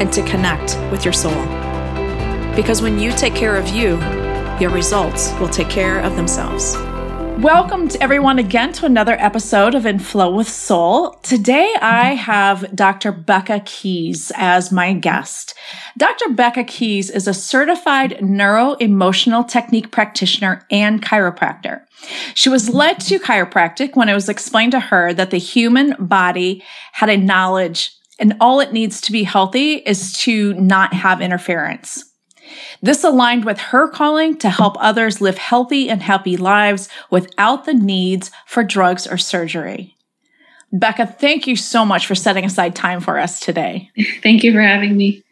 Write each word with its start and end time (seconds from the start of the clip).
and 0.00 0.12
to 0.12 0.22
connect 0.22 0.78
with 0.90 1.04
your 1.04 1.12
soul. 1.12 1.44
Because 2.54 2.82
when 2.82 2.98
you 2.98 3.12
take 3.12 3.34
care 3.34 3.56
of 3.56 3.68
you, 3.68 3.98
your 4.60 4.70
results 4.70 5.32
will 5.40 5.48
take 5.48 5.68
care 5.68 6.00
of 6.00 6.16
themselves. 6.16 6.76
Welcome 7.38 7.86
to 7.86 8.02
everyone 8.02 8.40
again 8.40 8.72
to 8.72 8.84
another 8.84 9.12
episode 9.12 9.76
of 9.76 9.86
In 9.86 10.00
Flow 10.00 10.34
with 10.34 10.48
Soul. 10.48 11.12
Today 11.22 11.72
I 11.80 12.14
have 12.14 12.74
Dr. 12.74 13.12
Becca 13.12 13.60
Keys 13.64 14.32
as 14.34 14.72
my 14.72 14.92
guest. 14.92 15.54
Dr. 15.96 16.30
Becca 16.30 16.64
Keys 16.64 17.10
is 17.10 17.28
a 17.28 17.34
certified 17.34 18.20
neuro 18.20 18.72
emotional 18.74 19.44
technique 19.44 19.92
practitioner 19.92 20.66
and 20.68 21.00
chiropractor. 21.00 21.82
She 22.34 22.48
was 22.48 22.68
led 22.68 22.98
to 23.02 23.20
chiropractic 23.20 23.94
when 23.94 24.08
it 24.08 24.14
was 24.14 24.28
explained 24.28 24.72
to 24.72 24.80
her 24.80 25.14
that 25.14 25.30
the 25.30 25.38
human 25.38 25.94
body 25.98 26.64
had 26.92 27.08
a 27.08 27.16
knowledge 27.16 27.97
and 28.18 28.36
all 28.40 28.60
it 28.60 28.72
needs 28.72 29.00
to 29.02 29.12
be 29.12 29.24
healthy 29.24 29.74
is 29.74 30.12
to 30.18 30.54
not 30.54 30.92
have 30.92 31.20
interference. 31.20 32.04
This 32.82 33.04
aligned 33.04 33.44
with 33.44 33.58
her 33.58 33.88
calling 33.88 34.36
to 34.38 34.50
help 34.50 34.76
others 34.78 35.20
live 35.20 35.38
healthy 35.38 35.90
and 35.90 36.02
happy 36.02 36.36
lives 36.36 36.88
without 37.10 37.64
the 37.64 37.74
needs 37.74 38.30
for 38.46 38.64
drugs 38.64 39.06
or 39.06 39.18
surgery. 39.18 39.96
Becca, 40.72 41.06
thank 41.06 41.46
you 41.46 41.56
so 41.56 41.84
much 41.84 42.06
for 42.06 42.14
setting 42.14 42.44
aside 42.44 42.74
time 42.74 43.00
for 43.00 43.18
us 43.18 43.40
today. 43.40 43.90
Thank 44.22 44.44
you 44.44 44.52
for 44.52 44.60
having 44.60 44.98
me. 44.98 45.22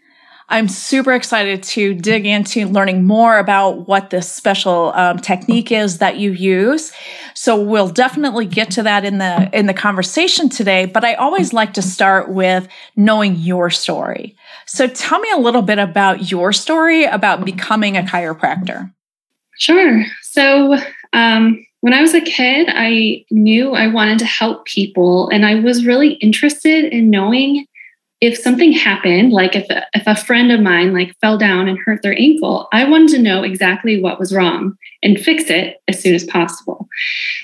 I'm 0.48 0.68
super 0.68 1.12
excited 1.12 1.64
to 1.64 1.94
dig 1.94 2.24
into 2.24 2.68
learning 2.68 3.04
more 3.04 3.38
about 3.38 3.88
what 3.88 4.10
this 4.10 4.30
special 4.30 4.92
um, 4.94 5.18
technique 5.18 5.72
is 5.72 5.98
that 5.98 6.18
you 6.18 6.30
use. 6.30 6.92
So 7.34 7.60
we'll 7.60 7.88
definitely 7.88 8.46
get 8.46 8.70
to 8.72 8.82
that 8.84 9.04
in 9.04 9.18
the 9.18 9.50
in 9.52 9.66
the 9.66 9.74
conversation 9.74 10.48
today. 10.48 10.86
But 10.86 11.04
I 11.04 11.14
always 11.14 11.52
like 11.52 11.74
to 11.74 11.82
start 11.82 12.30
with 12.30 12.68
knowing 12.94 13.34
your 13.34 13.70
story. 13.70 14.36
So 14.66 14.86
tell 14.86 15.18
me 15.18 15.30
a 15.32 15.38
little 15.38 15.62
bit 15.62 15.78
about 15.78 16.30
your 16.30 16.52
story 16.52 17.04
about 17.04 17.44
becoming 17.44 17.96
a 17.96 18.02
chiropractor. 18.02 18.92
Sure. 19.58 20.04
So 20.22 20.76
um, 21.12 21.64
when 21.80 21.92
I 21.92 22.02
was 22.02 22.14
a 22.14 22.20
kid, 22.20 22.68
I 22.70 23.24
knew 23.30 23.72
I 23.72 23.88
wanted 23.88 24.18
to 24.20 24.26
help 24.26 24.66
people, 24.66 25.28
and 25.30 25.44
I 25.44 25.56
was 25.56 25.86
really 25.86 26.14
interested 26.14 26.84
in 26.92 27.10
knowing 27.10 27.66
if 28.20 28.38
something 28.38 28.72
happened, 28.72 29.32
like 29.32 29.54
if 29.54 29.68
a, 29.68 29.84
if 29.92 30.04
a 30.06 30.16
friend 30.16 30.50
of 30.50 30.60
mine 30.60 30.94
like 30.94 31.14
fell 31.20 31.36
down 31.36 31.68
and 31.68 31.78
hurt 31.78 32.02
their 32.02 32.18
ankle, 32.18 32.66
I 32.72 32.88
wanted 32.88 33.10
to 33.10 33.22
know 33.22 33.42
exactly 33.42 34.00
what 34.00 34.18
was 34.18 34.34
wrong 34.34 34.76
and 35.02 35.20
fix 35.20 35.50
it 35.50 35.82
as 35.86 36.00
soon 36.00 36.14
as 36.14 36.24
possible. 36.24 36.88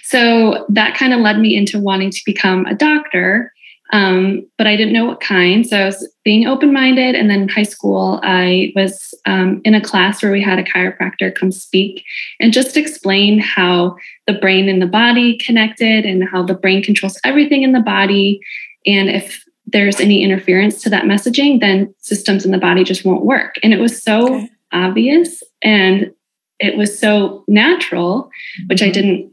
So 0.02 0.64
that 0.70 0.96
kind 0.96 1.12
of 1.12 1.20
led 1.20 1.38
me 1.38 1.56
into 1.56 1.78
wanting 1.78 2.10
to 2.10 2.20
become 2.24 2.64
a 2.64 2.74
doctor, 2.74 3.52
um, 3.92 4.46
but 4.56 4.66
I 4.66 4.74
didn't 4.74 4.94
know 4.94 5.04
what 5.04 5.20
kind. 5.20 5.66
So 5.66 5.76
I 5.76 5.84
was 5.84 6.10
being 6.24 6.46
open 6.46 6.72
minded. 6.72 7.14
And 7.14 7.28
then 7.28 7.42
in 7.42 7.48
high 7.50 7.62
school, 7.64 8.20
I 8.22 8.72
was 8.74 9.12
um, 9.26 9.60
in 9.66 9.74
a 9.74 9.80
class 9.82 10.22
where 10.22 10.32
we 10.32 10.42
had 10.42 10.58
a 10.58 10.64
chiropractor 10.64 11.34
come 11.34 11.52
speak 11.52 12.02
and 12.40 12.54
just 12.54 12.78
explain 12.78 13.38
how 13.38 13.96
the 14.26 14.32
brain 14.32 14.70
and 14.70 14.80
the 14.80 14.86
body 14.86 15.36
connected 15.36 16.06
and 16.06 16.26
how 16.26 16.42
the 16.42 16.54
brain 16.54 16.82
controls 16.82 17.20
everything 17.24 17.62
in 17.62 17.72
the 17.72 17.80
body. 17.80 18.40
And 18.86 19.10
if 19.10 19.44
there's 19.72 20.00
any 20.00 20.22
interference 20.22 20.82
to 20.82 20.90
that 20.90 21.04
messaging, 21.04 21.60
then 21.60 21.94
systems 21.98 22.44
in 22.44 22.52
the 22.52 22.58
body 22.58 22.84
just 22.84 23.04
won't 23.04 23.24
work. 23.24 23.56
And 23.62 23.72
it 23.72 23.80
was 23.80 24.02
so 24.02 24.36
okay. 24.36 24.50
obvious 24.72 25.42
and 25.62 26.12
it 26.58 26.76
was 26.76 26.98
so 26.98 27.44
natural, 27.48 28.30
which 28.68 28.80
mm-hmm. 28.80 28.88
I 28.88 28.92
didn't, 28.92 29.32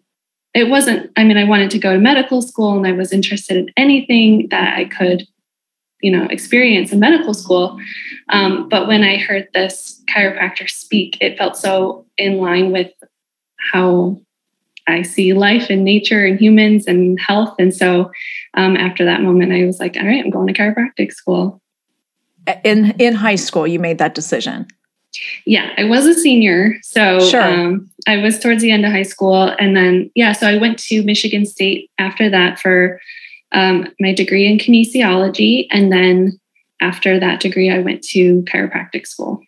it 0.53 0.69
wasn't, 0.69 1.11
I 1.15 1.23
mean, 1.23 1.37
I 1.37 1.43
wanted 1.43 1.69
to 1.71 1.79
go 1.79 1.93
to 1.93 1.99
medical 1.99 2.41
school 2.41 2.75
and 2.75 2.87
I 2.87 2.91
was 2.91 3.13
interested 3.13 3.57
in 3.57 3.71
anything 3.77 4.47
that 4.49 4.77
I 4.77 4.85
could, 4.85 5.27
you 6.01 6.11
know, 6.11 6.25
experience 6.25 6.91
in 6.91 6.99
medical 6.99 7.33
school. 7.33 7.77
Um, 8.29 8.67
but 8.69 8.87
when 8.87 9.03
I 9.03 9.17
heard 9.17 9.47
this 9.53 10.01
chiropractor 10.09 10.69
speak, 10.69 11.17
it 11.21 11.37
felt 11.37 11.55
so 11.55 12.05
in 12.17 12.37
line 12.37 12.71
with 12.71 12.91
how 13.71 14.19
I 14.89 15.03
see 15.03 15.33
life 15.33 15.69
and 15.69 15.83
nature 15.83 16.25
and 16.25 16.39
humans 16.39 16.87
and 16.87 17.19
health. 17.19 17.55
And 17.59 17.73
so 17.73 18.11
um, 18.55 18.75
after 18.75 19.05
that 19.05 19.21
moment, 19.21 19.53
I 19.53 19.65
was 19.65 19.79
like, 19.79 19.95
all 19.97 20.05
right, 20.05 20.23
I'm 20.23 20.29
going 20.29 20.47
to 20.47 20.53
chiropractic 20.53 21.13
school. 21.13 21.61
In 22.63 22.91
in 22.99 23.13
high 23.13 23.35
school, 23.35 23.67
you 23.67 23.79
made 23.79 23.99
that 23.99 24.15
decision. 24.15 24.67
Yeah, 25.45 25.71
I 25.77 25.85
was 25.85 26.05
a 26.05 26.13
senior, 26.13 26.75
so 26.83 27.19
sure. 27.19 27.41
um, 27.41 27.89
I 28.07 28.17
was 28.17 28.39
towards 28.39 28.61
the 28.61 28.71
end 28.71 28.85
of 28.85 28.91
high 28.91 29.03
school, 29.03 29.43
and 29.59 29.75
then 29.75 30.11
yeah, 30.15 30.33
so 30.33 30.47
I 30.47 30.57
went 30.57 30.79
to 30.79 31.03
Michigan 31.03 31.45
State 31.45 31.89
after 31.97 32.29
that 32.29 32.59
for 32.59 32.99
um, 33.51 33.87
my 33.99 34.13
degree 34.13 34.47
in 34.47 34.57
kinesiology, 34.57 35.67
and 35.71 35.91
then 35.91 36.39
after 36.81 37.19
that 37.19 37.39
degree, 37.39 37.69
I 37.69 37.79
went 37.79 38.03
to 38.05 38.43
chiropractic 38.43 39.05
school. 39.07 39.41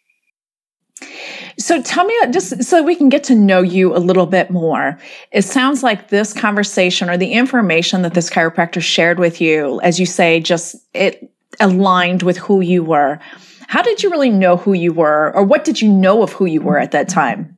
So 1.57 1.81
tell 1.81 2.05
me, 2.05 2.15
just 2.31 2.63
so 2.63 2.81
we 2.81 2.95
can 2.95 3.09
get 3.09 3.23
to 3.25 3.35
know 3.35 3.61
you 3.61 3.95
a 3.95 3.99
little 3.99 4.25
bit 4.25 4.49
more. 4.49 4.97
It 5.31 5.43
sounds 5.43 5.83
like 5.83 6.09
this 6.09 6.33
conversation 6.33 7.09
or 7.09 7.17
the 7.17 7.31
information 7.33 8.01
that 8.01 8.13
this 8.13 8.29
chiropractor 8.29 8.81
shared 8.81 9.19
with 9.19 9.41
you, 9.41 9.79
as 9.81 9.99
you 9.99 10.05
say, 10.05 10.39
just 10.39 10.75
it 10.93 11.31
aligned 11.59 12.23
with 12.23 12.37
who 12.37 12.61
you 12.61 12.83
were. 12.83 13.19
How 13.67 13.81
did 13.81 14.03
you 14.03 14.09
really 14.09 14.29
know 14.29 14.57
who 14.57 14.73
you 14.73 14.93
were, 14.93 15.31
or 15.35 15.43
what 15.43 15.63
did 15.63 15.81
you 15.81 15.89
know 15.89 16.23
of 16.23 16.33
who 16.33 16.45
you 16.45 16.61
were 16.61 16.77
at 16.77 16.91
that 16.91 17.07
time? 17.07 17.57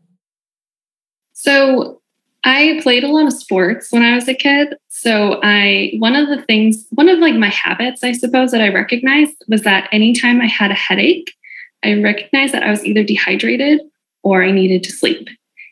So 1.33 2.01
I 2.43 2.79
played 2.83 3.03
a 3.03 3.07
lot 3.07 3.25
of 3.25 3.33
sports 3.33 3.87
when 3.91 4.03
I 4.03 4.15
was 4.15 4.27
a 4.27 4.33
kid. 4.33 4.75
So 4.89 5.39
I 5.43 5.93
one 5.97 6.15
of 6.15 6.27
the 6.27 6.41
things, 6.43 6.85
one 6.91 7.09
of 7.09 7.19
like 7.19 7.35
my 7.35 7.49
habits, 7.49 8.03
I 8.03 8.11
suppose, 8.11 8.51
that 8.51 8.61
I 8.61 8.69
recognized 8.69 9.35
was 9.47 9.63
that 9.63 9.89
anytime 9.91 10.41
I 10.41 10.47
had 10.47 10.71
a 10.71 10.75
headache, 10.75 11.33
I 11.83 12.01
recognized 12.01 12.53
that 12.53 12.63
I 12.63 12.69
was 12.69 12.85
either 12.85 13.03
dehydrated 13.03 13.81
or 14.23 14.43
I 14.43 14.51
needed 14.51 14.83
to 14.83 14.91
sleep 14.91 15.27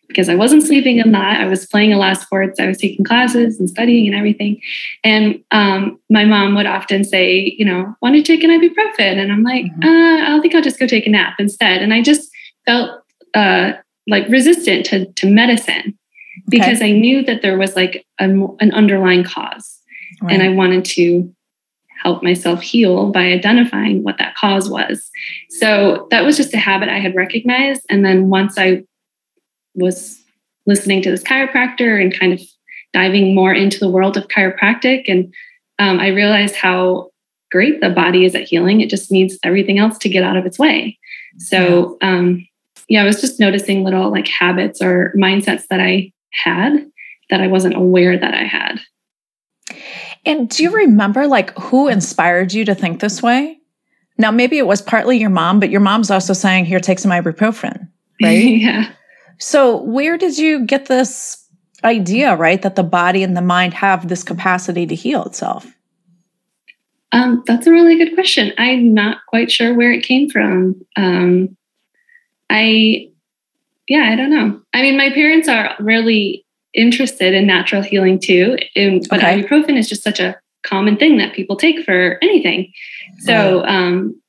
because 0.08 0.28
I 0.28 0.36
wasn't 0.36 0.64
sleeping 0.64 1.00
a 1.00 1.08
lot. 1.08 1.40
I 1.40 1.48
was 1.48 1.66
playing 1.66 1.94
a 1.94 1.98
lot 1.98 2.12
of 2.12 2.18
sports. 2.18 2.60
I 2.60 2.68
was 2.68 2.78
taking 2.78 3.06
classes 3.06 3.60
and 3.60 3.70
studying 3.70 4.08
and 4.08 4.16
everything. 4.16 4.62
And 5.06 5.42
um, 5.52 6.00
my 6.10 6.26
mom 6.26 6.54
would 6.56 6.66
often 6.66 7.06
say, 7.06 7.56
you 7.58 7.64
know, 7.64 7.96
want 8.02 8.16
to 8.16 8.22
take 8.22 8.44
an 8.44 8.50
ibuprofen? 8.50 9.18
And 9.18 9.32
I'm 9.32 9.44
like, 9.44 9.66
mm-hmm. 9.66 9.84
uh, 9.84 10.38
I 10.38 10.40
think 10.42 10.54
I'll 10.54 10.62
just 10.62 10.80
go 10.80 10.86
take 10.86 11.08
a 11.08 11.10
nap 11.10 11.36
instead. 11.40 11.82
And 11.82 11.94
I 11.94 12.02
just 12.02 12.30
felt 12.66 13.02
uh, 13.34 13.74
like 14.08 14.28
resistant 14.28 14.86
to, 14.88 15.06
to 15.06 15.30
medicine 15.30 15.98
because 16.50 16.80
okay. 16.80 16.90
I 16.90 16.92
knew 16.92 17.24
that 17.24 17.42
there 17.42 17.58
was 17.58 17.76
like 17.76 18.06
a, 18.20 18.26
an 18.26 18.72
underlying 18.74 19.24
cause. 19.24 19.80
Right. 20.22 20.34
And 20.34 20.44
I 20.44 20.50
wanted 20.50 20.84
to 20.86 21.34
help 22.04 22.24
myself 22.24 22.62
heal 22.62 23.12
by 23.12 23.26
identifying 23.26 24.04
what 24.04 24.18
that 24.18 24.36
cause 24.36 24.70
was. 24.70 25.10
So 25.50 26.08
that 26.12 26.24
was 26.24 26.38
just 26.38 26.54
a 26.54 26.58
habit 26.58 26.90
I 26.90 27.00
had 27.00 27.16
recognized. 27.16 27.82
And 27.90 28.04
then 28.06 28.30
once 28.30 28.58
I 28.58 28.84
was 29.76 30.20
listening 30.66 31.02
to 31.04 31.12
this 31.12 31.24
chiropractor 31.24 32.02
and 32.02 32.18
kind 32.18 32.34
of 32.34 32.42
diving 32.94 33.34
more 33.36 33.54
into 33.54 33.80
the 33.80 33.90
world 33.90 34.18
of 34.18 34.28
chiropractic, 34.28 35.06
and 35.08 35.34
um, 35.80 36.00
I 36.00 36.08
realized 36.08 36.56
how 36.56 37.10
great 37.52 37.82
the 37.82 37.90
body 37.90 38.26
is 38.26 38.36
at 38.36 38.48
healing. 38.48 38.82
It 38.82 38.90
just 38.90 39.12
needs 39.12 39.38
everything 39.44 39.80
else 39.80 39.98
to 40.00 40.10
get 40.10 40.24
out 40.24 40.38
of 40.38 40.46
its 40.46 40.60
way. 40.60 40.98
So, 41.38 41.98
um, 42.02 42.48
yeah, 42.88 43.02
I 43.02 43.06
was 43.06 43.22
just 43.22 43.40
noticing 43.40 43.84
little 43.84 44.12
like 44.12 44.28
habits 44.28 44.82
or 44.82 45.14
mindsets 45.16 45.68
that 45.70 45.80
I 45.80 46.12
had 46.32 46.86
that 47.30 47.42
I 47.42 47.48
wasn't 47.48 47.76
aware 47.76 48.18
that 48.18 48.34
I 48.34 48.44
had. 48.44 48.80
And 50.26 50.50
do 50.50 50.64
you 50.64 50.72
remember 50.72 51.28
like 51.28 51.58
who 51.58 51.88
inspired 51.88 52.54
you 52.54 52.66
to 52.66 52.76
think 52.76 53.00
this 53.00 53.22
way? 53.22 53.58
Now, 54.18 54.30
maybe 54.30 54.58
it 54.58 54.68
was 54.68 54.82
partly 54.82 55.18
your 55.18 55.30
mom, 55.30 55.60
but 55.60 55.72
your 55.72 55.80
mom's 55.80 56.12
also 56.12 56.34
saying, 56.34 56.66
here, 56.66 56.80
take 56.80 57.00
some 57.00 57.12
ibuprofen, 57.12 57.88
right? 58.22 58.44
yeah. 58.44 58.92
So, 59.40 59.82
where 59.82 60.18
did 60.18 60.38
you 60.38 60.66
get 60.66 60.86
this 60.86 61.44
idea, 61.84 62.36
right, 62.36 62.62
that 62.62 62.76
the 62.76 62.84
body 62.84 63.24
and 63.24 63.36
the 63.36 63.42
mind 63.42 63.74
have 63.74 64.08
this 64.08 64.24
capacity 64.24 64.86
to 64.86 64.94
heal 64.94 65.26
itself? 65.26 65.66
Um, 67.12 67.44
that's 67.48 67.66
a 67.66 67.72
really 67.72 67.98
good 67.98 68.14
question. 68.14 68.54
I'm 68.58 68.94
not 68.94 69.26
quite 69.28 69.52
sure 69.52 69.74
where 69.74 69.92
it 69.92 70.04
came 70.04 70.30
from. 70.30 70.86
Um, 70.96 71.58
I, 72.50 73.10
yeah, 73.88 74.10
I 74.12 74.16
don't 74.16 74.30
know. 74.30 74.62
I 74.74 74.84
mean, 74.84 74.98
my 74.98 75.10
parents 75.10 75.48
are 75.48 75.76
really 75.80 76.46
interested 76.74 77.34
in 77.34 77.46
natural 77.48 77.82
healing 77.82 78.20
too, 78.20 78.58
and, 78.76 79.06
but 79.10 79.20
okay. 79.20 79.44
ibuprofen 79.44 79.78
is 79.78 79.90
just 79.90 80.04
such 80.04 80.20
a 80.20 80.40
common 80.64 80.98
thing 80.98 81.18
that 81.18 81.34
people 81.34 81.56
take 81.56 81.84
for 81.84 82.18
anything. 82.22 82.72
So, 83.20 83.64
um, 83.66 84.22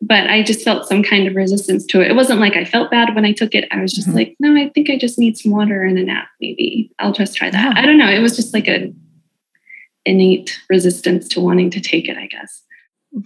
but 0.00 0.28
I 0.28 0.42
just 0.42 0.64
felt 0.64 0.88
some 0.88 1.02
kind 1.02 1.26
of 1.26 1.34
resistance 1.34 1.84
to 1.86 2.00
it. 2.00 2.10
It 2.10 2.14
wasn't 2.14 2.40
like 2.40 2.56
I 2.56 2.64
felt 2.64 2.90
bad 2.90 3.14
when 3.14 3.24
I 3.24 3.32
took 3.32 3.54
it. 3.54 3.68
I 3.70 3.80
was 3.80 3.92
just 3.92 4.08
mm-hmm. 4.08 4.16
like, 4.16 4.36
no, 4.40 4.56
I 4.56 4.70
think 4.70 4.88
I 4.88 4.96
just 4.96 5.18
need 5.18 5.36
some 5.36 5.52
water 5.52 5.82
and 5.82 5.98
a 5.98 6.04
nap. 6.04 6.28
Maybe 6.40 6.90
I'll 6.98 7.12
just 7.12 7.36
try 7.36 7.50
that. 7.50 7.74
Yeah. 7.76 7.80
I 7.80 7.84
don't 7.84 7.98
know. 7.98 8.08
It 8.08 8.20
was 8.20 8.34
just 8.34 8.54
like 8.54 8.66
a 8.66 8.92
innate 10.06 10.58
resistance 10.70 11.28
to 11.28 11.40
wanting 11.40 11.70
to 11.70 11.80
take 11.80 12.08
it, 12.08 12.16
I 12.16 12.26
guess. 12.26 12.62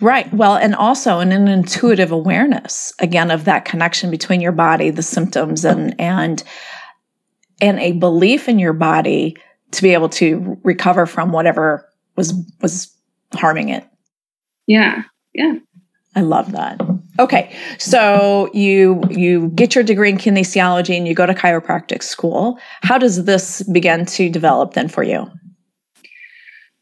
Right. 0.00 0.32
Well, 0.32 0.56
and 0.56 0.74
also 0.74 1.20
an, 1.20 1.30
an 1.30 1.46
intuitive 1.46 2.10
awareness 2.10 2.92
again 2.98 3.30
of 3.30 3.44
that 3.44 3.64
connection 3.64 4.10
between 4.10 4.40
your 4.40 4.52
body, 4.52 4.90
the 4.90 5.02
symptoms, 5.02 5.64
and 5.64 5.94
and 6.00 6.42
and 7.60 7.78
a 7.78 7.92
belief 7.92 8.48
in 8.48 8.58
your 8.58 8.72
body 8.72 9.36
to 9.72 9.82
be 9.82 9.92
able 9.92 10.08
to 10.08 10.58
recover 10.62 11.06
from 11.06 11.32
whatever 11.32 11.88
was 12.16 12.32
was 12.60 12.94
harming 13.34 13.68
it. 13.68 13.84
Yeah. 14.66 15.02
Yeah. 15.34 15.56
I 16.16 16.20
love 16.20 16.52
that. 16.52 16.80
Okay. 17.18 17.54
So 17.78 18.50
you 18.52 19.02
you 19.10 19.48
get 19.48 19.74
your 19.74 19.84
degree 19.84 20.10
in 20.10 20.16
kinesiology 20.16 20.96
and 20.96 21.08
you 21.08 21.14
go 21.14 21.26
to 21.26 21.34
chiropractic 21.34 22.02
school. 22.02 22.58
How 22.82 22.98
does 22.98 23.24
this 23.24 23.62
begin 23.64 24.06
to 24.06 24.28
develop 24.30 24.74
then 24.74 24.88
for 24.88 25.02
you? 25.02 25.30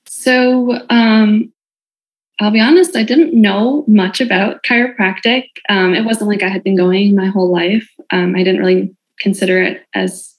So 0.07 0.79
um, 0.91 1.53
I'll 2.41 2.51
be 2.51 2.61
honest, 2.61 2.97
I 2.97 3.03
didn't 3.03 3.39
know 3.39 3.85
much 3.87 4.21
about 4.21 4.63
chiropractic. 4.63 5.45
Um, 5.69 5.95
it 5.95 6.05
wasn't 6.05 6.29
like 6.29 6.43
I 6.43 6.49
had 6.49 6.65
been 6.65 6.77
going 6.77 7.15
my 7.15 7.27
whole 7.27 7.53
life. 7.53 7.89
Um, 8.11 8.35
I 8.35 8.43
didn't 8.43 8.61
really 8.61 8.95
consider 9.19 9.63
it 9.63 9.85
as 9.95 10.35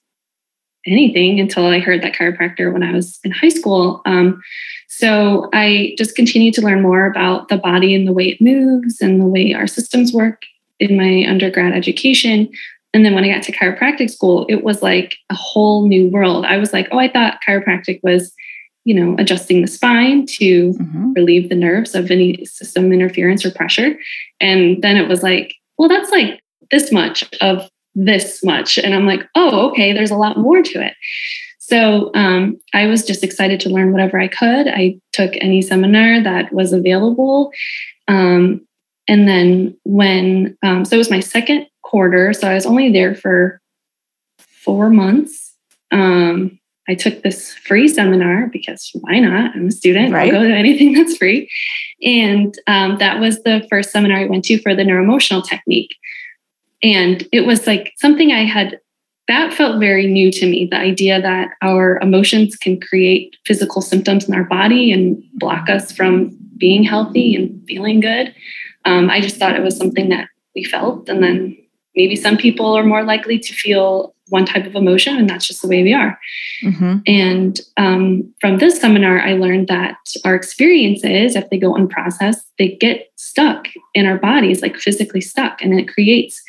anything 0.85 1.39
until 1.39 1.65
I 1.65 1.79
heard 1.79 2.01
that 2.01 2.13
chiropractor 2.13 2.71
when 2.71 2.83
I 2.83 2.91
was 2.91 3.19
in 3.23 3.31
high 3.31 3.49
school. 3.49 4.01
Um, 4.05 4.41
so 4.89 5.49
I 5.53 5.95
just 5.97 6.15
continued 6.15 6.53
to 6.55 6.61
learn 6.61 6.81
more 6.81 7.05
about 7.05 7.47
the 7.47 7.57
body 7.57 7.95
and 7.95 8.07
the 8.07 8.13
way 8.13 8.29
it 8.29 8.41
moves 8.41 9.01
and 9.01 9.19
the 9.19 9.25
way 9.25 9.53
our 9.53 9.67
systems 9.67 10.13
work 10.13 10.43
in 10.79 10.97
my 10.97 11.25
undergrad 11.27 11.73
education. 11.73 12.49
And 12.93 13.03
then 13.03 13.15
when 13.15 13.23
I 13.23 13.33
got 13.33 13.43
to 13.43 13.51
chiropractic 13.51 14.11
school, 14.11 14.45
it 14.49 14.63
was 14.63 14.83
like 14.83 15.15
a 15.29 15.35
whole 15.35 15.87
new 15.87 16.09
world. 16.09 16.45
I 16.45 16.57
was 16.57 16.73
like, 16.73 16.87
oh, 16.91 16.99
I 16.99 17.11
thought 17.11 17.39
chiropractic 17.47 18.01
was 18.03 18.33
you 18.85 18.93
know, 18.93 19.15
adjusting 19.17 19.61
the 19.61 19.67
spine 19.67 20.25
to 20.25 20.73
mm-hmm. 20.73 21.13
relieve 21.13 21.49
the 21.49 21.55
nerves 21.55 21.95
of 21.95 22.11
any 22.11 22.43
system 22.45 22.91
interference 22.91 23.45
or 23.45 23.51
pressure. 23.51 23.95
And 24.39 24.81
then 24.81 24.97
it 24.97 25.07
was 25.07 25.23
like, 25.23 25.55
well, 25.77 25.87
that's 25.87 26.11
like 26.11 26.41
this 26.71 26.91
much 26.91 27.23
of 27.39 27.69
this 27.95 28.43
much. 28.43 28.77
And 28.77 28.93
I'm 28.93 29.05
like, 29.05 29.21
oh, 29.35 29.69
okay, 29.69 29.93
there's 29.93 30.11
a 30.11 30.15
lot 30.15 30.37
more 30.37 30.61
to 30.61 30.85
it. 30.85 30.93
So 31.59 32.11
um, 32.13 32.59
I 32.73 32.87
was 32.87 33.05
just 33.05 33.23
excited 33.23 33.59
to 33.61 33.69
learn 33.69 33.91
whatever 33.91 34.19
I 34.19 34.27
could. 34.27 34.67
I 34.67 34.99
took 35.13 35.31
any 35.39 35.61
seminar 35.61 36.21
that 36.21 36.51
was 36.51 36.73
available. 36.73 37.51
Um, 38.07 38.67
and 39.07 39.27
then 39.27 39.77
when, 39.83 40.57
um, 40.63 40.85
so 40.85 40.95
it 40.95 40.97
was 40.97 41.09
my 41.09 41.19
second 41.19 41.67
quarter. 41.81 42.33
So 42.33 42.49
I 42.49 42.53
was 42.53 42.65
only 42.65 42.91
there 42.91 43.15
for 43.15 43.61
four 44.37 44.89
months. 44.89 45.55
Um, 45.91 46.59
I 46.87 46.95
took 46.95 47.23
this 47.23 47.53
free 47.53 47.87
seminar 47.87 48.49
because 48.51 48.91
why 49.01 49.19
not? 49.19 49.55
I'm 49.55 49.67
a 49.67 49.71
student. 49.71 50.11
Right. 50.11 50.33
I'll 50.33 50.41
go 50.41 50.47
to 50.47 50.53
anything 50.53 50.93
that's 50.95 51.17
free. 51.17 51.49
And 52.01 52.53
um, 52.67 52.97
that 52.97 53.19
was 53.19 53.41
the 53.43 53.65
first 53.69 53.91
seminar 53.91 54.17
I 54.17 54.25
went 54.25 54.45
to 54.45 54.61
for 54.61 54.75
the 54.75 54.83
neuroemotional 54.83 55.47
technique. 55.47 55.95
And 56.83 57.27
it 57.31 57.41
was 57.45 57.65
like 57.65 57.93
something 57.97 58.31
I 58.31 58.43
had, 58.43 58.79
that 59.29 59.53
felt 59.53 59.79
very 59.79 60.05
new 60.05 60.31
to 60.33 60.45
me 60.45 60.67
the 60.69 60.77
idea 60.77 61.21
that 61.21 61.51
our 61.61 61.97
emotions 62.01 62.57
can 62.57 62.79
create 62.79 63.37
physical 63.45 63.81
symptoms 63.81 64.27
in 64.27 64.33
our 64.33 64.43
body 64.43 64.91
and 64.91 65.23
block 65.35 65.69
us 65.69 65.91
from 65.93 66.37
being 66.57 66.83
healthy 66.83 67.35
and 67.35 67.63
feeling 67.65 68.01
good. 68.01 68.35
Um, 68.85 69.09
I 69.09 69.21
just 69.21 69.37
thought 69.37 69.55
it 69.55 69.63
was 69.63 69.77
something 69.77 70.09
that 70.09 70.27
we 70.55 70.65
felt. 70.65 71.07
And 71.07 71.23
then 71.23 71.57
maybe 71.95 72.15
some 72.15 72.37
people 72.37 72.77
are 72.77 72.83
more 72.83 73.03
likely 73.03 73.39
to 73.39 73.53
feel 73.53 74.13
one 74.29 74.45
type 74.45 74.65
of 74.65 74.75
emotion, 74.75 75.17
and 75.17 75.29
that's 75.29 75.45
just 75.45 75.61
the 75.61 75.67
way 75.67 75.83
we 75.83 75.93
are. 75.93 76.17
Mm-hmm. 76.63 76.97
And 77.05 77.59
um, 77.77 78.33
from 78.39 78.57
this 78.57 78.79
seminar, 78.79 79.19
I 79.19 79.33
learned 79.33 79.67
that 79.67 79.97
our 80.25 80.33
experiences, 80.33 81.35
if 81.35 81.49
they 81.49 81.57
go 81.57 81.73
unprocessed, 81.73 82.41
they 82.57 82.69
get 82.75 83.11
stuck 83.15 83.67
in 83.93 84.05
our 84.05 84.17
bodies, 84.17 84.61
like 84.61 84.77
physically 84.77 85.21
stuck, 85.21 85.61
and 85.61 85.79
it 85.79 85.87
creates 85.87 86.41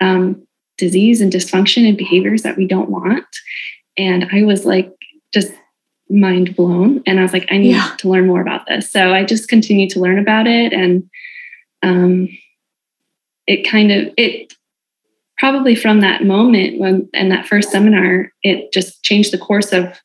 um, 0.00 0.46
disease 0.76 1.20
and 1.20 1.32
dysfunction 1.32 1.88
and 1.88 1.96
behaviors 1.96 2.42
that 2.42 2.56
we 2.56 2.66
don't 2.66 2.90
want. 2.90 3.24
And 3.96 4.28
I 4.32 4.42
was 4.44 4.64
like, 4.64 4.92
just 5.32 5.52
mind 6.10 6.54
blown. 6.56 7.02
And 7.06 7.18
I 7.18 7.22
was 7.22 7.32
like, 7.32 7.46
I 7.50 7.58
need 7.58 7.72
yeah. 7.72 7.94
to 7.98 8.08
learn 8.08 8.26
more 8.26 8.40
about 8.40 8.66
this. 8.66 8.90
So 8.90 9.12
I 9.12 9.24
just 9.24 9.48
continued 9.48 9.90
to 9.90 10.00
learn 10.00 10.18
about 10.18 10.46
it. 10.46 10.72
And 10.72 11.08
um, 11.82 12.28
it 13.46 13.68
kind 13.68 13.92
of, 13.92 14.12
it 14.16 14.54
probably 15.38 15.74
from 15.74 16.00
that 16.00 16.24
moment 16.24 16.78
when 16.78 17.08
in 17.12 17.28
that 17.30 17.46
first 17.46 17.70
seminar, 17.70 18.32
it 18.42 18.72
just 18.72 19.02
changed 19.02 19.32
the 19.32 19.38
course 19.38 19.72
of 19.72 20.00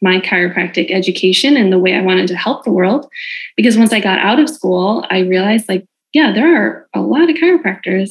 my 0.00 0.18
chiropractic 0.18 0.90
education 0.90 1.56
and 1.56 1.72
the 1.72 1.78
way 1.78 1.94
I 1.94 2.02
wanted 2.02 2.26
to 2.28 2.36
help 2.36 2.64
the 2.64 2.72
world. 2.72 3.06
Because 3.56 3.78
once 3.78 3.92
I 3.92 4.00
got 4.00 4.18
out 4.18 4.40
of 4.40 4.50
school, 4.50 5.06
I 5.10 5.20
realized 5.20 5.68
like, 5.68 5.86
yeah, 6.12 6.32
there 6.32 6.56
are 6.56 6.88
a 6.94 7.00
lot 7.00 7.30
of 7.30 7.36
chiropractors, 7.36 8.10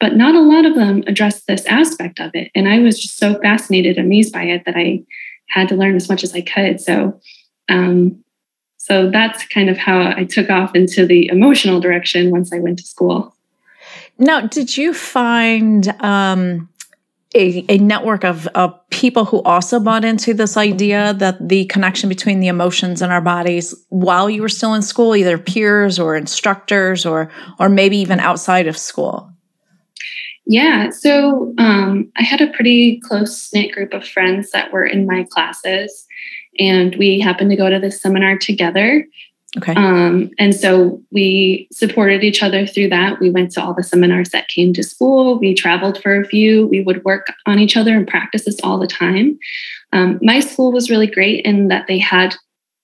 but 0.00 0.14
not 0.14 0.34
a 0.34 0.40
lot 0.40 0.64
of 0.64 0.74
them 0.74 1.02
address 1.06 1.42
this 1.44 1.66
aspect 1.66 2.20
of 2.20 2.30
it. 2.34 2.50
And 2.54 2.68
I 2.68 2.78
was 2.78 3.00
just 3.00 3.18
so 3.18 3.40
fascinated, 3.40 3.98
amazed 3.98 4.32
by 4.32 4.44
it 4.44 4.64
that 4.64 4.76
I 4.76 5.04
had 5.48 5.68
to 5.68 5.76
learn 5.76 5.96
as 5.96 6.08
much 6.08 6.22
as 6.22 6.34
I 6.34 6.40
could. 6.40 6.80
So, 6.80 7.20
um, 7.68 8.22
so 8.76 9.10
that's 9.10 9.46
kind 9.48 9.68
of 9.68 9.76
how 9.76 10.14
I 10.16 10.24
took 10.24 10.50
off 10.50 10.74
into 10.74 11.04
the 11.06 11.26
emotional 11.26 11.80
direction 11.80 12.30
once 12.30 12.52
I 12.52 12.58
went 12.58 12.78
to 12.78 12.84
school. 12.84 13.34
Now, 14.18 14.40
did 14.42 14.76
you 14.76 14.94
find 14.94 15.88
um, 16.02 16.68
a, 17.34 17.64
a 17.68 17.78
network 17.78 18.24
of, 18.24 18.46
of 18.48 18.78
people 18.90 19.24
who 19.24 19.42
also 19.42 19.78
bought 19.78 20.04
into 20.04 20.32
this 20.32 20.56
idea 20.56 21.14
that 21.14 21.48
the 21.48 21.66
connection 21.66 22.08
between 22.08 22.40
the 22.40 22.48
emotions 22.48 23.02
and 23.02 23.12
our 23.12 23.20
bodies 23.20 23.74
while 23.90 24.30
you 24.30 24.42
were 24.42 24.48
still 24.48 24.74
in 24.74 24.82
school, 24.82 25.14
either 25.14 25.38
peers 25.38 25.98
or 25.98 26.16
instructors 26.16 27.04
or 27.04 27.30
or 27.58 27.68
maybe 27.68 27.98
even 27.98 28.20
outside 28.20 28.66
of 28.66 28.78
school? 28.78 29.30
Yeah, 30.48 30.88
so 30.88 31.54
um, 31.58 32.10
I 32.16 32.22
had 32.22 32.40
a 32.40 32.50
pretty 32.52 33.00
close 33.00 33.52
knit 33.52 33.70
group 33.70 33.92
of 33.92 34.08
friends 34.08 34.50
that 34.52 34.72
were 34.72 34.86
in 34.86 35.04
my 35.04 35.26
classes, 35.30 36.06
and 36.58 36.96
we 36.96 37.20
happened 37.20 37.50
to 37.50 37.56
go 37.56 37.68
to 37.68 37.78
this 37.78 38.00
seminar 38.00 38.38
together. 38.38 39.06
Okay. 39.58 39.74
Um, 39.74 40.30
and 40.38 40.54
so 40.54 41.02
we 41.12 41.68
supported 41.70 42.24
each 42.24 42.42
other 42.42 42.66
through 42.66 42.88
that. 42.88 43.20
We 43.20 43.30
went 43.30 43.52
to 43.52 43.62
all 43.62 43.74
the 43.74 43.82
seminars 43.82 44.30
that 44.30 44.48
came 44.48 44.72
to 44.72 44.82
school. 44.82 45.38
We 45.38 45.54
traveled 45.54 46.02
for 46.02 46.18
a 46.18 46.24
few. 46.24 46.66
We 46.66 46.80
would 46.80 47.04
work 47.04 47.26
on 47.44 47.58
each 47.58 47.76
other 47.76 47.94
and 47.94 48.08
practice 48.08 48.46
this 48.46 48.60
all 48.62 48.78
the 48.78 48.86
time. 48.86 49.38
Um, 49.92 50.18
my 50.22 50.40
school 50.40 50.72
was 50.72 50.90
really 50.90 51.06
great 51.06 51.44
in 51.44 51.68
that 51.68 51.86
they 51.88 51.98
had 51.98 52.34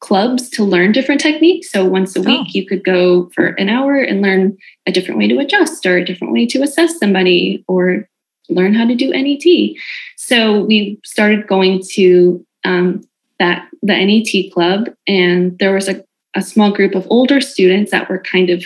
clubs 0.05 0.51
to 0.51 0.65
learn 0.65 0.93
different 0.93 1.21
techniques. 1.21 1.71
So 1.71 1.87
once 1.87 2.15
a 2.15 2.21
week, 2.21 2.47
oh. 2.49 2.53
you 2.53 2.67
could 2.67 2.85
go 2.85 3.31
for 3.31 3.47
an 3.63 3.71
hour 3.71 3.97
and 3.97 4.21
learn 4.21 4.59
a 4.87 4.93
different 4.93 5.19
way 5.19 5.29
to 5.29 5.39
adjust 5.39 5.87
or 5.87 5.97
a 5.97 6.05
different 6.05 6.35
way 6.35 6.45
to 6.47 6.63
assess 6.63 6.99
somebody 6.99 7.65
or 7.69 8.07
learn 8.51 8.75
how 8.75 8.87
to 8.87 8.95
do 8.95 9.11
NET. 9.11 9.77
So 10.17 10.65
we 10.65 11.01
started 11.05 11.47
going 11.47 11.83
to 11.93 12.45
um, 12.65 13.03
that 13.39 13.67
the 13.83 13.95
NET 13.95 14.53
club, 14.53 14.91
and 15.07 15.59
there 15.59 15.73
was 15.73 15.89
a 15.89 16.05
a 16.35 16.43
small 16.43 16.73
group 16.73 16.95
of 16.95 17.07
older 17.11 17.41
students 17.41 17.91
that 17.91 18.09
were 18.11 18.19
kind 18.19 18.51
of 18.51 18.65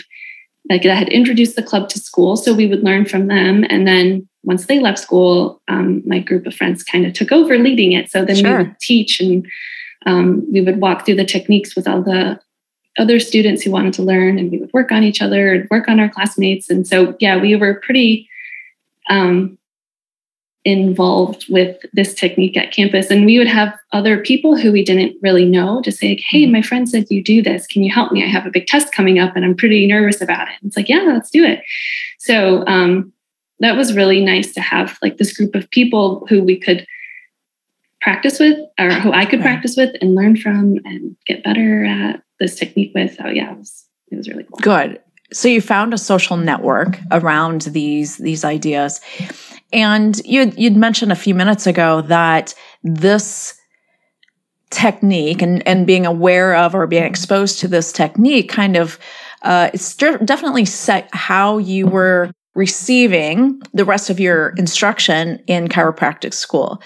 like 0.70 0.82
that 0.82 0.96
had 0.96 1.08
introduced 1.08 1.56
the 1.56 1.62
club 1.62 1.88
to 1.90 1.98
school. 1.98 2.36
So 2.36 2.52
we 2.52 2.66
would 2.66 2.82
learn 2.82 3.04
from 3.04 3.28
them. 3.28 3.64
And 3.70 3.86
then 3.86 4.28
once 4.44 4.66
they 4.66 4.80
left 4.80 4.98
school, 4.98 5.62
um, 5.68 6.02
my 6.06 6.18
group 6.18 6.46
of 6.46 6.54
friends 6.54 6.82
kind 6.82 7.06
of 7.06 7.12
took 7.12 7.32
over 7.32 7.58
leading 7.58 7.92
it. 7.92 8.10
So 8.10 8.24
then 8.24 8.36
sure. 8.36 8.58
we 8.58 8.64
would 8.64 8.78
teach 8.80 9.20
and 9.20 9.46
um, 10.06 10.46
we 10.52 10.60
would 10.60 10.80
walk 10.80 11.04
through 11.04 11.16
the 11.16 11.24
techniques 11.24 11.74
with 11.74 11.88
all 11.88 12.02
the 12.02 12.40
other 12.98 13.20
students 13.20 13.62
who 13.62 13.70
wanted 13.70 13.94
to 13.94 14.02
learn 14.02 14.38
and 14.38 14.50
we 14.50 14.58
would 14.58 14.72
work 14.72 14.90
on 14.90 15.04
each 15.04 15.22
other 15.22 15.52
and 15.52 15.70
work 15.70 15.88
on 15.88 16.00
our 16.00 16.08
classmates. 16.08 16.68
And 16.68 16.86
so, 16.86 17.16
yeah, 17.20 17.40
we 17.40 17.54
were 17.54 17.74
pretty 17.74 18.28
um, 19.08 19.58
involved 20.64 21.46
with 21.48 21.78
this 21.92 22.12
technique 22.14 22.56
at 22.56 22.72
campus. 22.72 23.10
And 23.10 23.24
we 23.24 23.38
would 23.38 23.48
have 23.48 23.74
other 23.92 24.18
people 24.18 24.56
who 24.56 24.72
we 24.72 24.84
didn't 24.84 25.16
really 25.22 25.44
know 25.44 25.80
to 25.82 25.92
say 25.92 26.10
like, 26.10 26.20
hey 26.20 26.42
mm-hmm. 26.42 26.52
my 26.52 26.62
friend 26.62 26.88
said 26.88 27.06
you 27.08 27.22
do 27.22 27.42
this. 27.42 27.66
Can 27.66 27.82
you 27.82 27.92
help 27.92 28.12
me? 28.12 28.24
I 28.24 28.28
have 28.28 28.46
a 28.46 28.50
big 28.50 28.66
test 28.66 28.92
coming 28.92 29.18
up 29.18 29.34
and 29.34 29.44
i'm 29.44 29.56
pretty 29.56 29.86
nervous 29.86 30.20
about 30.20 30.48
it. 30.48 30.54
And 30.60 30.68
it's 30.68 30.76
like 30.76 30.88
yeah 30.88 31.04
let's 31.06 31.30
do 31.30 31.44
it. 31.44 31.62
So 32.18 32.66
um, 32.66 33.12
that 33.60 33.76
was 33.76 33.96
really 33.96 34.24
nice 34.24 34.52
to 34.54 34.60
have 34.60 34.98
like 35.00 35.16
this 35.16 35.36
group 35.36 35.54
of 35.54 35.70
people 35.70 36.26
who 36.28 36.42
we 36.42 36.58
could 36.58 36.86
practice 38.08 38.38
with 38.38 38.58
or 38.78 38.90
who 38.90 39.12
i 39.12 39.26
could 39.26 39.40
right. 39.40 39.48
practice 39.48 39.76
with 39.76 39.94
and 40.00 40.14
learn 40.14 40.34
from 40.34 40.76
and 40.86 41.14
get 41.26 41.44
better 41.44 41.84
at 41.84 42.22
this 42.40 42.54
technique 42.54 42.90
with 42.94 43.14
so 43.14 43.26
yeah 43.26 43.52
it 43.52 43.58
was, 43.58 43.86
it 44.10 44.16
was 44.16 44.28
really 44.28 44.44
cool 44.44 44.58
good 44.62 44.98
so 45.30 45.46
you 45.46 45.60
found 45.60 45.92
a 45.92 45.98
social 45.98 46.38
network 46.38 46.98
around 47.10 47.62
these 47.62 48.16
these 48.16 48.46
ideas 48.46 49.02
and 49.74 50.22
you 50.24 50.50
you'd 50.56 50.74
mentioned 50.74 51.12
a 51.12 51.16
few 51.16 51.34
minutes 51.34 51.66
ago 51.66 52.00
that 52.00 52.54
this 52.82 53.54
technique 54.70 55.42
and, 55.42 55.66
and 55.66 55.86
being 55.86 56.06
aware 56.06 56.54
of 56.54 56.74
or 56.74 56.86
being 56.86 57.04
exposed 57.04 57.58
to 57.58 57.68
this 57.68 57.92
technique 57.92 58.48
kind 58.48 58.76
of 58.76 58.98
uh, 59.42 59.70
it's 59.74 59.94
definitely 59.94 60.64
set 60.64 61.08
how 61.12 61.58
you 61.58 61.86
were 61.86 62.30
receiving 62.58 63.62
the 63.72 63.84
rest 63.84 64.10
of 64.10 64.18
your 64.18 64.48
instruction 64.56 65.40
in 65.46 65.68
chiropractic 65.68 66.34
school. 66.34 66.82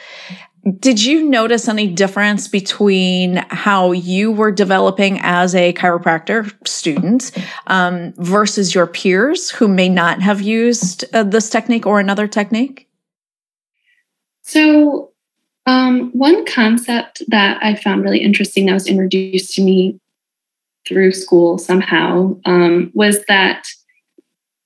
Did 0.78 1.02
you 1.04 1.28
notice 1.28 1.68
any 1.68 1.88
difference 1.88 2.46
between 2.46 3.44
how 3.48 3.90
you 3.90 4.30
were 4.30 4.52
developing 4.52 5.18
as 5.20 5.56
a 5.56 5.72
chiropractor 5.72 6.54
student 6.66 7.32
um, 7.66 8.12
versus 8.16 8.72
your 8.72 8.86
peers 8.86 9.50
who 9.50 9.66
may 9.66 9.88
not 9.88 10.22
have 10.22 10.40
used 10.40 11.04
uh, 11.12 11.24
this 11.24 11.50
technique 11.50 11.84
or 11.84 11.98
another 11.98 12.28
technique? 12.28 12.88
So, 14.42 15.10
um, 15.66 16.10
one 16.12 16.44
concept 16.46 17.22
that 17.28 17.58
I 17.62 17.74
found 17.74 18.04
really 18.04 18.22
interesting 18.22 18.66
that 18.66 18.74
was 18.74 18.86
introduced 18.86 19.54
to 19.54 19.62
me 19.62 19.98
through 20.86 21.12
school 21.12 21.58
somehow 21.58 22.36
um, 22.44 22.92
was 22.94 23.24
that 23.26 23.66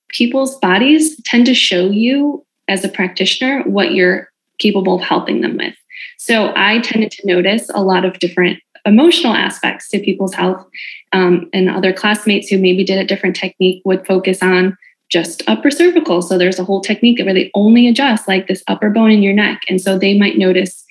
people's 0.08 0.58
bodies 0.58 1.20
tend 1.22 1.46
to 1.46 1.54
show 1.54 1.88
you 1.88 2.44
as 2.68 2.84
a 2.84 2.88
practitioner 2.88 3.62
what 3.62 3.92
you're 3.92 4.30
capable 4.58 4.96
of 4.96 5.02
helping 5.02 5.40
them 5.40 5.56
with. 5.56 5.74
So 6.18 6.52
I 6.56 6.80
tended 6.80 7.10
to 7.12 7.26
notice 7.26 7.70
a 7.74 7.82
lot 7.82 8.04
of 8.04 8.18
different 8.18 8.58
emotional 8.84 9.34
aspects 9.34 9.88
to 9.88 9.98
people's 9.98 10.34
health. 10.34 10.64
Um, 11.12 11.48
and 11.52 11.68
other 11.68 11.92
classmates 11.92 12.48
who 12.48 12.58
maybe 12.58 12.84
did 12.84 12.98
a 12.98 13.04
different 13.04 13.36
technique 13.36 13.82
would 13.84 14.06
focus 14.06 14.42
on 14.42 14.76
just 15.08 15.42
upper 15.46 15.70
cervical. 15.70 16.22
So 16.22 16.36
there's 16.36 16.58
a 16.58 16.64
whole 16.64 16.80
technique 16.80 17.20
where 17.24 17.34
they 17.34 17.50
only 17.54 17.88
adjust 17.88 18.26
like 18.26 18.48
this 18.48 18.62
upper 18.68 18.90
bone 18.90 19.10
in 19.10 19.22
your 19.22 19.34
neck. 19.34 19.62
And 19.68 19.80
so 19.80 19.98
they 19.98 20.18
might 20.18 20.38
notice 20.38 20.84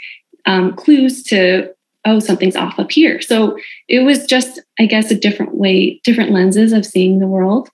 um, 0.46 0.74
clues 0.76 1.24
to, 1.24 1.74
oh, 2.06 2.20
something's 2.20 2.56
off 2.56 2.80
up 2.80 2.92
here. 2.92 3.22
So 3.22 3.58
it 3.88 4.00
was 4.00 4.26
just, 4.26 4.62
I 4.80 4.86
guess, 4.86 5.12
a 5.12 5.20
different 5.20 5.56
way, 5.56 6.00
different 6.04 6.32
lenses 6.32 6.72
of 6.72 6.86
seeing 6.86 7.20
the 7.20 7.28
world. 7.28 7.70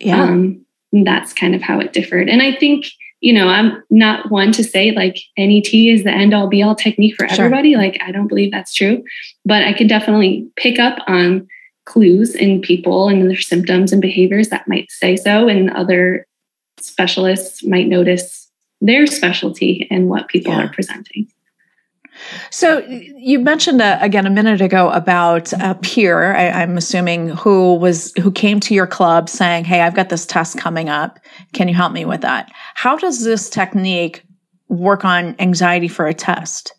Yeah. 0.00 0.22
Um, 0.22 0.64
that's 0.92 1.32
kind 1.32 1.54
of 1.54 1.62
how 1.62 1.80
it 1.80 1.92
differed. 1.92 2.28
And 2.28 2.42
I 2.42 2.54
think 2.54 2.86
you 3.24 3.32
know, 3.32 3.48
I'm 3.48 3.82
not 3.88 4.30
one 4.30 4.52
to 4.52 4.62
say 4.62 4.90
like 4.90 5.16
NET 5.38 5.72
is 5.72 6.04
the 6.04 6.10
end 6.10 6.34
all 6.34 6.46
be 6.46 6.62
all 6.62 6.74
technique 6.74 7.16
for 7.16 7.26
sure. 7.26 7.46
everybody. 7.46 7.74
Like, 7.74 7.98
I 8.02 8.12
don't 8.12 8.28
believe 8.28 8.52
that's 8.52 8.74
true, 8.74 9.02
but 9.46 9.64
I 9.64 9.72
can 9.72 9.86
definitely 9.86 10.46
pick 10.56 10.78
up 10.78 10.98
on 11.06 11.48
clues 11.86 12.34
in 12.34 12.60
people 12.60 13.08
and 13.08 13.30
their 13.30 13.40
symptoms 13.40 13.92
and 13.92 14.02
behaviors 14.02 14.50
that 14.50 14.68
might 14.68 14.90
say 14.90 15.16
so. 15.16 15.48
And 15.48 15.70
other 15.70 16.26
specialists 16.78 17.64
might 17.64 17.88
notice 17.88 18.50
their 18.82 19.06
specialty 19.06 19.88
and 19.90 20.10
what 20.10 20.28
people 20.28 20.52
yeah. 20.52 20.64
are 20.64 20.72
presenting. 20.74 21.26
So 22.50 22.78
you 22.88 23.38
mentioned 23.38 23.82
uh, 23.82 23.98
again 24.00 24.26
a 24.26 24.30
minute 24.30 24.60
ago 24.60 24.90
about 24.90 25.52
a 25.54 25.74
peer. 25.74 26.34
I, 26.34 26.62
am 26.62 26.76
assuming 26.76 27.28
who 27.28 27.74
was 27.74 28.12
who 28.20 28.30
came 28.30 28.60
to 28.60 28.74
your 28.74 28.86
club 28.86 29.28
saying, 29.28 29.64
"Hey, 29.64 29.80
I've 29.80 29.94
got 29.94 30.08
this 30.08 30.26
test 30.26 30.58
coming 30.58 30.88
up. 30.88 31.18
Can 31.52 31.68
you 31.68 31.74
help 31.74 31.92
me 31.92 32.04
with 32.04 32.20
that?" 32.22 32.50
How 32.74 32.96
does 32.96 33.24
this 33.24 33.50
technique 33.50 34.22
work 34.68 35.04
on 35.04 35.36
anxiety 35.38 35.88
for 35.88 36.06
a 36.06 36.14
test? 36.14 36.74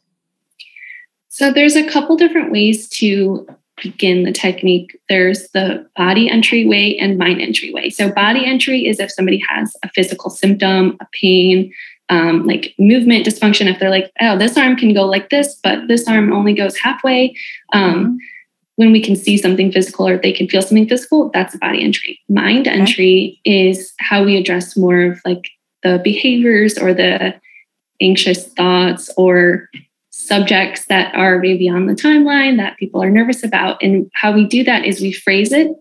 So 1.30 1.51
there's 1.51 1.75
a 1.75 1.88
couple 1.89 2.15
different 2.15 2.51
ways 2.51 2.88
to 2.89 3.46
begin 3.82 4.24
the 4.24 4.32
technique. 4.32 4.98
There's 5.10 5.50
the 5.50 5.86
body 5.98 6.30
entry 6.30 6.65
way 6.65 6.98
and 6.98 7.18
mind 7.18 7.42
entry 7.42 7.74
way. 7.74 7.89
So 7.89 8.12
body 8.12 8.46
entry 8.46 8.88
is 8.88 9.00
if 9.00 9.12
somebody 9.12 9.44
has 9.50 9.75
a 9.84 9.89
physical 9.89 10.30
symptom, 10.30 10.98
a 11.01 11.08
pain, 11.12 11.74
um, 12.09 12.45
like 12.45 12.75
movement 12.77 13.25
dysfunction 13.25 13.67
if 13.71 13.79
they're 13.79 13.89
like 13.89 14.12
oh 14.21 14.38
this 14.38 14.57
arm 14.57 14.75
can 14.75 14.93
go 14.93 15.05
like 15.05 15.29
this 15.29 15.59
but 15.63 15.88
this 15.88 16.07
arm 16.07 16.31
only 16.31 16.53
goes 16.53 16.77
halfway 16.77 17.35
um, 17.74 17.93
mm-hmm. 17.93 18.15
when 18.75 18.91
we 18.91 19.01
can 19.01 19.15
see 19.15 19.38
something 19.38 19.71
physical 19.71 20.07
or 20.07 20.17
they 20.17 20.31
can 20.31 20.47
feel 20.47 20.62
something 20.62 20.88
physical 20.88 21.29
that's 21.33 21.55
a 21.55 21.57
body 21.57 21.83
entry 21.83 22.19
mind 22.29 22.67
okay. 22.67 22.79
entry 22.79 23.41
is 23.43 23.93
how 24.00 24.24
we 24.24 24.38
address 24.38 24.77
more 24.77 25.01
of 25.01 25.19
like 25.25 25.50
the 25.83 26.00
behaviors 26.03 26.77
or 26.77 26.93
the 26.93 27.33
anxious 28.01 28.47
thoughts 28.50 29.09
or 29.17 29.69
subjects 30.12 30.85
that 30.85 31.13
are 31.15 31.39
maybe 31.39 31.67
on 31.67 31.88
the 31.88 31.93
timeline 31.93 32.57
that 32.57 32.77
people 32.77 33.01
are 33.01 33.09
nervous 33.09 33.43
about 33.43 33.81
and 33.81 34.09
how 34.13 34.31
we 34.31 34.45
do 34.45 34.63
that 34.63 34.85
is 34.85 35.01
we 35.01 35.12
phrase 35.12 35.51
it 35.51 35.71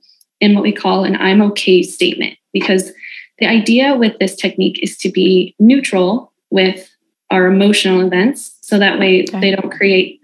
in 0.40 0.54
what 0.54 0.62
we 0.62 0.72
call 0.72 1.04
an 1.04 1.16
i'm 1.16 1.42
okay 1.42 1.82
statement 1.82 2.36
because 2.52 2.92
the 3.38 3.46
idea 3.46 3.96
with 3.96 4.18
this 4.18 4.36
technique 4.36 4.78
is 4.82 4.96
to 4.98 5.10
be 5.10 5.54
neutral 5.58 6.32
with 6.50 6.90
our 7.30 7.46
emotional 7.46 8.00
events 8.00 8.56
so 8.60 8.78
that 8.78 8.98
way 8.98 9.22
okay. 9.22 9.40
they 9.40 9.50
don't 9.50 9.72
create 9.72 10.20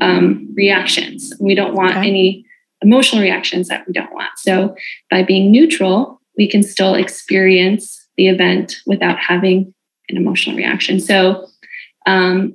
um, 0.00 0.48
reactions. 0.54 1.32
We 1.40 1.54
don't 1.54 1.74
want 1.74 1.96
okay. 1.96 2.08
any 2.08 2.46
emotional 2.80 3.22
reactions 3.22 3.68
that 3.68 3.86
we 3.86 3.92
don't 3.92 4.12
want. 4.12 4.30
So 4.38 4.74
by 5.10 5.22
being 5.22 5.50
neutral, 5.50 6.20
we 6.36 6.48
can 6.48 6.62
still 6.62 6.94
experience 6.94 8.06
the 8.16 8.28
event 8.28 8.76
without 8.86 9.18
having 9.18 9.74
an 10.08 10.16
emotional 10.16 10.56
reaction. 10.56 11.00
So 11.00 11.46
um, 12.06 12.54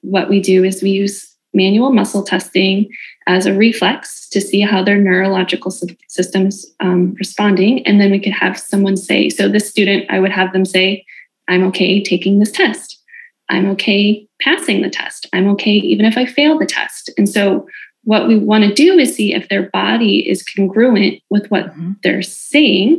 what 0.00 0.28
we 0.28 0.40
do 0.40 0.64
is 0.64 0.82
we 0.82 0.90
use 0.90 1.34
manual 1.54 1.92
muscle 1.92 2.22
testing 2.22 2.88
as 3.26 3.46
a 3.46 3.54
reflex 3.54 4.28
to 4.28 4.40
see 4.40 4.60
how 4.60 4.82
their 4.82 4.98
neurological 4.98 5.70
systems 5.70 6.66
um, 6.80 7.14
responding 7.18 7.86
and 7.86 8.00
then 8.00 8.10
we 8.10 8.20
could 8.20 8.32
have 8.32 8.58
someone 8.58 8.96
say 8.96 9.28
so 9.28 9.48
this 9.48 9.68
student 9.68 10.04
i 10.10 10.18
would 10.18 10.32
have 10.32 10.52
them 10.52 10.64
say 10.64 11.04
i'm 11.48 11.64
okay 11.64 12.02
taking 12.02 12.38
this 12.38 12.52
test 12.52 13.00
i'm 13.48 13.68
okay 13.68 14.26
passing 14.40 14.82
the 14.82 14.90
test 14.90 15.26
i'm 15.32 15.48
okay 15.48 15.72
even 15.72 16.06
if 16.06 16.16
i 16.16 16.24
fail 16.24 16.58
the 16.58 16.66
test 16.66 17.10
and 17.16 17.28
so 17.28 17.66
what 18.04 18.26
we 18.26 18.36
want 18.36 18.64
to 18.64 18.74
do 18.74 18.98
is 18.98 19.14
see 19.14 19.32
if 19.32 19.48
their 19.48 19.70
body 19.70 20.28
is 20.28 20.42
congruent 20.42 21.22
with 21.30 21.48
what 21.50 21.66
mm-hmm. 21.66 21.92
they're 22.02 22.22
saying 22.22 22.96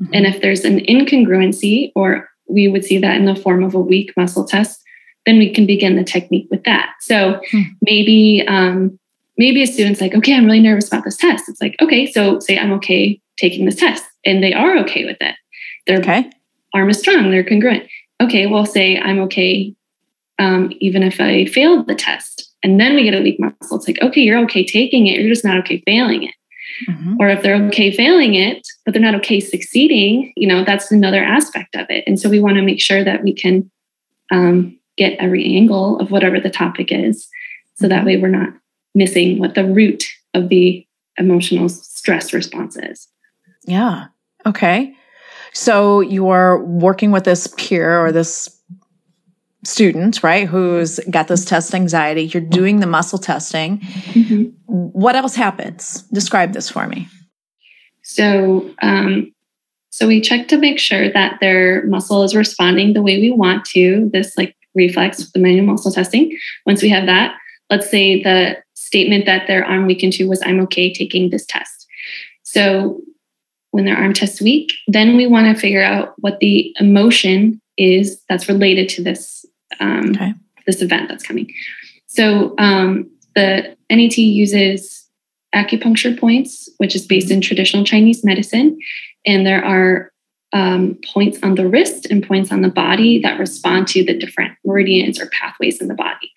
mm-hmm. 0.00 0.14
and 0.14 0.26
if 0.26 0.40
there's 0.40 0.64
an 0.64 0.80
incongruency 0.80 1.92
or 1.94 2.28
we 2.48 2.66
would 2.66 2.84
see 2.84 2.96
that 2.96 3.16
in 3.16 3.26
the 3.26 3.36
form 3.36 3.62
of 3.62 3.74
a 3.74 3.80
weak 3.80 4.12
muscle 4.16 4.44
test 4.44 4.82
then 5.28 5.38
we 5.38 5.50
can 5.50 5.66
begin 5.66 5.96
the 5.96 6.04
technique 6.04 6.48
with 6.50 6.64
that. 6.64 6.94
So 7.00 7.38
hmm. 7.50 7.60
maybe 7.82 8.42
um, 8.48 8.98
maybe 9.38 9.62
a 9.62 9.66
student's 9.66 10.00
like, 10.00 10.14
okay, 10.14 10.34
I'm 10.34 10.44
really 10.44 10.60
nervous 10.60 10.88
about 10.88 11.04
this 11.04 11.16
test. 11.16 11.48
It's 11.48 11.60
like, 11.60 11.76
okay, 11.80 12.10
so 12.10 12.40
say 12.40 12.58
I'm 12.58 12.72
okay 12.72 13.20
taking 13.38 13.64
this 13.64 13.76
test, 13.76 14.04
and 14.24 14.42
they 14.42 14.52
are 14.52 14.76
okay 14.78 15.04
with 15.04 15.16
it. 15.20 15.34
Their 15.86 16.00
okay. 16.00 16.30
arm 16.74 16.90
is 16.90 16.98
strong, 16.98 17.30
they're 17.30 17.44
congruent. 17.44 17.88
Okay, 18.20 18.46
well, 18.46 18.66
say 18.66 18.98
I'm 18.98 19.20
okay 19.20 19.74
um, 20.38 20.72
even 20.80 21.02
if 21.02 21.20
I 21.20 21.46
failed 21.46 21.86
the 21.86 21.94
test, 21.94 22.52
and 22.62 22.80
then 22.80 22.94
we 22.94 23.04
get 23.04 23.14
a 23.14 23.22
weak 23.22 23.40
muscle. 23.40 23.76
It's 23.76 23.88
like, 23.88 24.02
okay, 24.02 24.20
you're 24.20 24.38
okay 24.40 24.64
taking 24.64 25.06
it, 25.06 25.20
you're 25.20 25.30
just 25.32 25.44
not 25.44 25.58
okay 25.58 25.82
failing 25.86 26.24
it. 26.24 26.34
Mm-hmm. 26.88 27.16
Or 27.18 27.28
if 27.28 27.42
they're 27.42 27.60
okay 27.66 27.90
failing 27.90 28.34
it, 28.34 28.66
but 28.84 28.92
they're 28.92 29.02
not 29.02 29.14
okay 29.16 29.40
succeeding, 29.40 30.32
you 30.36 30.46
know, 30.46 30.64
that's 30.64 30.92
another 30.92 31.22
aspect 31.22 31.74
of 31.74 31.86
it. 31.88 32.04
And 32.06 32.20
so 32.20 32.28
we 32.28 32.40
want 32.40 32.56
to 32.56 32.62
make 32.62 32.80
sure 32.80 33.02
that 33.02 33.22
we 33.22 33.32
can 33.32 33.70
um, 34.30 34.78
get 34.96 35.18
every 35.18 35.44
angle 35.56 35.98
of 35.98 36.10
whatever 36.10 36.38
the 36.38 36.50
topic 36.50 36.92
is. 36.92 37.28
So 37.74 37.88
that 37.88 38.04
way 38.04 38.16
we're 38.16 38.28
not 38.28 38.52
missing 38.98 39.38
what 39.38 39.54
the 39.54 39.64
root 39.64 40.04
of 40.34 40.48
the 40.50 40.86
emotional 41.16 41.68
stress 41.68 42.32
response 42.32 42.76
is. 42.76 43.08
Yeah. 43.64 44.06
Okay. 44.44 44.94
So 45.52 46.00
you're 46.00 46.62
working 46.64 47.10
with 47.10 47.24
this 47.24 47.46
peer 47.56 48.04
or 48.04 48.12
this 48.12 48.54
student, 49.64 50.22
right, 50.22 50.46
who's 50.46 51.00
got 51.10 51.28
this 51.28 51.44
test 51.44 51.74
anxiety. 51.74 52.22
You're 52.22 52.42
doing 52.42 52.80
the 52.80 52.86
muscle 52.86 53.18
testing. 53.18 53.78
Mm-hmm. 53.78 54.44
What 54.66 55.16
else 55.16 55.34
happens? 55.34 56.02
Describe 56.12 56.52
this 56.52 56.70
for 56.70 56.86
me. 56.86 57.08
So, 58.02 58.70
um, 58.82 59.32
so 59.90 60.06
we 60.06 60.20
check 60.20 60.48
to 60.48 60.58
make 60.58 60.78
sure 60.78 61.10
that 61.12 61.38
their 61.40 61.84
muscle 61.86 62.22
is 62.22 62.34
responding 62.34 62.92
the 62.92 63.02
way 63.02 63.20
we 63.20 63.30
want 63.30 63.64
to. 63.66 64.08
This 64.12 64.36
like 64.38 64.54
reflex 64.74 65.18
with 65.18 65.32
the 65.32 65.40
manual 65.40 65.66
muscle 65.66 65.92
testing. 65.92 66.36
Once 66.64 66.82
we 66.82 66.88
have 66.88 67.06
that, 67.06 67.36
let's 67.68 67.90
say 67.90 68.22
the 68.22 68.56
statement 68.88 69.26
that 69.26 69.46
their 69.46 69.64
arm 69.64 69.86
weakened 69.86 70.14
to 70.14 70.26
was, 70.26 70.42
I'm 70.44 70.60
okay 70.60 70.92
taking 70.92 71.28
this 71.28 71.44
test. 71.44 71.86
So 72.42 73.02
when 73.70 73.84
their 73.84 73.96
arm 73.96 74.14
tests 74.14 74.40
weak, 74.40 74.72
then 74.86 75.16
we 75.16 75.26
want 75.26 75.54
to 75.54 75.60
figure 75.60 75.82
out 75.82 76.14
what 76.18 76.40
the 76.40 76.74
emotion 76.80 77.60
is 77.76 78.20
that's 78.28 78.48
related 78.48 78.88
to 78.88 79.02
this 79.02 79.44
um, 79.78 80.10
okay. 80.10 80.32
this 80.66 80.80
event 80.80 81.08
that's 81.08 81.22
coming. 81.22 81.52
So 82.06 82.54
um, 82.58 83.10
the 83.36 83.76
NET 83.90 84.16
uses 84.16 85.06
acupuncture 85.54 86.18
points, 86.18 86.68
which 86.78 86.96
is 86.96 87.06
based 87.06 87.30
in 87.30 87.42
traditional 87.42 87.84
Chinese 87.84 88.24
medicine, 88.24 88.78
and 89.26 89.46
there 89.46 89.62
are 89.62 90.07
um, 90.52 90.98
points 91.12 91.38
on 91.42 91.54
the 91.54 91.68
wrist 91.68 92.06
and 92.06 92.26
points 92.26 92.50
on 92.50 92.62
the 92.62 92.70
body 92.70 93.20
that 93.20 93.38
respond 93.38 93.86
to 93.88 94.04
the 94.04 94.16
different 94.16 94.56
meridians 94.64 95.20
or 95.20 95.28
pathways 95.28 95.80
in 95.80 95.88
the 95.88 95.94
body. 95.94 96.32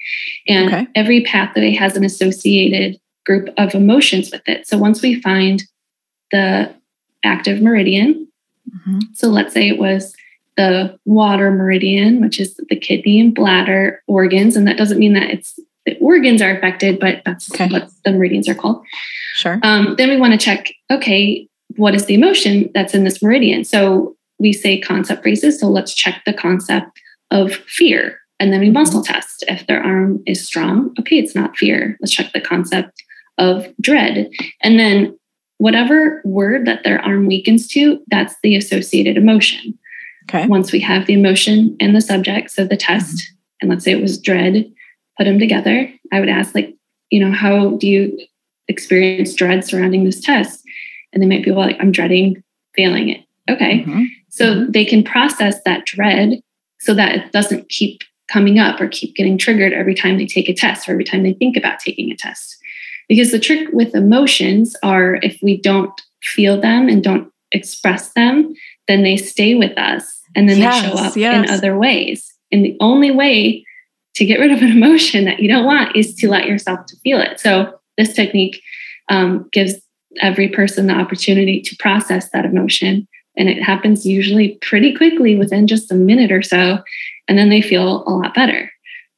And 0.47 0.73
okay. 0.73 0.87
every 0.95 1.21
pathway 1.23 1.73
has 1.75 1.95
an 1.95 2.03
associated 2.03 2.99
group 3.25 3.49
of 3.57 3.73
emotions 3.73 4.31
with 4.31 4.41
it. 4.47 4.67
So 4.67 4.77
once 4.77 5.01
we 5.01 5.21
find 5.21 5.63
the 6.31 6.73
active 7.23 7.61
meridian, 7.61 8.27
mm-hmm. 8.69 8.99
so 9.13 9.27
let's 9.27 9.53
say 9.53 9.69
it 9.69 9.79
was 9.79 10.13
the 10.57 10.99
water 11.05 11.51
meridian, 11.51 12.19
which 12.19 12.39
is 12.39 12.59
the 12.69 12.75
kidney 12.75 13.19
and 13.21 13.33
bladder 13.33 14.03
organs, 14.07 14.57
and 14.57 14.67
that 14.67 14.77
doesn't 14.77 14.99
mean 14.99 15.13
that 15.13 15.29
it's 15.29 15.57
the 15.85 15.97
organs 15.99 16.41
are 16.41 16.55
affected, 16.55 16.99
but 16.99 17.21
that's 17.25 17.51
okay. 17.53 17.67
what 17.67 17.89
the 18.05 18.11
meridians 18.11 18.47
are 18.47 18.53
called. 18.53 18.85
Sure. 19.33 19.59
Um, 19.63 19.95
then 19.97 20.09
we 20.09 20.17
want 20.17 20.33
to 20.33 20.37
check, 20.37 20.71
okay, 20.91 21.47
what 21.75 21.95
is 21.95 22.05
the 22.05 22.13
emotion 22.13 22.69
that's 22.73 22.93
in 22.93 23.03
this 23.03 23.21
meridian? 23.21 23.63
So 23.63 24.15
we 24.39 24.53
say 24.53 24.79
concept 24.79 25.21
phrases. 25.21 25.59
So 25.59 25.67
let's 25.67 25.93
check 25.93 26.21
the 26.25 26.33
concept 26.33 26.89
of 27.29 27.53
fear. 27.53 28.17
And 28.39 28.51
then 28.51 28.59
we 28.59 28.71
muscle 28.71 29.03
test. 29.03 29.43
If 29.47 29.67
their 29.67 29.83
arm 29.83 30.21
is 30.25 30.45
strong, 30.45 30.95
okay, 30.99 31.17
it's 31.17 31.35
not 31.35 31.55
fear. 31.57 31.97
Let's 32.01 32.11
check 32.11 32.33
the 32.33 32.41
concept 32.41 33.03
of 33.37 33.67
dread. 33.79 34.29
And 34.61 34.79
then 34.79 35.17
whatever 35.59 36.21
word 36.25 36.65
that 36.65 36.83
their 36.83 36.99
arm 37.01 37.27
weakens 37.27 37.67
to, 37.67 38.01
that's 38.07 38.35
the 38.41 38.55
associated 38.55 39.15
emotion. 39.15 39.77
Okay. 40.29 40.47
Once 40.47 40.71
we 40.71 40.79
have 40.79 41.05
the 41.05 41.13
emotion 41.13 41.75
and 41.79 41.95
the 41.95 42.01
subject, 42.01 42.51
so 42.51 42.65
the 42.65 42.77
test, 42.77 43.15
mm-hmm. 43.15 43.35
and 43.61 43.69
let's 43.69 43.85
say 43.85 43.91
it 43.91 44.01
was 44.01 44.19
dread, 44.19 44.71
put 45.17 45.25
them 45.25 45.37
together. 45.37 45.91
I 46.11 46.19
would 46.19 46.29
ask, 46.29 46.55
like, 46.55 46.75
you 47.11 47.19
know, 47.23 47.31
how 47.31 47.77
do 47.77 47.87
you 47.87 48.17
experience 48.67 49.35
dread 49.35 49.65
surrounding 49.65 50.03
this 50.03 50.19
test? 50.19 50.60
And 51.13 51.21
they 51.21 51.27
might 51.27 51.43
be 51.43 51.51
like, 51.51 51.77
I'm 51.79 51.91
dreading 51.91 52.43
failing 52.75 53.09
it. 53.09 53.25
Okay. 53.49 53.79
Mm-hmm. 53.79 54.03
So 54.29 54.45
mm-hmm. 54.45 54.71
they 54.71 54.85
can 54.85 55.03
process 55.03 55.61
that 55.63 55.85
dread 55.85 56.41
so 56.79 56.93
that 56.93 57.15
it 57.15 57.31
doesn't 57.31 57.69
keep 57.69 58.01
coming 58.29 58.59
up 58.59 58.79
or 58.79 58.87
keep 58.87 59.15
getting 59.15 59.37
triggered 59.37 59.73
every 59.73 59.93
time 59.93 60.17
they 60.17 60.25
take 60.25 60.47
a 60.47 60.53
test 60.53 60.87
or 60.87 60.93
every 60.93 61.03
time 61.03 61.23
they 61.23 61.33
think 61.33 61.57
about 61.57 61.79
taking 61.79 62.11
a 62.11 62.15
test. 62.15 62.57
Because 63.09 63.31
the 63.31 63.39
trick 63.39 63.67
with 63.73 63.93
emotions 63.93 64.75
are 64.83 65.15
if 65.15 65.37
we 65.41 65.57
don't 65.57 66.01
feel 66.23 66.59
them 66.59 66.87
and 66.87 67.03
don't 67.03 67.31
express 67.51 68.13
them, 68.13 68.53
then 68.87 69.03
they 69.03 69.17
stay 69.17 69.53
with 69.55 69.77
us 69.77 70.21
and 70.35 70.47
then 70.47 70.59
yes, 70.59 70.81
they 70.81 70.87
show 70.87 70.95
up 70.95 71.15
yes. 71.17 71.49
in 71.49 71.53
other 71.53 71.77
ways. 71.77 72.33
And 72.51 72.63
the 72.63 72.77
only 72.79 73.11
way 73.11 73.65
to 74.15 74.25
get 74.25 74.39
rid 74.39 74.51
of 74.51 74.61
an 74.61 74.71
emotion 74.71 75.25
that 75.25 75.39
you 75.39 75.49
don't 75.49 75.65
want 75.65 75.95
is 75.95 76.15
to 76.15 76.29
let 76.29 76.47
yourself 76.47 76.85
to 76.87 76.95
feel 76.97 77.19
it. 77.19 77.39
So 77.39 77.79
this 77.97 78.13
technique 78.13 78.61
um, 79.09 79.49
gives 79.51 79.75
every 80.19 80.49
person 80.49 80.87
the 80.87 80.93
opportunity 80.93 81.61
to 81.61 81.75
process 81.77 82.29
that 82.31 82.45
emotion. 82.45 83.07
And 83.37 83.47
it 83.47 83.63
happens 83.63 84.05
usually 84.05 84.57
pretty 84.61 84.93
quickly 84.95 85.35
within 85.35 85.67
just 85.67 85.91
a 85.91 85.95
minute 85.95 86.31
or 86.31 86.41
so. 86.41 86.79
And 87.27 87.37
then 87.37 87.49
they 87.49 87.61
feel 87.61 88.03
a 88.05 88.11
lot 88.11 88.33
better. 88.33 88.69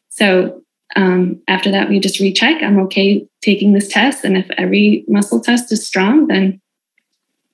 So 0.10 0.62
um, 0.96 1.42
after 1.48 1.72
that, 1.72 1.90
we 1.90 2.00
just 2.00 2.20
recheck. 2.20 2.62
I'm 2.62 2.80
okay 2.82 3.28
taking 3.42 3.74
this 3.74 3.88
test. 3.88 4.24
And 4.24 4.38
if 4.38 4.50
every 4.58 5.04
muscle 5.08 5.40
test 5.40 5.72
is 5.72 5.86
strong, 5.86 6.28
then 6.28 6.62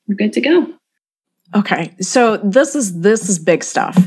we're 0.08 0.15
good 0.15 0.34
to 0.34 0.41
go. 0.41 0.67
Okay. 1.55 1.93
So 2.01 2.38
this 2.38 2.75
is 2.75 3.00
this 3.00 3.29
is 3.29 3.39
big 3.39 3.63
stuff. 3.63 3.98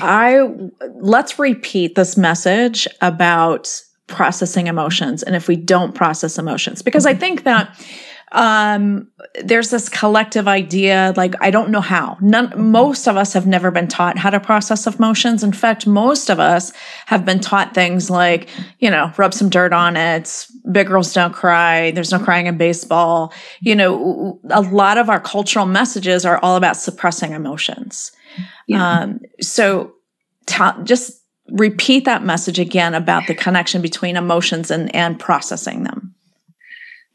I 0.00 0.48
let's 0.94 1.38
repeat 1.38 1.96
this 1.96 2.16
message 2.16 2.86
about 3.00 3.82
processing 4.06 4.68
emotions 4.68 5.22
and 5.22 5.34
if 5.34 5.48
we 5.48 5.56
don't 5.56 5.92
process 5.92 6.38
emotions 6.38 6.80
because 6.80 7.06
I 7.06 7.14
think 7.14 7.42
that 7.42 7.76
um, 8.32 9.08
there's 9.44 9.70
this 9.70 9.88
collective 9.88 10.48
idea 10.48 11.14
like 11.16 11.34
i 11.40 11.50
don't 11.50 11.70
know 11.70 11.80
how. 11.80 12.16
None 12.20 12.52
most 12.70 13.06
of 13.06 13.16
us 13.16 13.32
have 13.32 13.46
never 13.46 13.70
been 13.70 13.86
taught 13.86 14.18
how 14.18 14.30
to 14.30 14.40
process 14.40 14.86
emotions. 14.86 15.44
In 15.44 15.52
fact 15.52 15.86
most 15.86 16.28
of 16.28 16.40
us 16.40 16.72
have 17.06 17.24
been 17.24 17.40
taught 17.40 17.74
things 17.74 18.10
like 18.10 18.48
you 18.80 18.90
know 18.90 19.12
rub 19.16 19.32
some 19.32 19.48
dirt 19.48 19.72
on 19.72 19.96
it 19.96 20.46
big 20.72 20.88
girls 20.88 21.12
don't 21.12 21.32
cry 21.32 21.92
there's 21.92 22.10
no 22.10 22.18
crying 22.18 22.46
in 22.46 22.58
baseball. 22.58 23.32
You 23.60 23.76
know 23.76 24.40
a 24.50 24.62
lot 24.62 24.98
of 24.98 25.08
our 25.08 25.20
cultural 25.20 25.66
messages 25.66 26.24
are 26.24 26.38
all 26.38 26.56
about 26.56 26.76
suppressing 26.76 27.32
emotions. 27.32 28.10
Yeah. 28.66 29.00
um, 29.02 29.20
so 29.40 29.92
just 30.82 31.22
repeat 31.50 32.04
that 32.06 32.24
message 32.24 32.58
again 32.58 32.94
about 32.94 33.28
the 33.28 33.34
connection 33.34 33.80
between 33.80 34.16
emotions 34.16 34.72
and 34.72 34.92
and 34.94 35.20
processing 35.20 35.84
them 35.84 36.15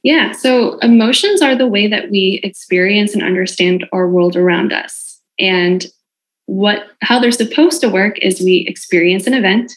yeah. 0.03 0.31
So 0.31 0.77
emotions 0.79 1.41
are 1.41 1.55
the 1.55 1.67
way 1.67 1.87
that 1.87 2.09
we 2.09 2.39
experience 2.43 3.13
and 3.13 3.23
understand 3.23 3.85
our 3.91 4.07
world 4.09 4.35
around 4.35 4.73
us. 4.73 5.19
And 5.39 5.85
what 6.47 6.83
how 7.01 7.19
they're 7.19 7.31
supposed 7.31 7.81
to 7.81 7.89
work 7.89 8.17
is 8.19 8.41
we 8.41 8.65
experience 8.67 9.27
an 9.27 9.33
event, 9.33 9.71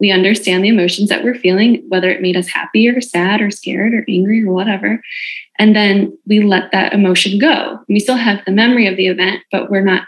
we 0.00 0.10
understand 0.10 0.64
the 0.64 0.68
emotions 0.68 1.08
that 1.08 1.24
we're 1.24 1.34
feeling, 1.34 1.84
whether 1.88 2.10
it 2.10 2.20
made 2.20 2.36
us 2.36 2.48
happy 2.48 2.88
or 2.88 3.00
sad 3.00 3.40
or 3.40 3.50
scared 3.50 3.94
or 3.94 4.04
angry 4.08 4.44
or 4.44 4.52
whatever. 4.52 5.00
And 5.58 5.74
then 5.74 6.16
we 6.26 6.42
let 6.42 6.72
that 6.72 6.92
emotion 6.92 7.38
go. 7.38 7.78
We 7.88 8.00
still 8.00 8.16
have 8.16 8.44
the 8.44 8.52
memory 8.52 8.86
of 8.86 8.96
the 8.96 9.06
event, 9.06 9.42
but 9.50 9.70
we're 9.70 9.84
not 9.84 10.06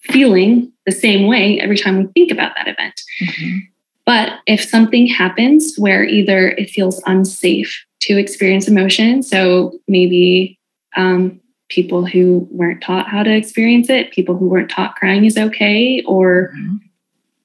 feeling 0.00 0.72
the 0.86 0.92
same 0.92 1.26
way 1.26 1.60
every 1.60 1.78
time 1.78 1.98
we 1.98 2.06
think 2.12 2.30
about 2.30 2.52
that 2.56 2.68
event. 2.68 3.00
Mm-hmm. 3.22 3.58
But 4.04 4.32
if 4.46 4.62
something 4.62 5.06
happens 5.06 5.76
where 5.76 6.02
either 6.02 6.48
it 6.48 6.70
feels 6.70 7.02
unsafe 7.06 7.84
to 8.00 8.18
experience 8.18 8.68
emotion. 8.68 9.22
So 9.22 9.78
maybe 9.88 10.58
um, 10.96 11.40
people 11.68 12.06
who 12.06 12.48
weren't 12.50 12.82
taught 12.82 13.08
how 13.08 13.22
to 13.22 13.34
experience 13.34 13.90
it, 13.90 14.12
people 14.12 14.36
who 14.36 14.48
weren't 14.48 14.70
taught 14.70 14.96
crying 14.96 15.24
is 15.24 15.36
okay, 15.36 16.02
or 16.06 16.52
mm-hmm. 16.56 16.76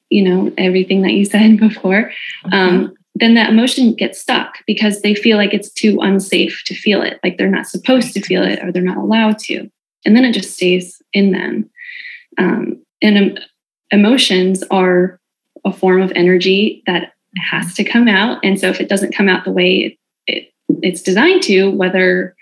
you 0.10 0.24
know 0.24 0.52
everything 0.58 1.02
that 1.02 1.14
you 1.14 1.26
said 1.34 1.60
before. 1.60 2.12
Okay. 2.46 2.58
Um, 2.58 2.94
then 3.16 3.36
that 3.36 3.52
emotion 3.52 3.94
gets 3.94 4.20
stuck 4.20 4.58
because 4.66 5.02
they 5.02 5.14
feel 5.14 5.38
like 5.38 5.54
it's 5.54 5.72
too 5.72 6.00
unsafe 6.02 6.64
to 6.66 6.74
feel 6.74 7.04
it, 7.04 7.20
like 7.24 7.38
they're 7.38 7.48
not 7.48 7.68
supposed 7.68 8.12
to 8.14 8.22
feel 8.22 8.42
it 8.42 8.58
or 8.64 8.72
they're 8.72 8.82
not 8.82 8.98
allowed 8.98 9.38
to, 9.40 9.70
and 10.06 10.16
then 10.16 10.26
it 10.26 10.34
just 10.34 10.54
stays 10.54 11.02
in 11.14 11.32
them. 11.32 11.70
Um, 12.38 12.84
and 13.02 13.18
um, 13.18 13.44
emotions 13.92 14.64
are 14.72 15.20
a 15.66 15.72
form 15.72 16.02
of 16.02 16.12
energy 16.16 16.82
that 16.88 17.14
has 17.38 17.74
to 17.76 17.84
come 17.84 18.08
out, 18.08 18.40
and 18.44 18.60
so 18.60 18.70
if 18.70 18.80
it 18.80 18.90
doesn't 18.90 19.16
come 19.16 19.30
out 19.30 19.46
the 19.46 19.52
way 19.52 19.98
it's 20.84 21.02
designed 21.02 21.42
to, 21.44 21.72
whether 21.72 22.36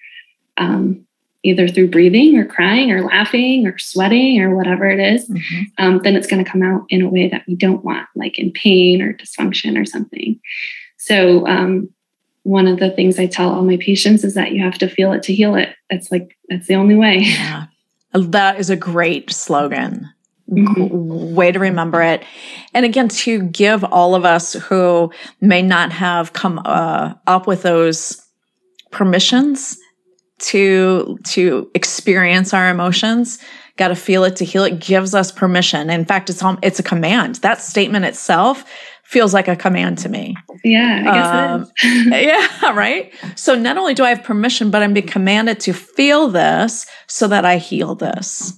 um, 0.58 1.06
either 1.43 1.67
through 1.67 1.89
breathing 1.89 2.38
or 2.38 2.45
crying 2.45 2.91
or 2.91 3.01
laughing 3.04 3.65
or 3.65 3.77
sweating 3.77 4.41
or 4.41 4.56
whatever 4.56 4.89
it 4.89 4.99
is, 4.99 5.27
mm-hmm. 5.30 5.62
um, 5.77 5.99
then 6.04 6.15
it's 6.15 6.27
going 6.27 6.43
to 6.43 6.49
come 6.49 6.62
out 6.62 6.86
in 6.89 7.01
a 7.01 7.10
way 7.10 7.27
that 7.30 7.43
we 7.47 7.56
don't 7.56 7.84
want, 7.84 8.08
like 8.15 8.38
in 8.38 8.51
pain 8.51 9.01
or 9.01 9.13
dysfunction 9.13 9.80
or 9.80 9.86
something. 9.86 10.39
So, 10.97 11.47
um, 11.47 11.89
one 12.43 12.67
of 12.67 12.80
the 12.80 12.89
things 12.89 13.19
I 13.19 13.27
tell 13.27 13.51
all 13.51 13.62
my 13.62 13.77
patients 13.77 14.23
is 14.23 14.34
that 14.34 14.51
you 14.51 14.63
have 14.63 14.77
to 14.80 14.89
feel 14.89 15.13
it 15.13 15.21
to 15.23 15.34
heal 15.34 15.54
it. 15.56 15.75
That's 15.91 16.12
like, 16.12 16.36
that's 16.49 16.65
the 16.65 16.73
only 16.73 16.95
way. 16.95 17.19
Yeah. 17.19 17.67
That 18.13 18.60
is 18.60 18.71
a 18.71 18.75
great 18.75 19.32
slogan. 19.32 20.10
Mm-hmm. 20.49 21.34
way 21.34 21.54
to 21.54 21.60
remember 21.60 22.01
it. 22.01 22.25
And 22.73 22.86
again, 22.86 23.08
to 23.08 23.41
give 23.41 23.86
all 23.86 24.15
of 24.15 24.25
us 24.25 24.51
who 24.51 25.13
may 25.39 25.62
not 25.62 25.93
have 25.93 26.34
come 26.34 26.60
uh, 26.65 27.13
up 27.25 27.47
with 27.47 27.62
those 27.62 28.21
permissions 28.91 29.77
to 30.39 31.17
to 31.23 31.69
experience 31.75 32.54
our 32.54 32.69
emotions, 32.69 33.39
got 33.77 33.89
to 33.89 33.95
feel 33.95 34.23
it 34.23 34.36
to 34.38 34.45
heal 34.45 34.63
it, 34.63 34.80
gives 34.80 35.15
us 35.15 35.32
permission. 35.32 35.89
In 35.89 36.06
fact, 36.06 36.30
it's 36.30 36.41
home 36.41 36.60
it's 36.62 36.80
a 36.80 36.84
command. 36.84 37.36
That 37.36 37.62
statement 37.62 38.06
itself 38.06 38.65
feels 39.04 39.34
like 39.34 39.47
a 39.47 39.56
command 39.56 39.97
to 39.99 40.10
me. 40.10 40.36
Yeah, 40.63 41.04
I 41.06 41.13
guess 41.13 41.67
um, 41.67 41.71
yeah, 42.63 42.73
right. 42.73 43.13
So 43.36 43.56
not 43.56 43.77
only 43.77 43.93
do 43.93 44.04
I 44.04 44.10
have 44.10 44.23
permission, 44.23 44.71
but 44.71 44.82
I'm 44.82 44.93
being 44.93 45.08
commanded 45.08 45.60
to 45.62 45.73
feel 45.73 46.27
this 46.30 46.86
so 47.08 47.27
that 47.27 47.45
I 47.45 47.58
heal 47.58 47.95
this. 47.95 48.54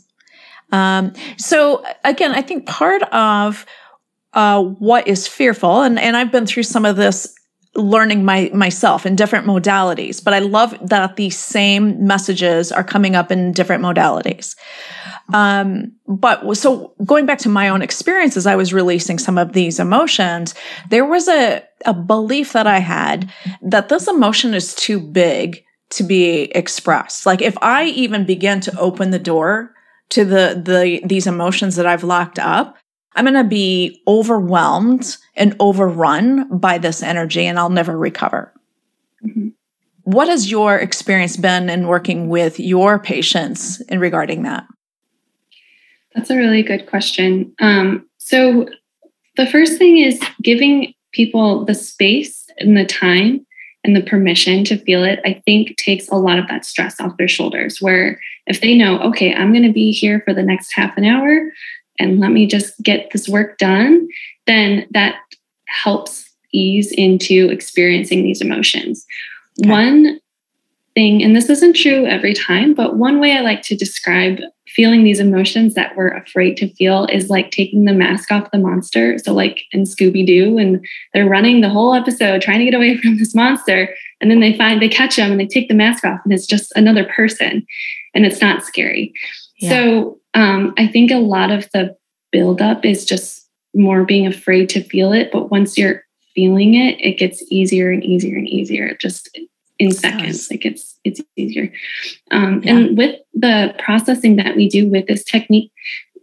Um, 0.72 1.14
so 1.38 1.84
again, 2.04 2.32
I 2.32 2.42
think 2.42 2.66
part 2.66 3.04
of 3.12 3.66
uh, 4.34 4.64
what 4.64 5.08
is 5.08 5.28
fearful, 5.28 5.82
and, 5.82 6.00
and 6.00 6.18
I've 6.18 6.32
been 6.32 6.46
through 6.46 6.64
some 6.64 6.86
of 6.86 6.96
this 6.96 7.36
learning 7.76 8.24
my 8.24 8.52
myself 8.54 9.06
in 9.06 9.16
different 9.16 9.48
modalities, 9.48 10.24
but 10.24 10.34
I 10.34 10.40
love 10.40 10.78
that 10.88 11.16
these 11.16 11.38
same 11.38 12.06
messages 12.06 12.72
are 12.72 12.84
coming 12.84 13.16
up 13.16 13.32
in 13.32 13.52
different 13.52 13.84
modalities. 13.84 14.56
Um, 15.34 15.94
but 16.08 16.56
so 16.56 16.94
going 17.06 17.26
back 17.26 17.40
to 17.40 17.50
my 17.50 17.70
own 17.70 17.82
experiences, 17.82 18.46
I 18.46 18.56
was 18.56 18.74
releasing 18.74 19.18
some 19.18 19.38
of 19.38 19.54
these 19.54 19.80
emotions. 19.80 20.54
There 20.90 21.06
was 21.06 21.28
a, 21.28 21.64
a 21.86 21.94
belief 21.94 22.54
that 22.54 22.68
I 22.68 22.80
had 22.80 23.32
that 23.62 23.90
this 23.90 24.08
emotion 24.08 24.54
is 24.54 24.76
too 24.76 25.00
big 25.00 25.64
to 25.92 26.04
be 26.04 26.44
expressed. 26.56 27.26
Like 27.26 27.42
if 27.42 27.58
I 27.62 27.86
even 27.86 28.26
begin 28.26 28.60
to 28.62 28.80
open 28.80 29.12
the 29.12 29.20
door 29.20 29.74
to 30.10 30.26
the 30.26 30.62
the 30.64 31.02
these 31.08 31.26
emotions 31.26 31.76
that 31.76 31.88
I've 31.88 32.04
locked 32.04 32.38
up, 32.38 32.78
I'm 33.16 33.26
going 33.26 33.36
to 33.36 33.44
be 33.44 34.02
overwhelmed 34.08 35.18
and 35.36 35.56
overrun 35.60 36.58
by 36.58 36.78
this 36.78 37.04
energy 37.04 37.46
and 37.46 37.60
I'll 37.60 37.70
never 37.70 37.98
recover. 37.98 38.54
Mm-hmm. 39.26 39.50
What 40.04 40.28
has 40.28 40.52
your 40.52 40.78
experience 40.78 41.38
been 41.38 41.70
in 41.70 41.88
working 41.88 42.28
with 42.28 42.60
your 42.60 43.00
patients 43.00 43.80
in 43.82 44.00
regarding 44.00 44.44
that? 44.44 44.66
That's 46.14 46.30
a 46.30 46.38
really 46.38 46.62
good 46.62 46.88
question. 46.88 47.54
Um, 47.60 48.08
so, 48.18 48.68
the 49.36 49.48
first 49.48 49.80
thing 49.80 49.98
is 49.98 50.22
giving 50.44 50.94
people 51.12 51.66
the 51.66 51.74
space 51.74 52.48
and 52.60 52.78
the 52.78 52.86
time 52.86 53.46
and 53.84 53.96
the 53.96 54.02
permission 54.04 54.64
to 54.66 54.78
feel 54.78 55.04
it, 55.04 55.20
I 55.26 55.42
think 55.46 55.76
takes 55.78 56.08
a 56.10 56.16
lot 56.16 56.38
of 56.38 56.48
that 56.48 56.66
stress 56.66 57.00
off 57.00 57.18
their 57.18 57.28
shoulders. 57.28 57.82
Where 57.82 58.20
if 58.46 58.62
they 58.62 58.78
know, 58.78 59.00
okay, 59.00 59.34
I'm 59.34 59.52
going 59.52 59.66
to 59.66 59.74
be 59.74 59.92
here 59.92 60.22
for 60.24 60.34
the 60.34 60.44
next 60.44 60.72
half 60.74 60.96
an 60.98 61.06
hour 61.06 61.50
and 62.00 62.20
let 62.20 62.32
me 62.32 62.46
just 62.46 62.74
get 62.82 63.10
this 63.12 63.30
work 63.30 63.58
done, 63.58 64.08
then 64.48 64.88
that 64.92 65.16
helps 65.68 66.30
ease 66.54 66.92
into 66.92 67.50
experiencing 67.50 68.24
these 68.24 68.42
emotions. 68.42 69.06
Okay. 69.60 69.70
One 69.70 70.20
thing, 70.96 71.24
and 71.24 71.36
this 71.36 71.50
isn't 71.50 71.76
true 71.76 72.06
every 72.06 72.34
time, 72.34 72.74
but 72.74 72.98
one 72.98 73.20
way 73.20 73.36
I 73.36 73.42
like 73.42 73.62
to 73.64 73.76
describe 73.76 74.40
feeling 74.68 75.04
these 75.04 75.20
emotions 75.20 75.76
that 75.76 75.96
we're 75.96 76.10
afraid 76.10 76.58
to 76.58 76.74
feel 76.76 77.06
is 77.06 77.30
like 77.30 77.52
taking 77.52 77.86
the 77.86 77.94
mask 77.94 78.32
off 78.32 78.50
the 78.52 78.58
monster. 78.58 79.18
So, 79.20 79.34
like 79.34 79.62
in 79.72 79.84
Scooby 79.84 80.26
Doo, 80.26 80.58
and 80.58 80.84
they're 81.14 81.30
running 81.30 81.62
the 81.62 81.70
whole 81.70 81.94
episode 81.94 82.42
trying 82.42 82.60
to 82.60 82.66
get 82.66 82.74
away 82.74 82.98
from 83.02 83.18
this 83.18 83.36
monster. 83.36 83.94
And 84.22 84.32
then 84.32 84.40
they 84.40 84.58
find, 84.58 84.82
they 84.82 84.90
catch 84.90 85.18
him 85.18 85.32
and 85.32 85.40
they 85.40 85.48
take 85.48 85.68
the 85.68 85.76
mask 85.76 86.04
off, 86.06 86.20
and 86.24 86.34
it's 86.34 86.48
just 86.48 86.72
another 86.76 87.06
person. 87.06 87.66
And 88.16 88.26
it's 88.26 88.42
not 88.42 88.64
scary. 88.64 89.14
Yeah. 89.60 89.70
So, 89.70 90.20
um, 90.34 90.74
I 90.78 90.88
think 90.88 91.12
a 91.12 91.18
lot 91.18 91.52
of 91.52 91.70
the 91.74 91.96
buildup 92.32 92.86
is 92.86 93.06
just 93.06 93.48
more 93.74 94.04
being 94.04 94.28
afraid 94.28 94.70
to 94.70 94.84
feel 94.84 95.14
it. 95.14 95.32
But 95.32 95.52
once 95.52 95.78
you're 95.78 96.04
feeling 96.36 96.76
it, 96.76 97.00
it 97.00 97.18
gets 97.18 97.44
easier 97.52 97.92
and 97.92 98.04
easier 98.04 98.38
and 98.38 98.48
easier. 98.48 98.96
Just 98.96 99.38
in 99.80 99.92
seconds. 99.92 100.50
Like 100.50 100.66
it's 100.66 100.98
it's 101.04 101.22
easier. 101.36 101.72
Um, 102.32 102.62
yeah. 102.64 102.78
And 102.78 102.98
with 102.98 103.20
the 103.34 103.76
processing 103.80 104.36
that 104.38 104.56
we 104.56 104.70
do 104.70 104.90
with 104.90 105.08
this 105.08 105.24
technique, 105.24 105.72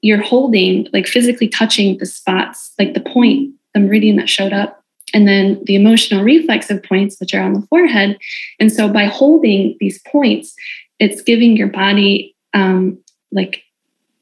you're 0.03 0.23
holding, 0.23 0.89
like 0.93 1.07
physically 1.07 1.49
touching 1.49 1.99
the 1.99 2.07
spots, 2.07 2.73
like 2.79 2.95
the 2.95 3.01
point, 3.01 3.53
the 3.75 3.81
meridian 3.81 4.17
that 4.17 4.29
showed 4.29 4.53
up, 4.53 4.83
and 5.13 5.29
then 5.29 5.63
the 5.65 5.75
emotional 5.75 6.25
reflexive 6.25 6.83
points, 6.83 7.19
which 7.21 7.35
are 7.35 7.43
on 7.43 7.55
the 7.55 7.67
forehead. 7.69 8.19
And 8.59 8.73
so 8.73 8.89
by 8.89 9.05
holding 9.05 9.77
these 9.81 10.01
points, 10.03 10.55
it's 10.99 11.23
giving 11.23 11.57
your 11.57 11.69
body 11.69 12.35
um, 12.55 12.99
like 13.33 13.63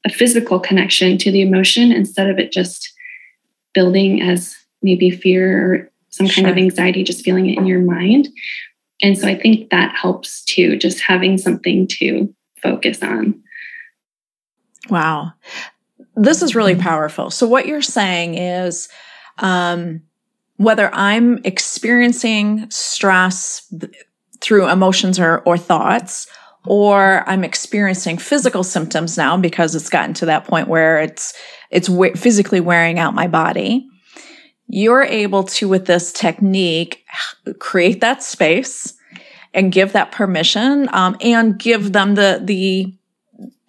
a 0.06 0.10
physical 0.10 0.60
connection 0.60 1.18
to 1.18 1.30
the 1.30 1.42
emotion 1.42 1.92
instead 1.92 2.28
of 2.28 2.38
it 2.38 2.52
just 2.52 2.92
building 3.74 4.22
as 4.22 4.56
maybe 4.82 5.10
fear 5.10 5.74
or 5.74 5.90
some 6.08 6.26
kind 6.26 6.46
sure. 6.46 6.48
of 6.48 6.56
anxiety, 6.56 7.02
just 7.02 7.24
feeling 7.24 7.50
it 7.50 7.58
in 7.58 7.66
your 7.66 7.80
mind. 7.80 8.28
And 9.02 9.16
so 9.16 9.28
I 9.28 9.38
think 9.38 9.70
that 9.70 9.94
helps 9.94 10.44
too, 10.44 10.76
just 10.76 11.00
having 11.00 11.38
something 11.38 11.86
to 11.98 12.32
focus 12.62 13.02
on. 13.02 13.40
Wow. 14.90 15.32
This 16.16 16.42
is 16.42 16.54
really 16.54 16.74
powerful. 16.74 17.30
So, 17.30 17.46
what 17.46 17.66
you're 17.66 17.82
saying 17.82 18.34
is 18.34 18.88
um, 19.38 20.02
whether 20.56 20.92
I'm 20.92 21.38
experiencing 21.44 22.68
stress 22.70 23.72
through 24.40 24.68
emotions 24.68 25.20
or, 25.20 25.38
or 25.40 25.56
thoughts, 25.56 26.26
or 26.68 27.28
I'm 27.28 27.44
experiencing 27.44 28.18
physical 28.18 28.62
symptoms 28.62 29.16
now 29.16 29.36
because 29.36 29.74
it's 29.74 29.90
gotten 29.90 30.14
to 30.14 30.26
that 30.26 30.44
point 30.44 30.68
where 30.68 31.00
it's 31.00 31.34
it's 31.70 31.88
physically 32.20 32.60
wearing 32.60 32.98
out 32.98 33.14
my 33.14 33.26
body 33.26 33.88
you're 34.68 35.02
able 35.02 35.44
to, 35.44 35.66
with 35.68 35.86
this 35.86 36.12
technique, 36.12 37.04
create 37.58 38.00
that 38.00 38.22
space 38.22 38.94
and 39.54 39.72
give 39.72 39.92
that 39.92 40.12
permission 40.12 40.88
um, 40.92 41.16
and 41.20 41.58
give 41.58 41.92
them 41.92 42.14
the, 42.14 42.40
the, 42.44 42.92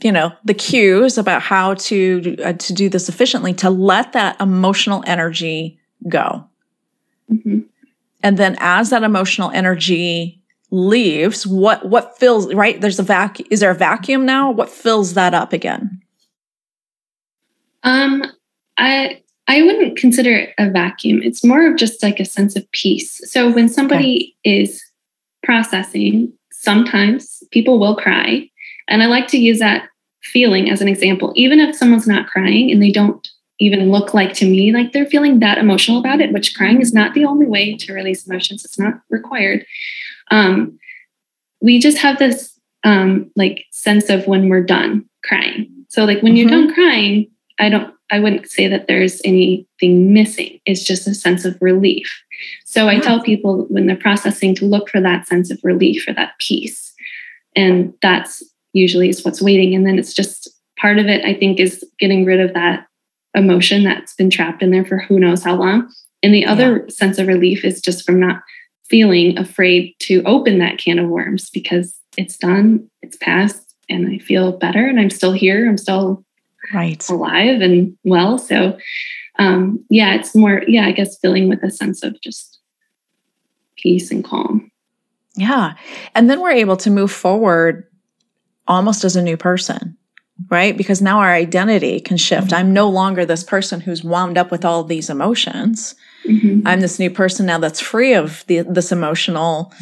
you 0.02 0.12
know, 0.12 0.32
the 0.44 0.54
cues 0.54 1.18
about 1.18 1.42
how 1.42 1.74
to, 1.76 2.38
uh, 2.44 2.54
to 2.54 2.74
do 2.74 2.90
this 2.90 3.10
efficiently 3.10 3.54
to 3.54 3.70
let 3.70 4.14
that 4.14 4.40
emotional 4.42 5.04
energy 5.08 5.80
go. 6.08 6.46
Mm-hmm. 7.32 7.60
And 8.22 8.38
then 8.38 8.58
as 8.60 8.90
that 8.90 9.04
emotional 9.04 9.52
energy 9.52 10.39
leaves, 10.72 11.48
what, 11.48 11.88
what 11.88 12.18
fills, 12.18 12.54
right? 12.54 12.80
There's 12.80 13.00
a 13.00 13.04
vacuum. 13.04 13.48
Is 13.52 13.60
there 13.60 13.72
a 13.72 13.76
vacuum 13.76 14.26
now? 14.26 14.52
What 14.52 14.70
fills 14.70 15.14
that 15.14 15.34
up 15.34 15.54
again? 15.54 16.02
Um, 17.84 18.26
I, 18.78 19.22
I 19.48 19.64
wouldn't 19.64 19.98
consider 19.98 20.32
it 20.32 20.54
a 20.58 20.70
vacuum. 20.70 21.22
It's 21.24 21.44
more 21.44 21.66
of 21.66 21.78
just 21.78 22.04
like 22.04 22.20
a 22.20 22.26
sense 22.26 22.56
of 22.56 22.70
peace. 22.72 23.20
So 23.32 23.52
when 23.52 23.68
somebody 23.68 24.36
okay. 24.46 24.62
is 24.62 24.84
processing, 25.44 26.32
sometimes 26.52 27.42
people 27.52 27.80
will 27.80 27.96
cry. 27.96 28.50
And 28.88 29.02
I 29.02 29.08
like 29.08 29.28
to 29.30 29.38
use 29.38 29.60
that 29.60 29.88
feeling 30.22 30.70
as 30.70 30.82
an 30.82 30.88
example. 30.88 31.32
Even 31.36 31.60
if 31.60 31.76
someone's 31.76 32.08
not 32.08 32.28
crying 32.28 32.72
and 32.72 32.82
they 32.82 32.92
don't 32.92 33.28
even 33.60 33.92
look 33.92 34.14
like 34.14 34.34
to 34.34 34.50
me 34.50 34.72
like 34.72 34.94
they're 34.94 35.06
feeling 35.06 35.40
that 35.40 35.58
emotional 35.58 36.00
about 36.00 36.22
it, 36.22 36.32
which 36.32 36.56
crying 36.56 36.82
is 36.82 36.94
not 36.94 37.14
the 37.14 37.26
only 37.26 37.46
way 37.46 37.76
to 37.76 37.94
release 37.94 38.26
emotions, 38.26 38.64
it's 38.64 38.80
not 38.80 39.02
required. 39.10 39.66
Um, 40.32 40.78
we 41.62 41.80
just 41.80 41.98
have 41.98 42.20
this 42.20 42.58
um, 42.84 43.32
like 43.36 43.66
sense 43.72 44.10
of 44.10 44.28
when 44.28 44.50
we're 44.50 44.64
done 44.64 45.06
crying. 45.24 45.70
So, 45.90 46.06
like 46.06 46.22
when 46.22 46.34
mm-hmm. 46.34 46.50
you're 46.50 46.66
done 46.66 46.74
crying, 46.74 47.28
I 47.60 47.70
don't 47.70 47.94
I 48.12 48.20
wouldn't 48.20 48.50
say 48.50 48.68
that 48.68 48.88
there's 48.88 49.22
anything 49.24 50.14
missing. 50.14 50.60
It's 50.66 50.84
just 50.84 51.08
a 51.08 51.14
sense 51.14 51.46
of 51.46 51.58
relief. 51.62 52.24
So 52.66 52.88
I 52.88 53.00
tell 53.00 53.22
people 53.22 53.66
when 53.70 53.86
they're 53.86 53.96
processing 53.96 54.56
to 54.56 54.66
look 54.66 54.90
for 54.90 55.02
that 55.02 55.28
sense 55.28 55.52
of 55.52 55.60
relief 55.64 56.08
or 56.08 56.14
that 56.14 56.34
peace. 56.40 56.94
And 57.56 57.94
that's 58.02 58.42
usually 58.74 59.10
is 59.10 59.24
what's 59.24 59.42
waiting. 59.42 59.76
And 59.76 59.86
then 59.86 60.00
it's 60.00 60.14
just 60.14 60.50
part 60.80 60.98
of 60.98 61.06
it, 61.08 61.24
I 61.24 61.34
think, 61.36 61.60
is 61.60 61.84
getting 62.00 62.26
rid 62.26 62.40
of 62.40 62.54
that 62.54 62.88
emotion 63.36 63.84
that's 63.84 64.16
been 64.16 64.30
trapped 64.30 64.64
in 64.64 64.72
there 64.72 64.86
for 64.86 64.98
who 64.98 65.20
knows 65.20 65.44
how 65.44 65.56
long. 65.56 65.92
And 66.24 66.34
the 66.34 66.46
other 66.46 66.78
yeah. 66.78 66.90
sense 66.90 67.20
of 67.20 67.28
relief 67.28 67.64
is 67.64 67.82
just 67.82 68.06
from 68.06 68.20
not 68.20 68.42
feeling 68.90 69.38
afraid 69.38 69.96
to 70.00 70.24
open 70.24 70.60
that 70.60 70.78
can 70.78 71.00
of 71.00 71.10
worms 71.10 71.50
because 71.50 71.96
it's 72.18 72.38
done, 72.38 72.90
it's 73.02 73.18
past, 73.18 73.76
and 73.90 74.10
I 74.10 74.20
feel 74.20 74.52
better 74.52 74.86
and 74.86 75.00
I'm 75.00 75.10
still 75.10 75.32
here. 75.32 75.68
I'm 75.68 75.78
still 75.78 76.24
right. 76.74 77.08
alive 77.10 77.62
and 77.62 77.98
well. 78.04 78.38
So 78.38 78.78
um 79.38 79.84
yeah 79.90 80.16
it's 80.16 80.36
more 80.36 80.64
yeah 80.68 80.86
i 80.86 80.92
guess 80.92 81.18
filling 81.20 81.48
with 81.48 81.64
a 81.64 81.72
sense 81.72 82.04
of 82.04 82.20
just 82.22 82.60
peace 83.82 84.12
and 84.12 84.24
calm. 84.24 84.70
Yeah. 85.36 85.76
And 86.16 86.30
then 86.30 86.42
we're 86.42 86.52
able 86.52 86.78
to 86.78 86.90
move 86.90 87.12
forward 87.12 87.86
almost 88.68 89.04
as 89.04 89.16
a 89.16 89.22
new 89.22 89.38
person 89.38 89.98
right 90.50 90.78
because 90.78 91.02
now 91.02 91.20
our 91.20 91.34
identity 91.34 92.00
can 92.00 92.18
shift 92.18 92.54
i'm 92.54 92.74
no 92.74 92.90
longer 92.90 93.26
this 93.26 93.44
person 93.44 93.82
who's 93.82 94.04
wound 94.04 94.38
up 94.38 94.52
with 94.52 94.64
all 94.64 94.84
these 94.84 95.10
emotions 95.10 95.96
mm-hmm. 96.26 96.66
i'm 96.66 96.80
this 96.80 97.00
new 97.00 97.10
person 97.10 97.46
now 97.46 97.58
that's 97.58 97.80
free 97.80 98.14
of 98.14 98.46
the, 98.48 98.62
this 98.62 98.92
emotional 98.92 99.74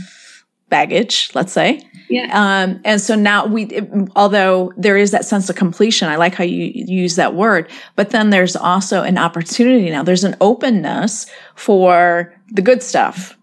baggage 0.69 1.29
let's 1.33 1.53
say 1.53 1.81
yeah. 2.09 2.27
Um, 2.31 2.79
and 2.85 3.01
so 3.01 3.15
now 3.15 3.45
we, 3.45 3.65
it, 3.65 3.89
although 4.15 4.71
there 4.77 4.97
is 4.97 5.11
that 5.11 5.25
sense 5.25 5.49
of 5.49 5.55
completion, 5.55 6.07
I 6.07 6.15
like 6.15 6.35
how 6.35 6.43
you 6.43 6.71
use 6.73 7.15
that 7.15 7.35
word, 7.35 7.69
but 7.95 8.11
then 8.11 8.29
there's 8.29 8.55
also 8.55 9.03
an 9.03 9.17
opportunity 9.17 9.89
now. 9.89 10.03
There's 10.03 10.23
an 10.23 10.35
openness 10.39 11.25
for 11.55 12.33
the 12.49 12.61
good 12.61 12.81
stuff, 12.81 13.37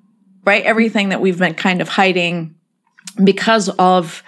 right? 0.44 0.64
Everything 0.64 1.10
that 1.10 1.20
we've 1.20 1.38
been 1.38 1.54
kind 1.54 1.82
of 1.82 1.88
hiding 1.88 2.54
because 3.22 3.68
of 3.70 4.22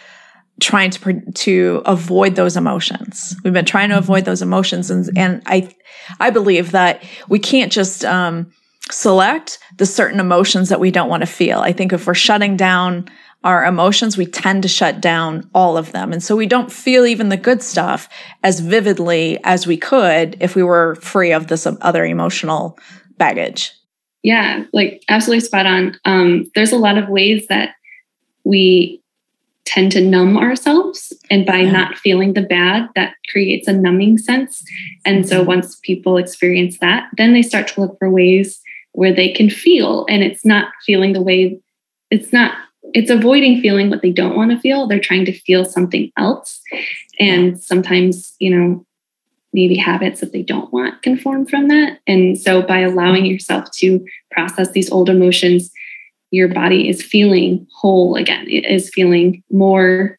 trying 0.60 0.90
to 0.90 1.20
to 1.20 1.82
avoid 1.84 2.34
those 2.34 2.56
emotions. 2.56 3.36
We've 3.44 3.52
been 3.52 3.64
trying 3.64 3.90
to 3.90 3.98
avoid 3.98 4.24
those 4.24 4.42
emotions, 4.42 4.90
and 4.90 5.08
and 5.16 5.42
I 5.46 5.74
I 6.20 6.30
believe 6.30 6.72
that 6.72 7.02
we 7.28 7.38
can't 7.38 7.72
just 7.72 8.04
um, 8.04 8.50
select 8.90 9.58
the 9.76 9.86
certain 9.86 10.20
emotions 10.20 10.68
that 10.68 10.80
we 10.80 10.90
don't 10.90 11.08
want 11.08 11.22
to 11.22 11.26
feel. 11.26 11.60
I 11.60 11.72
think 11.72 11.92
if 11.92 12.06
we're 12.06 12.14
shutting 12.14 12.56
down 12.56 13.08
our 13.44 13.64
emotions, 13.64 14.16
we 14.16 14.26
tend 14.26 14.62
to 14.62 14.68
shut 14.68 15.00
down 15.00 15.48
all 15.54 15.76
of 15.76 15.92
them. 15.92 16.12
And 16.12 16.22
so 16.22 16.34
we 16.34 16.46
don't 16.46 16.72
feel 16.72 17.06
even 17.06 17.28
the 17.28 17.36
good 17.36 17.62
stuff 17.62 18.08
as 18.42 18.60
vividly 18.60 19.38
as 19.44 19.66
we 19.66 19.76
could 19.76 20.36
if 20.40 20.56
we 20.56 20.62
were 20.62 20.96
free 20.96 21.32
of 21.32 21.46
this 21.46 21.66
other 21.80 22.04
emotional 22.04 22.76
baggage. 23.18 23.72
Yeah, 24.22 24.64
like 24.72 25.04
absolutely 25.08 25.44
spot 25.44 25.66
on. 25.66 25.96
Um, 26.04 26.50
there's 26.56 26.72
a 26.72 26.78
lot 26.78 26.98
of 26.98 27.08
ways 27.08 27.46
that 27.48 27.76
we 28.42 29.00
tend 29.66 29.92
to 29.92 30.00
numb 30.00 30.38
ourselves. 30.38 31.12
And 31.30 31.44
by 31.44 31.58
yeah. 31.58 31.72
not 31.72 31.98
feeling 31.98 32.32
the 32.32 32.42
bad, 32.42 32.88
that 32.94 33.14
creates 33.30 33.68
a 33.68 33.72
numbing 33.72 34.18
sense. 34.18 34.64
And 35.04 35.28
so 35.28 35.40
mm-hmm. 35.40 35.48
once 35.48 35.78
people 35.82 36.16
experience 36.16 36.78
that, 36.78 37.08
then 37.16 37.34
they 37.34 37.42
start 37.42 37.68
to 37.68 37.80
look 37.80 37.98
for 37.98 38.10
ways 38.10 38.60
where 38.92 39.12
they 39.12 39.32
can 39.32 39.50
feel. 39.50 40.06
And 40.08 40.22
it's 40.22 40.44
not 40.44 40.72
feeling 40.84 41.12
the 41.12 41.22
way, 41.22 41.60
it's 42.10 42.32
not 42.32 42.56
it's 42.94 43.10
avoiding 43.10 43.60
feeling 43.60 43.90
what 43.90 44.00
they 44.00 44.12
don't 44.12 44.36
want 44.36 44.52
to 44.52 44.60
feel. 44.60 44.86
They're 44.86 45.00
trying 45.00 45.24
to 45.24 45.38
feel 45.40 45.64
something 45.64 46.10
else. 46.16 46.60
And 47.18 47.60
sometimes, 47.60 48.34
you 48.38 48.56
know, 48.56 48.86
maybe 49.52 49.76
habits 49.76 50.20
that 50.20 50.32
they 50.32 50.42
don't 50.42 50.72
want 50.72 51.02
can 51.02 51.16
form 51.16 51.46
from 51.46 51.68
that. 51.68 51.98
And 52.06 52.38
so 52.38 52.62
by 52.62 52.80
allowing 52.80 53.26
yourself 53.26 53.70
to 53.72 54.04
process 54.30 54.70
these 54.70 54.90
old 54.90 55.08
emotions, 55.08 55.70
your 56.30 56.48
body 56.48 56.88
is 56.88 57.02
feeling 57.02 57.66
whole 57.74 58.16
again. 58.16 58.46
It 58.48 58.64
is 58.66 58.90
feeling 58.92 59.42
more 59.50 60.18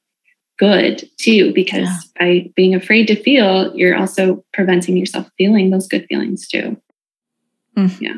good 0.57 1.07
too, 1.17 1.53
because 1.53 1.87
yeah. 1.87 1.99
by 2.19 2.51
being 2.55 2.73
afraid 2.73 3.07
to 3.07 3.15
feel, 3.15 3.75
you're 3.75 3.95
also 3.95 4.43
preventing 4.53 4.97
yourself 4.97 5.29
feeling 5.37 5.69
those 5.69 5.87
good 5.87 6.05
feelings 6.07 6.47
too. 6.47 6.81
Mm. 7.77 8.01
Yeah. 8.01 8.17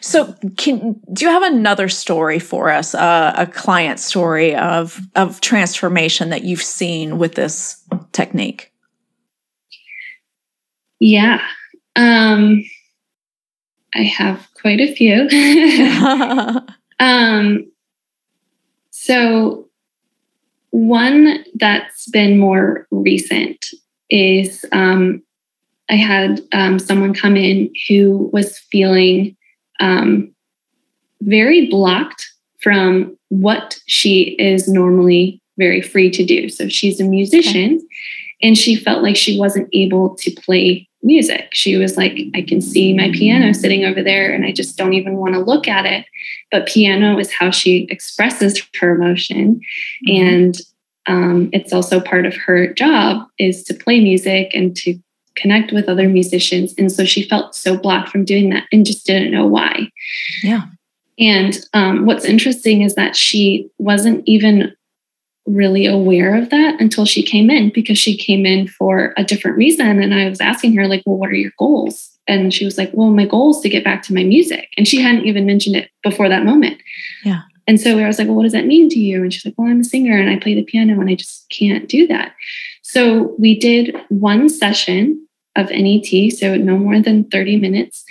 So, 0.00 0.34
can 0.56 1.00
do 1.12 1.24
you 1.24 1.30
have 1.30 1.42
another 1.42 1.88
story 1.88 2.38
for 2.38 2.70
us, 2.70 2.94
uh, 2.94 3.32
a 3.36 3.46
client 3.46 3.98
story 3.98 4.54
of 4.54 5.00
of 5.16 5.40
transformation 5.40 6.30
that 6.30 6.44
you've 6.44 6.62
seen 6.62 7.18
with 7.18 7.34
this 7.34 7.82
technique? 8.12 8.72
Yeah, 11.00 11.40
um, 11.96 12.64
I 13.94 14.02
have 14.02 14.47
quite 14.60 14.80
a 14.80 14.94
few. 14.94 15.28
um, 17.00 17.70
so, 18.90 19.68
one 20.70 21.44
that's 21.54 22.08
been 22.10 22.38
more 22.38 22.86
recent 22.90 23.66
is 24.10 24.64
um, 24.72 25.22
I 25.90 25.96
had 25.96 26.40
um, 26.52 26.78
someone 26.78 27.14
come 27.14 27.36
in 27.36 27.72
who 27.88 28.30
was 28.32 28.58
feeling 28.70 29.36
um, 29.80 30.34
very 31.22 31.68
blocked 31.68 32.30
from 32.60 33.16
what 33.28 33.78
she 33.86 34.36
is 34.38 34.68
normally 34.68 35.40
very 35.56 35.80
free 35.80 36.10
to 36.10 36.24
do. 36.24 36.48
So 36.48 36.68
she's 36.68 37.00
a 37.00 37.04
musician 37.04 37.76
okay. 37.76 37.86
and 38.42 38.56
she 38.56 38.76
felt 38.76 39.02
like 39.02 39.16
she 39.16 39.38
wasn't 39.38 39.68
able 39.72 40.16
to 40.16 40.30
play 40.30 40.87
music. 41.02 41.48
She 41.52 41.76
was 41.76 41.96
like, 41.96 42.18
I 42.34 42.42
can 42.42 42.60
see 42.60 42.92
my 42.92 43.10
piano 43.12 43.52
sitting 43.52 43.84
over 43.84 44.02
there 44.02 44.32
and 44.32 44.44
I 44.44 44.52
just 44.52 44.76
don't 44.76 44.94
even 44.94 45.16
want 45.16 45.34
to 45.34 45.40
look 45.40 45.68
at 45.68 45.86
it. 45.86 46.06
But 46.50 46.66
piano 46.66 47.18
is 47.18 47.32
how 47.32 47.50
she 47.50 47.86
expresses 47.90 48.62
her 48.80 48.94
emotion. 48.94 49.60
Mm-hmm. 50.08 50.26
And 50.26 50.60
um, 51.06 51.50
it's 51.52 51.72
also 51.72 52.00
part 52.00 52.26
of 52.26 52.34
her 52.36 52.72
job 52.74 53.26
is 53.38 53.62
to 53.64 53.74
play 53.74 54.00
music 54.00 54.50
and 54.54 54.76
to 54.76 54.98
connect 55.36 55.72
with 55.72 55.88
other 55.88 56.08
musicians. 56.08 56.74
And 56.76 56.90
so 56.90 57.04
she 57.04 57.22
felt 57.22 57.54
so 57.54 57.78
blocked 57.78 58.08
from 58.08 58.24
doing 58.24 58.50
that 58.50 58.64
and 58.72 58.84
just 58.84 59.06
didn't 59.06 59.30
know 59.30 59.46
why. 59.46 59.88
Yeah. 60.42 60.64
And 61.18 61.58
um, 61.74 62.06
what's 62.06 62.24
interesting 62.24 62.82
is 62.82 62.94
that 62.94 63.16
she 63.16 63.68
wasn't 63.78 64.22
even 64.26 64.74
really 65.48 65.86
aware 65.86 66.36
of 66.36 66.50
that 66.50 66.80
until 66.80 67.04
she 67.04 67.22
came 67.22 67.50
in 67.50 67.70
because 67.70 67.98
she 67.98 68.16
came 68.16 68.44
in 68.44 68.68
for 68.68 69.14
a 69.16 69.24
different 69.24 69.56
reason. 69.56 70.00
And 70.02 70.14
I 70.14 70.28
was 70.28 70.40
asking 70.40 70.74
her, 70.76 70.86
like, 70.86 71.02
well, 71.06 71.16
what 71.16 71.30
are 71.30 71.34
your 71.34 71.52
goals? 71.58 72.10
And 72.26 72.52
she 72.52 72.64
was 72.64 72.76
like, 72.76 72.90
well, 72.92 73.10
my 73.10 73.24
goal 73.24 73.50
is 73.50 73.60
to 73.62 73.68
get 73.68 73.84
back 73.84 74.02
to 74.02 74.14
my 74.14 74.22
music. 74.22 74.68
And 74.76 74.86
she 74.86 75.00
hadn't 75.00 75.26
even 75.26 75.46
mentioned 75.46 75.76
it 75.76 75.90
before 76.02 76.28
that 76.28 76.44
moment. 76.44 76.80
Yeah. 77.24 77.40
And 77.66 77.80
so 77.80 77.98
I 77.98 78.06
was 78.06 78.18
like, 78.18 78.28
well, 78.28 78.36
what 78.36 78.44
does 78.44 78.52
that 78.52 78.66
mean 78.66 78.88
to 78.90 78.98
you? 78.98 79.22
And 79.22 79.32
she's 79.32 79.44
like, 79.44 79.54
well, 79.56 79.68
I'm 79.68 79.80
a 79.80 79.84
singer 79.84 80.16
and 80.16 80.30
I 80.30 80.38
play 80.38 80.54
the 80.54 80.62
piano 80.62 81.00
and 81.00 81.08
I 81.08 81.14
just 81.14 81.48
can't 81.50 81.88
do 81.88 82.06
that. 82.06 82.34
So 82.82 83.34
we 83.38 83.58
did 83.58 83.94
one 84.08 84.48
session 84.48 85.26
of 85.56 85.70
NET, 85.70 86.32
so 86.32 86.56
no 86.56 86.78
more 86.78 87.00
than 87.00 87.24
30 87.24 87.56
minutes. 87.56 88.04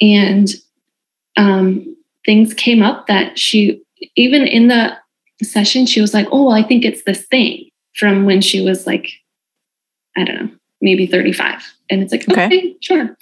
And 0.00 0.48
um, 1.36 1.96
things 2.24 2.54
came 2.54 2.82
up 2.82 3.06
that 3.06 3.38
she, 3.38 3.82
even 4.16 4.42
in 4.46 4.68
the 4.68 4.96
session, 5.44 5.86
she 5.86 6.00
was 6.00 6.14
like, 6.14 6.26
oh, 6.32 6.44
well, 6.44 6.56
I 6.56 6.62
think 6.62 6.84
it's 6.84 7.04
this 7.04 7.26
thing 7.26 7.68
from 7.94 8.24
when 8.24 8.40
she 8.40 8.60
was 8.60 8.86
like, 8.86 9.10
I 10.16 10.24
don't 10.24 10.36
know, 10.36 10.50
maybe 10.80 11.06
35. 11.06 11.62
And 11.90 12.02
it's 12.02 12.12
like, 12.12 12.28
okay, 12.28 12.46
okay 12.46 12.76
sure. 12.80 13.16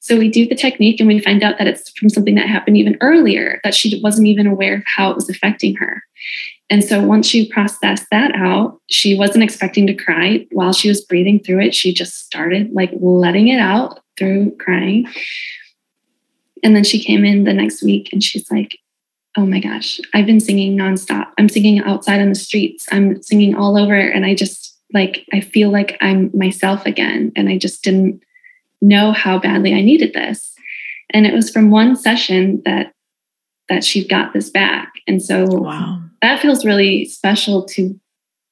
So 0.00 0.18
we 0.18 0.28
do 0.28 0.46
the 0.46 0.54
technique 0.54 1.00
and 1.00 1.08
we 1.08 1.18
find 1.18 1.42
out 1.42 1.56
that 1.56 1.66
it's 1.66 1.90
from 1.98 2.10
something 2.10 2.34
that 2.34 2.46
happened 2.46 2.76
even 2.76 2.98
earlier 3.00 3.58
that 3.64 3.74
she 3.74 4.00
wasn't 4.02 4.28
even 4.28 4.46
aware 4.46 4.74
of 4.76 4.82
how 4.84 5.10
it 5.10 5.16
was 5.16 5.30
affecting 5.30 5.76
her. 5.76 6.02
And 6.68 6.84
so 6.84 7.02
once 7.02 7.26
she 7.26 7.50
processed 7.50 8.04
that 8.10 8.34
out, 8.34 8.80
she 8.90 9.16
wasn't 9.16 9.44
expecting 9.44 9.86
to 9.86 9.94
cry 9.94 10.46
while 10.52 10.74
she 10.74 10.88
was 10.88 11.04
breathing 11.04 11.40
through 11.40 11.60
it. 11.60 11.74
She 11.74 11.94
just 11.94 12.18
started 12.18 12.70
like 12.72 12.90
letting 13.00 13.48
it 13.48 13.58
out 13.58 14.00
through 14.18 14.54
crying. 14.58 15.06
And 16.62 16.76
then 16.76 16.84
she 16.84 17.02
came 17.02 17.24
in 17.24 17.44
the 17.44 17.54
next 17.54 17.82
week 17.82 18.10
and 18.12 18.22
she's 18.22 18.50
like, 18.50 18.78
Oh 19.36 19.46
my 19.46 19.60
gosh, 19.60 20.00
I've 20.12 20.26
been 20.26 20.40
singing 20.40 20.76
nonstop. 20.76 21.28
I'm 21.38 21.48
singing 21.48 21.80
outside 21.80 22.20
on 22.20 22.28
the 22.28 22.34
streets. 22.34 22.86
I'm 22.92 23.20
singing 23.22 23.54
all 23.54 23.76
over. 23.76 23.94
And 23.94 24.24
I 24.24 24.34
just 24.34 24.76
like, 24.92 25.26
I 25.32 25.40
feel 25.40 25.70
like 25.70 25.96
I'm 26.00 26.30
myself 26.32 26.86
again. 26.86 27.32
And 27.34 27.48
I 27.48 27.58
just 27.58 27.82
didn't 27.82 28.22
know 28.80 29.12
how 29.12 29.38
badly 29.38 29.74
I 29.74 29.80
needed 29.80 30.12
this. 30.12 30.54
And 31.10 31.26
it 31.26 31.34
was 31.34 31.50
from 31.50 31.70
one 31.70 31.96
session 31.96 32.62
that 32.64 32.92
that 33.68 33.82
she 33.82 34.06
got 34.06 34.34
this 34.34 34.50
back. 34.50 34.92
And 35.06 35.22
so 35.22 35.46
wow 35.46 36.04
that 36.24 36.40
feels 36.40 36.64
really 36.64 37.04
special 37.04 37.64
to 37.66 37.98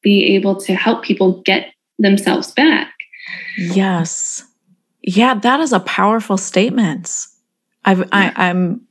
be 0.02 0.34
able 0.34 0.56
to 0.56 0.74
help 0.74 1.02
people 1.02 1.40
get 1.42 1.72
themselves 1.98 2.50
back. 2.52 2.92
Yes. 3.56 4.44
Yeah, 5.02 5.34
that 5.34 5.58
is 5.60 5.72
a 5.72 5.80
powerful 5.80 6.36
statement. 6.36 7.26
I've 7.84 8.00
yeah. 8.00 8.06
I, 8.12 8.48
I'm 8.48 8.82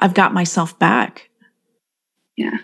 I've 0.00 0.14
got 0.14 0.34
myself 0.34 0.78
back. 0.78 1.30
Yeah. 2.36 2.58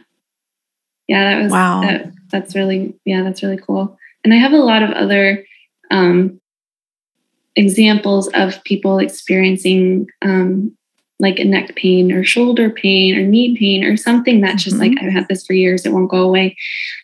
Yeah, 1.07 1.25
that 1.25 1.43
was 1.43 1.53
wow. 1.53 1.83
That, 1.83 2.13
that's 2.31 2.57
really 2.57 2.99
yeah, 3.05 3.23
that's 3.23 3.43
really 3.43 3.59
cool. 3.59 3.97
And 4.25 4.35
I 4.35 4.39
have 4.39 4.53
a 4.53 4.57
lot 4.57 4.83
of 4.83 4.91
other 4.91 5.45
um, 5.91 6.41
examples 7.55 8.29
of 8.35 8.63
people 8.65 8.99
experiencing 8.99 10.09
um, 10.23 10.77
like 11.21 11.39
a 11.39 11.45
neck 11.45 11.77
pain 11.77 12.11
or 12.13 12.25
shoulder 12.25 12.71
pain 12.71 13.17
or 13.17 13.23
knee 13.23 13.57
pain 13.57 13.85
or 13.85 13.97
something 13.97 14.41
that's 14.41 14.65
just 14.65 14.77
mm-hmm. 14.77 14.95
like 14.95 15.03
I've 15.03 15.13
had 15.13 15.29
this 15.29 15.47
for 15.47 15.53
years, 15.53 15.87
it 15.87 15.93
won't 15.93 16.11
go 16.11 16.23
away. 16.23 16.57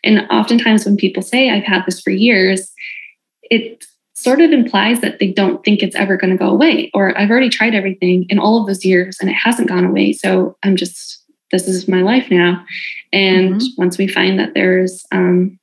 And 0.03 0.27
oftentimes 0.29 0.85
when 0.85 0.97
people 0.97 1.23
say 1.23 1.49
I've 1.49 1.63
had 1.63 1.83
this 1.85 2.01
for 2.01 2.11
years, 2.11 2.71
it 3.43 3.85
sort 4.23 4.41
of 4.41 4.51
implies 4.51 5.01
that 5.01 5.19
they 5.19 5.31
don't 5.31 5.63
think 5.63 5.83
it's 5.83 5.95
ever 5.95 6.15
going 6.17 6.31
to 6.31 6.37
go 6.37 6.49
away 6.49 6.89
or 6.93 7.17
I've 7.17 7.29
already 7.29 7.49
tried 7.49 7.75
everything 7.75 8.25
in 8.29 8.39
all 8.39 8.59
of 8.59 8.67
those 8.67 8.85
years 8.85 9.17
and 9.19 9.29
it 9.29 9.33
hasn't 9.33 9.67
gone 9.67 9.85
away. 9.85 10.13
So 10.13 10.57
I'm 10.63 10.75
just 10.75 11.19
this 11.51 11.67
is 11.67 11.87
my 11.87 12.01
life 12.01 12.31
now. 12.31 12.65
And 13.11 13.55
mm-hmm. 13.55 13.67
once 13.77 13.97
we 13.97 14.07
find 14.07 14.39
that 14.39 14.55
there's 14.55 15.05
um, 15.11 15.59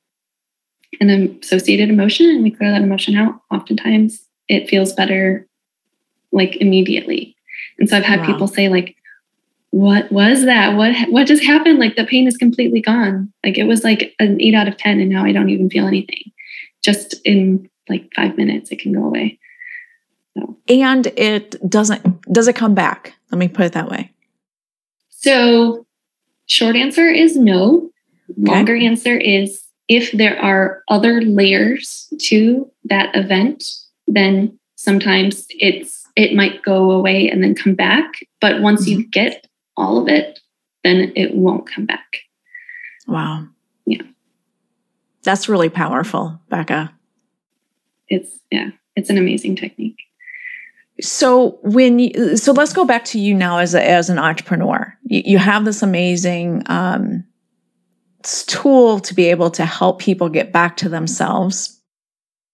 an 1.01 1.37
associated 1.43 1.89
emotion 1.89 2.29
and 2.29 2.43
we 2.43 2.51
clear 2.51 2.71
that 2.71 2.81
emotion 2.81 3.15
out, 3.15 3.41
oftentimes 3.51 4.21
it 4.47 4.69
feels 4.69 4.93
better 4.93 5.47
like 6.31 6.55
immediately. 6.57 7.35
And 7.77 7.89
so 7.89 7.97
I've 7.97 8.05
had 8.05 8.21
wow. 8.21 8.27
people 8.27 8.47
say 8.47 8.69
like, 8.69 8.95
what 9.71 10.11
was 10.11 10.45
that? 10.45 10.75
What 10.75 10.95
what 11.09 11.27
just 11.27 11.43
happened? 11.43 11.79
Like 11.79 11.95
the 11.95 12.05
pain 12.05 12.27
is 12.27 12.37
completely 12.37 12.81
gone. 12.81 13.31
Like 13.43 13.57
it 13.57 13.63
was 13.63 13.83
like 13.83 14.13
an 14.19 14.39
eight 14.41 14.53
out 14.53 14.67
of 14.67 14.77
10 14.77 14.99
and 14.99 15.09
now 15.09 15.23
I 15.25 15.31
don't 15.31 15.49
even 15.49 15.69
feel 15.69 15.87
anything. 15.87 16.31
Just 16.83 17.15
in 17.25 17.69
like 17.89 18.09
five 18.15 18.37
minutes, 18.37 18.71
it 18.71 18.79
can 18.79 18.93
go 18.93 19.05
away. 19.05 19.39
So. 20.37 20.57
And 20.69 21.07
it 21.07 21.69
doesn't, 21.69 22.21
does 22.31 22.47
it 22.47 22.55
come 22.55 22.73
back? 22.73 23.15
Let 23.31 23.37
me 23.37 23.47
put 23.47 23.65
it 23.65 23.73
that 23.73 23.89
way. 23.89 24.11
So 25.09 25.85
short 26.45 26.75
answer 26.75 27.07
is 27.07 27.35
no. 27.35 27.89
Longer 28.37 28.75
okay. 28.75 28.85
answer 28.85 29.17
is 29.17 29.63
if 29.87 30.11
there 30.13 30.41
are 30.41 30.83
other 30.87 31.21
layers 31.21 32.11
to 32.19 32.71
that 32.85 33.13
event, 33.15 33.63
then 34.07 34.57
sometimes 34.75 35.45
it's 35.49 36.01
it 36.15 36.33
might 36.33 36.63
go 36.63 36.91
away 36.91 37.29
and 37.29 37.43
then 37.43 37.55
come 37.55 37.75
back. 37.75 38.13
But 38.39 38.61
once 38.61 38.81
mm-hmm. 38.81 39.01
you 39.01 39.07
get 39.07 39.47
all 39.77 40.01
of 40.01 40.07
it, 40.07 40.39
then 40.83 41.11
it 41.15 41.35
won't 41.35 41.69
come 41.69 41.85
back. 41.85 42.19
Wow. 43.07 43.47
Yeah. 43.85 44.01
That's 45.23 45.49
really 45.49 45.69
powerful, 45.69 46.39
Becca. 46.49 46.93
It's, 48.11 48.29
yeah, 48.51 48.69
it's 48.95 49.09
an 49.09 49.17
amazing 49.17 49.55
technique. 49.55 49.97
So 51.01 51.59
when 51.63 51.97
you, 51.97 52.37
so 52.37 52.51
let's 52.51 52.73
go 52.73 52.85
back 52.85 53.05
to 53.05 53.19
you 53.19 53.33
now 53.33 53.57
as 53.57 53.73
a, 53.73 53.83
as 53.83 54.09
an 54.09 54.19
entrepreneur. 54.19 54.95
You, 55.05 55.23
you 55.25 55.37
have 55.39 55.65
this 55.65 55.81
amazing 55.81 56.63
um, 56.67 57.23
tool 58.21 58.99
to 58.99 59.13
be 59.13 59.29
able 59.31 59.49
to 59.51 59.65
help 59.65 59.99
people 59.99 60.29
get 60.29 60.51
back 60.51 60.77
to 60.77 60.89
themselves 60.89 61.81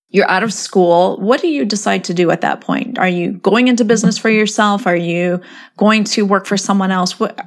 you're 0.10 0.30
out 0.30 0.44
of 0.44 0.54
school. 0.54 1.18
What 1.20 1.42
do 1.42 1.48
you 1.48 1.66
decide 1.66 2.04
to 2.06 2.14
do 2.14 2.32
at 2.32 2.42
that 2.42 2.62
point? 2.62 2.98
Are 2.98 3.10
you 3.10 3.34
going 3.34 3.68
into 3.68 3.84
business 3.84 4.18
for 4.18 4.30
yourself? 4.30 4.88
Are 4.88 4.96
you 4.96 5.42
going 5.76 6.06
to 6.06 6.26
work 6.26 6.46
for 6.46 6.58
someone 6.58 6.92
else? 6.92 7.20
What 7.20 7.40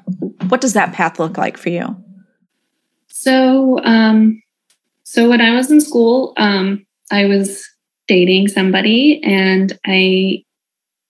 what 0.49 0.61
does 0.61 0.75
that 0.75 0.93
path 0.93 1.19
look 1.19 1.39
like 1.39 1.57
for 1.57 1.71
you? 1.71 1.97
So, 3.09 3.83
um, 3.85 4.43
so 5.05 5.29
when 5.29 5.41
I 5.41 5.55
was 5.55 5.71
in 5.71 5.81
school, 5.81 6.33
um, 6.37 6.87
I 7.11 7.27
was 7.27 7.67
dating 8.11 8.49
somebody, 8.49 9.23
and 9.23 9.79
I 9.87 10.45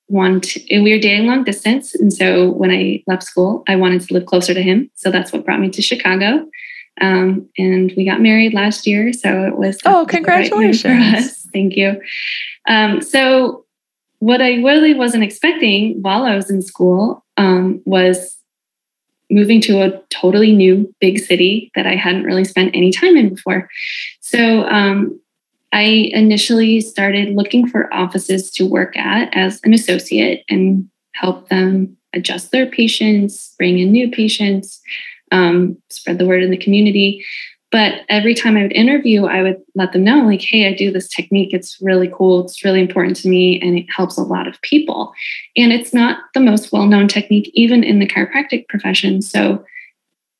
want 0.08 0.58
we 0.70 0.92
were 0.92 0.98
dating 0.98 1.26
long 1.26 1.44
distance. 1.44 1.94
And 1.94 2.12
so 2.12 2.50
when 2.50 2.70
I 2.70 3.02
left 3.06 3.22
school, 3.22 3.64
I 3.66 3.76
wanted 3.76 4.02
to 4.02 4.12
live 4.12 4.26
closer 4.26 4.52
to 4.52 4.62
him. 4.62 4.90
So 4.96 5.10
that's 5.10 5.32
what 5.32 5.46
brought 5.46 5.60
me 5.60 5.70
to 5.70 5.80
Chicago. 5.80 6.46
Um, 7.00 7.48
and 7.56 7.90
we 7.96 8.04
got 8.04 8.20
married 8.20 8.52
last 8.52 8.86
year, 8.86 9.14
so 9.14 9.46
it 9.46 9.56
was 9.56 9.78
oh, 9.86 10.04
congratulations! 10.06 11.46
Thank 11.54 11.74
you. 11.74 11.98
Um, 12.68 13.00
so, 13.00 13.64
what 14.18 14.42
I 14.42 14.56
really 14.56 14.92
wasn't 14.92 15.24
expecting 15.24 16.02
while 16.02 16.24
I 16.24 16.36
was 16.36 16.50
in 16.50 16.60
school 16.60 17.24
um, 17.38 17.80
was 17.86 18.36
moving 19.30 19.62
to 19.62 19.80
a 19.80 20.02
totally 20.10 20.52
new 20.52 20.94
big 21.00 21.18
city 21.18 21.70
that 21.74 21.86
I 21.86 21.94
hadn't 21.94 22.24
really 22.24 22.44
spent 22.44 22.74
any 22.74 22.92
time 22.92 23.16
in 23.16 23.30
before. 23.30 23.70
So, 24.20 24.64
um, 24.64 25.18
I 25.72 26.10
initially 26.12 26.80
started 26.80 27.34
looking 27.36 27.68
for 27.68 27.92
offices 27.94 28.50
to 28.52 28.66
work 28.66 28.96
at 28.96 29.34
as 29.34 29.60
an 29.64 29.72
associate 29.72 30.44
and 30.48 30.88
help 31.14 31.48
them 31.48 31.96
adjust 32.12 32.50
their 32.50 32.66
patients, 32.66 33.54
bring 33.58 33.78
in 33.78 33.92
new 33.92 34.10
patients, 34.10 34.80
um, 35.30 35.76
spread 35.88 36.18
the 36.18 36.26
word 36.26 36.42
in 36.42 36.50
the 36.50 36.56
community. 36.56 37.24
But 37.70 38.00
every 38.08 38.34
time 38.34 38.56
I 38.56 38.62
would 38.62 38.72
interview, 38.72 39.26
I 39.26 39.42
would 39.42 39.62
let 39.76 39.92
them 39.92 40.02
know, 40.02 40.24
like, 40.24 40.42
hey, 40.42 40.66
I 40.66 40.74
do 40.74 40.90
this 40.90 41.08
technique. 41.08 41.50
It's 41.52 41.78
really 41.80 42.10
cool. 42.12 42.44
It's 42.44 42.64
really 42.64 42.80
important 42.80 43.14
to 43.18 43.28
me, 43.28 43.60
and 43.60 43.78
it 43.78 43.86
helps 43.94 44.18
a 44.18 44.22
lot 44.22 44.48
of 44.48 44.60
people. 44.62 45.12
And 45.56 45.72
it's 45.72 45.94
not 45.94 46.18
the 46.34 46.40
most 46.40 46.72
well 46.72 46.86
known 46.86 47.06
technique, 47.06 47.48
even 47.54 47.84
in 47.84 48.00
the 48.00 48.08
chiropractic 48.08 48.66
profession. 48.68 49.22
So 49.22 49.64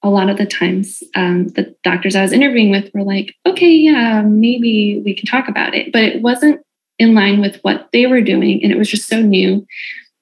a 0.03 0.09
lot 0.09 0.31
of 0.31 0.39
the 0.39 0.47
times 0.47 1.03
um, 1.15 1.49
the 1.49 1.75
doctors 1.85 2.17
I 2.17 2.23
was 2.23 2.33
interviewing 2.33 2.71
with 2.71 2.91
were 2.95 3.03
like, 3.03 3.35
okay, 3.45 3.71
yeah, 3.71 4.23
maybe 4.23 5.03
we 5.05 5.15
can 5.15 5.27
talk 5.27 5.49
about 5.49 5.75
it. 5.75 5.93
But 5.93 6.05
it 6.05 6.23
wasn't 6.23 6.61
in 6.99 7.15
line 7.15 7.41
with 7.41 7.61
what 7.63 7.89
they 7.93 8.07
were 8.07 8.21
doing. 8.21 8.63
And 8.63 8.73
it 8.73 8.79
was 8.79 8.91
just 8.91 9.09
so 9.09 9.21
new 9.21 9.67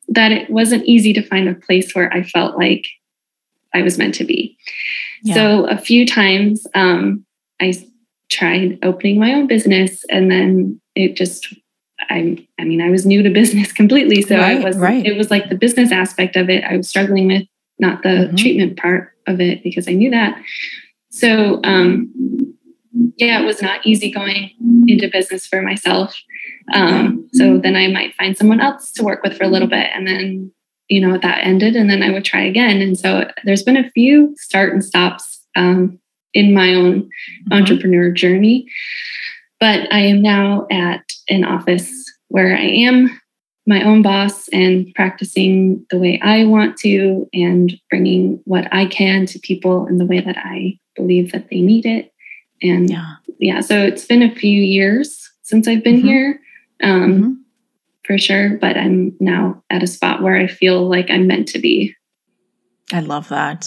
that 0.09 0.33
it 0.33 0.51
wasn't 0.51 0.85
easy 0.87 1.13
to 1.13 1.23
find 1.23 1.49
a 1.49 1.55
place 1.55 1.95
where 1.95 2.13
I 2.13 2.23
felt 2.23 2.57
like 2.57 2.87
I 3.75 3.83
was 3.83 3.99
meant 3.99 4.15
to 4.15 4.25
be. 4.25 4.57
Yeah. 5.23 5.35
So 5.35 5.67
a 5.67 5.77
few 5.77 6.07
times 6.07 6.67
um, 6.75 7.25
I 7.61 7.75
tried 8.31 8.79
opening 8.83 9.19
my 9.19 9.33
own 9.35 9.47
business 9.47 10.05
and 10.11 10.31
then 10.31 10.81
it 10.95 11.17
just 11.17 11.55
I 12.11 12.45
I 12.59 12.65
mean 12.65 12.81
I 12.81 12.91
was 12.91 13.07
new 13.07 13.23
to 13.23 13.31
business 13.31 13.73
completely 13.81 14.23
so 14.23 14.37
right, 14.37 14.61
I 14.61 14.65
was 14.65 14.77
right. 14.77 15.05
it 15.05 15.17
was 15.17 15.31
like 15.31 15.49
the 15.49 15.57
business 15.57 15.91
aspect 15.91 16.37
of 16.37 16.51
it 16.51 16.63
I 16.65 16.77
was 16.77 16.89
struggling 16.89 17.29
with 17.29 17.45
not 17.79 18.03
the 18.03 18.09
mm-hmm. 18.09 18.37
treatment 18.37 18.77
part 18.77 19.13
of 19.29 19.41
it 19.41 19.63
because 19.63 19.89
I 19.89 19.93
knew 19.93 20.11
that. 20.11 20.41
So, 21.11 21.61
um, 21.65 22.13
yeah, 23.17 23.41
it 23.41 23.45
was 23.45 23.63
not 23.63 23.87
easy 23.87 24.11
going 24.11 24.51
into 24.87 25.09
business 25.11 25.47
for 25.47 25.63
myself. 25.63 26.17
Um, 26.73 27.29
so 27.33 27.59
then 27.59 27.77
I 27.77 27.89
might 27.89 28.15
find 28.15 28.37
someone 28.37 28.61
else 28.61 28.93
to 28.93 29.05
work 29.05 29.23
with 29.23 29.37
for 29.37 29.45
a 29.45 29.49
little 29.49 29.69
bit, 29.69 29.89
and 29.95 30.07
then 30.07 30.53
you 30.89 31.01
know 31.01 31.19
that 31.19 31.45
ended, 31.45 31.77
and 31.77 31.89
then 31.91 32.03
I 32.03 32.11
would 32.11 32.25
try 32.25 32.43
again. 32.43 32.81
And 32.81 32.99
so 32.99 33.31
there's 33.45 33.63
been 33.63 33.77
a 33.77 33.91
few 33.93 34.35
start 34.37 34.73
and 34.73 34.85
stops 34.85 35.41
um, 35.57 35.99
in 36.35 36.55
my 36.55 36.75
own 36.75 37.03
mm-hmm. 37.03 37.53
entrepreneur 37.53 38.11
journey, 38.11 38.67
but 39.61 39.93
I 39.93 40.01
am 40.01 40.23
now 40.23 40.67
at 40.71 41.05
an 41.29 41.45
office 41.45 41.91
where 42.29 42.57
I 42.57 42.65
am 42.65 43.18
my 43.69 43.83
own 43.85 44.01
boss 44.01 44.49
and 44.49 44.93
practicing 44.95 45.85
the 45.91 45.99
way 45.99 46.19
I 46.23 46.47
want 46.47 46.79
to 46.79 47.29
and 47.35 47.79
bringing 47.91 48.41
what 48.45 48.67
I 48.73 48.87
can 48.87 49.27
to 49.27 49.39
people 49.39 49.87
in 49.87 49.99
the 49.99 50.07
way 50.07 50.21
that 50.21 50.39
I 50.39 50.79
believe 50.97 51.33
that 51.33 51.51
they 51.51 51.61
need 51.61 51.85
it. 51.85 52.11
And 52.63 52.89
yeah, 52.89 53.17
yeah 53.39 53.61
so 53.61 53.79
it's 53.79 54.07
been 54.07 54.23
a 54.23 54.35
few 54.35 54.61
years 54.61 55.31
since 55.43 55.69
I've 55.69 55.85
been 55.85 55.99
mm-hmm. 55.99 56.09
here. 56.09 56.41
Um, 56.83 57.13
mm-hmm. 57.13 57.33
For 58.05 58.17
sure, 58.17 58.57
but 58.57 58.79
I'm 58.79 59.15
now 59.21 59.63
at 59.69 59.83
a 59.83 59.87
spot 59.87 60.23
where 60.23 60.35
I 60.35 60.47
feel 60.47 60.89
like 60.89 61.11
I'm 61.11 61.27
meant 61.27 61.47
to 61.49 61.59
be. 61.59 61.95
I 62.91 63.01
love 63.01 63.29
that. 63.29 63.67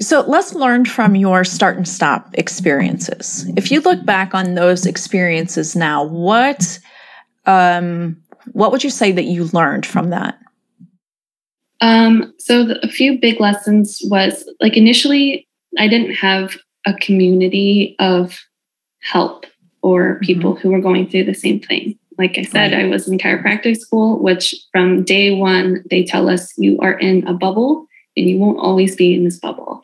So 0.00 0.22
let's 0.22 0.54
learn 0.54 0.86
from 0.86 1.14
your 1.14 1.44
start 1.44 1.76
and 1.76 1.86
stop 1.86 2.30
experiences. 2.32 3.46
If 3.54 3.70
you 3.70 3.80
look 3.80 4.06
back 4.06 4.34
on 4.34 4.54
those 4.54 4.86
experiences 4.86 5.76
now, 5.76 6.02
what 6.02 6.78
um, 7.44 8.22
what 8.52 8.72
would 8.72 8.84
you 8.84 8.90
say 8.90 9.12
that 9.12 9.24
you 9.24 9.44
learned 9.46 9.86
from 9.86 10.10
that? 10.10 10.38
Um, 11.80 12.32
so 12.38 12.64
the, 12.64 12.84
a 12.84 12.88
few 12.88 13.18
big 13.18 13.40
lessons 13.40 14.00
was 14.04 14.48
like 14.60 14.76
initially 14.76 15.46
I 15.78 15.88
didn't 15.88 16.14
have 16.14 16.56
a 16.86 16.94
community 16.94 17.96
of 17.98 18.38
help 19.02 19.46
or 19.82 20.14
mm-hmm. 20.14 20.24
people 20.24 20.52
mm-hmm. 20.52 20.60
who 20.60 20.70
were 20.70 20.80
going 20.80 21.08
through 21.08 21.24
the 21.24 21.34
same 21.34 21.60
thing. 21.60 21.98
Like 22.18 22.38
I 22.38 22.42
said, 22.42 22.72
right. 22.72 22.86
I 22.86 22.88
was 22.88 23.08
in 23.08 23.18
chiropractic 23.18 23.76
school, 23.76 24.22
which 24.22 24.54
from 24.72 25.04
day 25.04 25.34
one, 25.34 25.84
they 25.90 26.02
tell 26.02 26.30
us 26.30 26.52
you 26.56 26.78
are 26.80 26.98
in 26.98 27.26
a 27.26 27.34
bubble 27.34 27.86
and 28.16 28.28
you 28.28 28.38
won't 28.38 28.58
always 28.58 28.96
be 28.96 29.14
in 29.14 29.24
this 29.24 29.38
bubble. 29.38 29.82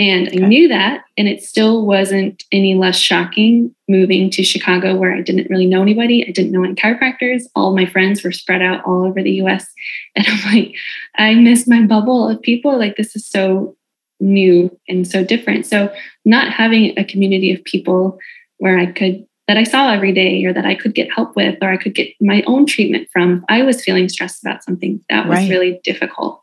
And 0.00 0.28
okay. 0.28 0.42
I 0.42 0.46
knew 0.46 0.66
that, 0.68 1.04
and 1.18 1.28
it 1.28 1.42
still 1.42 1.84
wasn't 1.84 2.44
any 2.50 2.74
less 2.74 2.96
shocking 2.96 3.74
moving 3.86 4.30
to 4.30 4.42
Chicago, 4.42 4.96
where 4.96 5.12
I 5.12 5.20
didn't 5.20 5.50
really 5.50 5.66
know 5.66 5.82
anybody. 5.82 6.26
I 6.26 6.30
didn't 6.30 6.52
know 6.52 6.64
any 6.64 6.74
chiropractors. 6.74 7.42
All 7.54 7.76
my 7.76 7.84
friends 7.84 8.24
were 8.24 8.32
spread 8.32 8.62
out 8.62 8.82
all 8.86 9.04
over 9.04 9.22
the 9.22 9.42
US. 9.42 9.66
And 10.16 10.26
I'm 10.26 10.54
like, 10.54 10.74
I 11.16 11.34
miss 11.34 11.68
my 11.68 11.82
bubble 11.82 12.28
of 12.28 12.40
people. 12.40 12.78
Like, 12.78 12.96
this 12.96 13.14
is 13.14 13.26
so 13.26 13.76
new 14.20 14.74
and 14.88 15.06
so 15.06 15.22
different. 15.22 15.66
So, 15.66 15.92
not 16.24 16.50
having 16.50 16.98
a 16.98 17.04
community 17.04 17.52
of 17.52 17.62
people 17.64 18.18
where 18.56 18.78
I 18.78 18.86
could 18.86 19.26
that 19.48 19.58
I 19.58 19.64
saw 19.64 19.92
every 19.92 20.12
day 20.12 20.42
or 20.46 20.54
that 20.54 20.64
I 20.64 20.76
could 20.76 20.94
get 20.94 21.12
help 21.12 21.36
with 21.36 21.58
or 21.60 21.68
I 21.68 21.76
could 21.76 21.94
get 21.94 22.14
my 22.22 22.42
own 22.46 22.64
treatment 22.64 23.08
from 23.12 23.38
if 23.38 23.44
I 23.50 23.62
was 23.64 23.84
feeling 23.84 24.08
stressed 24.08 24.42
about 24.42 24.64
something 24.64 25.04
that 25.10 25.28
was 25.28 25.40
right. 25.40 25.50
really 25.50 25.80
difficult. 25.84 26.42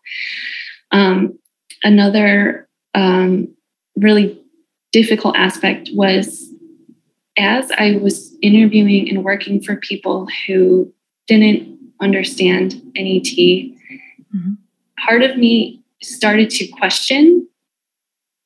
Um, 0.91 1.39
another 1.84 2.67
um, 2.98 3.48
really 3.96 4.42
difficult 4.92 5.38
aspect 5.38 5.90
was 5.94 6.52
as 7.38 7.70
I 7.78 8.00
was 8.02 8.36
interviewing 8.42 9.08
and 9.08 9.24
working 9.24 9.62
for 9.62 9.76
people 9.76 10.28
who 10.48 10.92
didn't 11.28 11.78
understand 12.02 12.82
NET, 12.96 13.24
mm-hmm. 13.24 14.54
part 15.00 15.22
of 15.22 15.38
me 15.38 15.84
started 16.02 16.50
to 16.50 16.68
question 16.68 17.48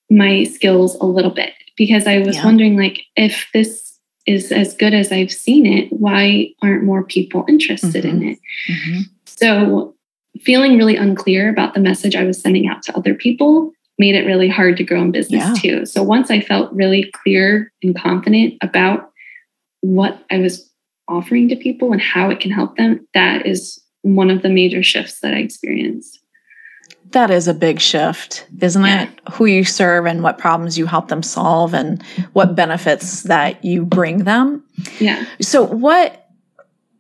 my 0.10 0.44
skills 0.44 0.96
a 0.96 1.06
little 1.06 1.32
bit 1.32 1.54
because 1.78 2.06
I 2.06 2.20
was 2.20 2.36
yeah. 2.36 2.46
wondering 2.46 2.76
like 2.76 3.04
if 3.16 3.48
this 3.54 3.98
is 4.28 4.52
as 4.52 4.74
good 4.74 4.94
as 4.94 5.12
I've 5.12 5.32
seen 5.32 5.66
it, 5.66 5.88
why 5.92 6.50
aren't 6.62 6.84
more 6.84 7.04
people 7.04 7.46
interested 7.48 8.04
mm-hmm. 8.04 8.22
in 8.22 8.30
it? 8.30 8.40
Mm-hmm. 8.70 9.00
So 9.26 9.96
feeling 10.42 10.78
really 10.78 10.98
unclear 10.98 11.50
about 11.50 11.74
the 11.74 11.80
message 11.80 12.16
I 12.16 12.26
was 12.26 12.42
sending 12.42 12.68
out 12.68 12.84
to 12.84 12.98
other 12.98 13.14
people 13.14 13.72
made 14.02 14.16
it 14.16 14.26
really 14.26 14.50
hard 14.50 14.78
to 14.78 14.84
grow 14.84 15.00
in 15.00 15.12
business 15.12 15.44
yeah. 15.44 15.54
too. 15.54 15.86
So 15.86 16.02
once 16.02 16.32
I 16.32 16.42
felt 16.42 16.74
really 16.74 17.12
clear 17.22 17.72
and 17.84 17.96
confident 17.96 18.56
about 18.64 19.12
what 19.82 20.26
I 20.32 20.40
was 20.40 20.68
offering 21.08 21.50
to 21.50 21.56
people 21.56 21.92
and 21.92 22.02
how 22.02 22.32
it 22.32 22.40
can 22.40 22.50
help 22.50 22.78
them, 22.78 23.08
that 23.14 23.46
is 23.46 23.80
one 24.02 24.32
of 24.32 24.42
the 24.42 24.50
major 24.50 24.82
shifts 24.82 25.20
that 25.20 25.36
I 25.36 25.38
experienced. 25.38 26.18
That 27.12 27.30
is 27.30 27.48
a 27.48 27.54
big 27.54 27.80
shift, 27.80 28.48
isn't 28.60 28.84
yeah. 28.84 29.04
it? 29.04 29.10
Who 29.34 29.46
you 29.46 29.64
serve 29.64 30.08
and 30.08 30.24
what 30.24 30.40
problems 30.40 30.80
you 30.80 30.88
help 30.88 31.10
them 31.10 31.22
solve 31.22 31.76
and 31.76 32.02
what 32.34 32.56
benefits 32.56 33.22
that 33.24 33.64
you 33.64 33.86
bring 33.86 34.24
them. 34.24 34.64
Yeah. 35.00 35.28
So, 35.42 35.62
what 35.62 36.21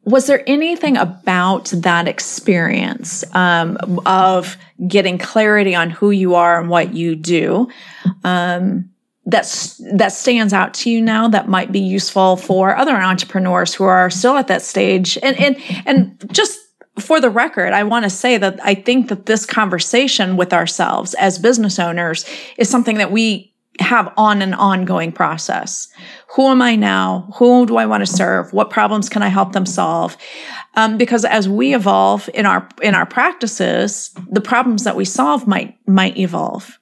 was 0.03 0.25
there 0.27 0.43
anything 0.47 0.97
about 0.97 1.65
that 1.75 2.07
experience 2.07 3.23
um, 3.35 3.77
of 4.05 4.57
getting 4.87 5.17
clarity 5.17 5.75
on 5.75 5.91
who 5.91 6.09
you 6.11 6.33
are 6.35 6.59
and 6.59 6.69
what 6.69 6.93
you 6.93 7.15
do 7.15 7.69
um, 8.23 8.89
that 9.25 9.45
stands 9.45 10.53
out 10.53 10.73
to 10.73 10.89
you 10.89 10.99
now 10.99 11.27
that 11.27 11.47
might 11.47 11.71
be 11.71 11.79
useful 11.79 12.35
for 12.35 12.75
other 12.75 12.95
entrepreneurs 12.95 13.73
who 13.73 13.83
are 13.83 14.09
still 14.09 14.35
at 14.35 14.47
that 14.47 14.63
stage? 14.63 15.17
And 15.21 15.39
and 15.39 15.57
and 15.85 16.33
just 16.33 16.59
for 16.99 17.21
the 17.21 17.29
record, 17.29 17.71
I 17.71 17.83
want 17.83 18.03
to 18.03 18.09
say 18.09 18.37
that 18.37 18.59
I 18.63 18.73
think 18.73 19.09
that 19.09 19.27
this 19.27 19.45
conversation 19.45 20.35
with 20.35 20.53
ourselves 20.53 21.13
as 21.13 21.37
business 21.37 21.79
owners 21.79 22.25
is 22.57 22.69
something 22.69 22.97
that 22.97 23.11
we 23.11 23.50
have 23.81 24.11
on 24.17 24.41
an 24.41 24.53
ongoing 24.53 25.11
process. 25.11 25.87
Who 26.35 26.47
am 26.47 26.61
I 26.61 26.75
now? 26.75 27.29
Who 27.35 27.65
do 27.65 27.77
I 27.77 27.85
want 27.85 28.05
to 28.05 28.11
serve? 28.11 28.53
What 28.53 28.69
problems 28.69 29.09
can 29.09 29.23
I 29.23 29.27
help 29.27 29.53
them 29.53 29.65
solve? 29.65 30.17
Um, 30.75 30.97
because 30.97 31.25
as 31.25 31.49
we 31.49 31.75
evolve 31.75 32.29
in 32.33 32.45
our 32.45 32.67
in 32.81 32.95
our 32.95 33.05
practices, 33.05 34.11
the 34.29 34.41
problems 34.41 34.83
that 34.83 34.95
we 34.95 35.05
solve 35.05 35.47
might 35.47 35.75
might 35.87 36.17
evolve, 36.17 36.79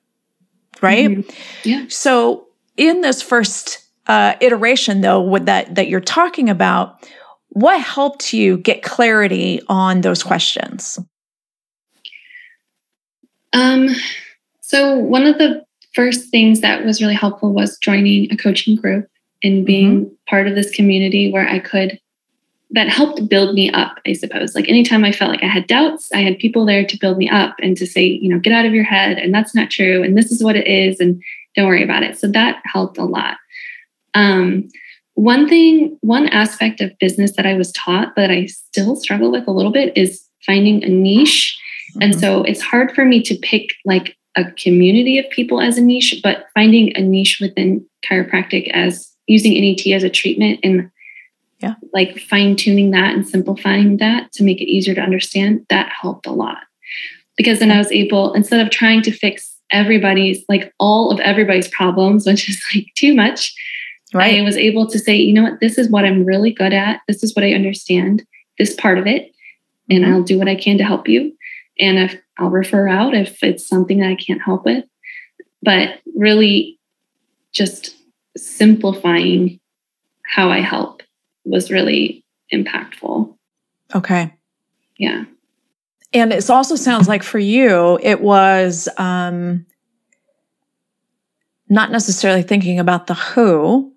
right? 0.81 1.09
Mm-hmm. 1.09 1.69
Yeah. 1.69 1.85
So 1.89 2.47
in 2.77 3.01
this 3.01 3.21
first 3.21 3.79
uh, 4.07 4.35
iteration, 4.41 5.01
though, 5.01 5.21
with 5.21 5.45
that 5.45 5.75
that 5.75 5.87
you're 5.87 6.01
talking 6.01 6.49
about, 6.49 7.07
what 7.49 7.81
helped 7.81 8.33
you 8.33 8.57
get 8.57 8.83
clarity 8.83 9.61
on 9.67 10.01
those 10.01 10.23
questions? 10.23 10.99
Um. 13.53 13.89
So 14.61 14.97
one 14.97 15.25
of 15.25 15.39
the 15.39 15.65
first 15.93 16.29
things 16.29 16.61
that 16.61 16.85
was 16.85 17.01
really 17.01 17.15
helpful 17.15 17.53
was 17.53 17.77
joining 17.79 18.31
a 18.31 18.37
coaching 18.37 18.75
group 18.75 19.07
and 19.43 19.65
being 19.65 20.05
mm-hmm. 20.05 20.13
part 20.27 20.47
of 20.47 20.55
this 20.55 20.71
community 20.71 21.31
where 21.31 21.47
I 21.47 21.59
could 21.59 21.99
that 22.71 22.87
helped 22.87 23.27
build 23.27 23.55
me 23.55 23.71
up, 23.71 23.99
I 24.05 24.13
suppose. 24.13 24.53
Like 24.53 24.69
anytime 24.69 25.03
I 25.03 25.11
felt 25.11 25.31
like 25.31 25.43
I 25.43 25.47
had 25.47 25.65
doubts, 25.65 26.11
I 26.13 26.19
had 26.19 26.37
people 26.37 26.65
there 26.65 26.85
to 26.85 26.97
build 26.97 27.17
me 27.17 27.27
up 27.27 27.55
and 27.59 27.75
to 27.77 27.87
say, 27.87 28.03
you 28.03 28.29
know, 28.29 28.37
get 28.37 28.53
out 28.53 28.65
of 28.65 28.73
your 28.73 28.83
head 28.83 29.17
and 29.17 29.33
that's 29.33 29.55
not 29.55 29.71
true 29.71 30.03
and 30.03 30.15
this 30.15 30.31
is 30.31 30.43
what 30.43 30.55
it 30.55 30.67
is 30.67 30.99
and 30.99 31.21
don't 31.55 31.67
worry 31.67 31.83
about 31.83 32.03
it. 32.03 32.17
So 32.19 32.27
that 32.27 32.61
helped 32.65 32.99
a 32.99 33.05
lot. 33.05 33.37
Um, 34.13 34.69
one 35.15 35.49
thing, 35.49 35.97
one 36.01 36.27
aspect 36.27 36.79
of 36.79 36.97
business 36.99 37.35
that 37.37 37.45
I 37.45 37.55
was 37.55 37.71
taught 37.71 38.15
that 38.15 38.29
I 38.29 38.45
still 38.45 38.95
struggle 38.95 39.31
with 39.31 39.47
a 39.47 39.51
little 39.51 39.71
bit 39.71 39.91
is 39.97 40.23
finding 40.45 40.83
a 40.83 40.89
niche. 40.89 41.59
Mm-hmm. 41.91 42.01
And 42.03 42.19
so 42.19 42.43
it's 42.43 42.61
hard 42.61 42.91
for 42.91 43.03
me 43.03 43.21
to 43.23 43.35
pick 43.39 43.71
like 43.83 44.15
a 44.39 44.51
community 44.51 45.17
of 45.17 45.29
people 45.29 45.61
as 45.61 45.77
a 45.77 45.81
niche, 45.81 46.19
but 46.23 46.47
finding 46.53 46.95
a 46.95 47.01
niche 47.01 47.39
within 47.41 47.85
chiropractic 48.03 48.69
as 48.71 49.11
using 49.27 49.59
NET 49.59 49.85
as 49.87 50.03
a 50.03 50.09
treatment 50.09 50.59
and 50.63 50.89
yeah. 51.59 51.75
like 51.93 52.19
fine 52.19 52.55
tuning 52.55 52.91
that 52.91 53.13
and 53.13 53.27
simplifying 53.27 53.97
that 53.97 54.31
to 54.33 54.43
make 54.43 54.61
it 54.61 54.69
easier 54.69 54.95
to 54.95 55.01
understand, 55.01 55.65
that 55.69 55.91
helped 55.91 56.25
a 56.25 56.31
lot. 56.31 56.57
Because 57.37 57.59
then 57.59 57.71
I 57.71 57.77
was 57.77 57.91
able, 57.91 58.33
instead 58.33 58.65
of 58.65 58.71
trying 58.71 59.01
to 59.03 59.11
fix 59.11 59.55
everybody's, 59.71 60.43
like 60.49 60.73
all 60.79 61.11
of 61.11 61.19
everybody's 61.19 61.67
problems, 61.67 62.25
which 62.25 62.49
is 62.49 62.61
like 62.73 62.87
too 62.95 63.13
much, 63.13 63.53
Right. 64.13 64.39
I 64.39 64.43
was 64.43 64.57
able 64.57 64.87
to 64.87 64.97
say, 64.97 65.15
you 65.15 65.33
know 65.33 65.43
what, 65.43 65.59
this 65.59 65.77
is 65.77 65.89
what 65.89 66.03
I'm 66.03 66.25
really 66.25 66.51
good 66.51 66.73
at. 66.73 67.01
This 67.07 67.23
is 67.23 67.35
what 67.35 67.45
I 67.45 67.53
understand, 67.53 68.25
this 68.57 68.73
part 68.73 68.97
of 68.97 69.05
it. 69.05 69.31
And 69.89 70.03
mm-hmm. 70.03 70.13
I'll 70.13 70.23
do 70.23 70.39
what 70.39 70.49
I 70.49 70.55
can 70.55 70.77
to 70.79 70.83
help 70.83 71.07
you. 71.07 71.31
And 71.79 71.97
if 71.97 72.21
I'll 72.37 72.49
refer 72.49 72.87
out 72.87 73.13
if 73.13 73.41
it's 73.43 73.67
something 73.67 73.99
that 73.99 74.09
I 74.09 74.15
can't 74.15 74.41
help 74.41 74.65
with. 74.65 74.85
But 75.61 75.99
really 76.15 76.79
just 77.51 77.95
simplifying 78.37 79.59
how 80.25 80.49
I 80.49 80.59
help 80.59 81.03
was 81.43 81.71
really 81.71 82.23
impactful. 82.53 83.35
Okay. 83.95 84.33
Yeah. 84.97 85.25
And 86.13 86.33
it 86.33 86.49
also 86.49 86.75
sounds 86.75 87.07
like 87.07 87.23
for 87.23 87.39
you, 87.39 87.99
it 88.01 88.21
was 88.21 88.87
um, 88.97 89.65
not 91.67 91.91
necessarily 91.91 92.41
thinking 92.41 92.79
about 92.79 93.07
the 93.07 93.13
who, 93.13 93.93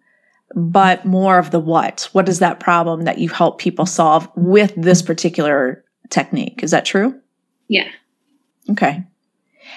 but 0.54 1.04
more 1.06 1.38
of 1.38 1.50
the 1.50 1.60
what. 1.60 2.08
What 2.12 2.28
is 2.28 2.38
that 2.40 2.60
problem 2.60 3.02
that 3.02 3.18
you 3.18 3.28
help 3.28 3.58
people 3.58 3.86
solve 3.86 4.28
with 4.36 4.74
this 4.76 5.00
particular 5.00 5.84
technique? 6.10 6.62
Is 6.62 6.70
that 6.72 6.84
true? 6.84 7.18
Yeah. 7.72 7.88
Okay. 8.68 9.02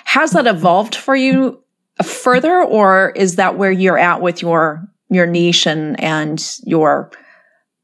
Has 0.04 0.32
that 0.32 0.48
evolved 0.48 0.96
for 0.96 1.16
you 1.16 1.64
further, 2.04 2.62
or 2.62 3.14
is 3.16 3.38
that 3.38 3.58
where 3.58 3.72
you're 3.72 3.98
at 3.98 4.22
with 4.22 4.42
your 4.42 4.86
your 5.10 5.26
niche 5.26 5.66
and 5.66 5.98
and 6.04 6.60
your 6.66 7.10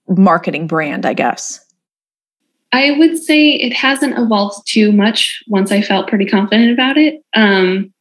marketing 0.09 0.68
brand? 0.68 1.05
I 1.05 1.14
guess. 1.14 1.66
I 2.74 2.91
would 2.97 3.18
say 3.18 3.51
it 3.51 3.72
hasn't 3.72 4.18
evolved 4.18 4.68
too 4.68 4.91
much 4.91 5.41
once 5.47 5.72
I 5.72 5.82
felt 5.82 6.09
pretty 6.09 6.26
confident 6.26 6.74
about 6.74 6.97
it. 6.97 7.24
Um, 7.34 7.93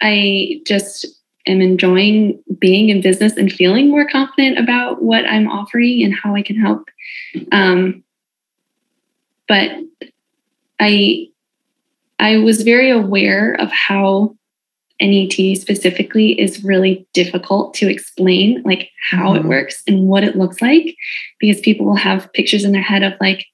I 0.00 0.60
just 0.66 1.06
am 1.46 1.60
enjoying 1.60 2.42
being 2.58 2.88
in 2.88 3.02
business 3.02 3.36
and 3.36 3.52
feeling 3.52 3.90
more 3.90 4.08
confident 4.08 4.58
about 4.58 5.02
what 5.02 5.26
I'm 5.26 5.48
offering 5.48 6.02
and 6.02 6.14
how 6.14 6.34
I 6.34 6.42
can 6.42 6.56
help. 6.56 6.88
Um, 7.52 8.02
but 9.46 9.70
I 10.80 11.28
I 12.18 12.38
was 12.38 12.62
very 12.62 12.90
aware 12.90 13.54
of 13.54 13.70
how 13.70 14.36
NET 15.00 15.32
specifically 15.56 16.38
is 16.38 16.64
really 16.64 17.06
difficult 17.14 17.74
to 17.74 17.88
explain, 17.88 18.62
like 18.64 18.90
how 19.10 19.32
mm-hmm. 19.32 19.44
it 19.44 19.48
works 19.48 19.82
and 19.86 20.08
what 20.08 20.24
it 20.24 20.36
looks 20.36 20.60
like, 20.60 20.96
because 21.38 21.60
people 21.60 21.86
will 21.86 21.96
have 21.96 22.32
pictures 22.32 22.64
in 22.64 22.72
their 22.72 22.82
head 22.82 23.02
of 23.04 23.12
like, 23.20 23.46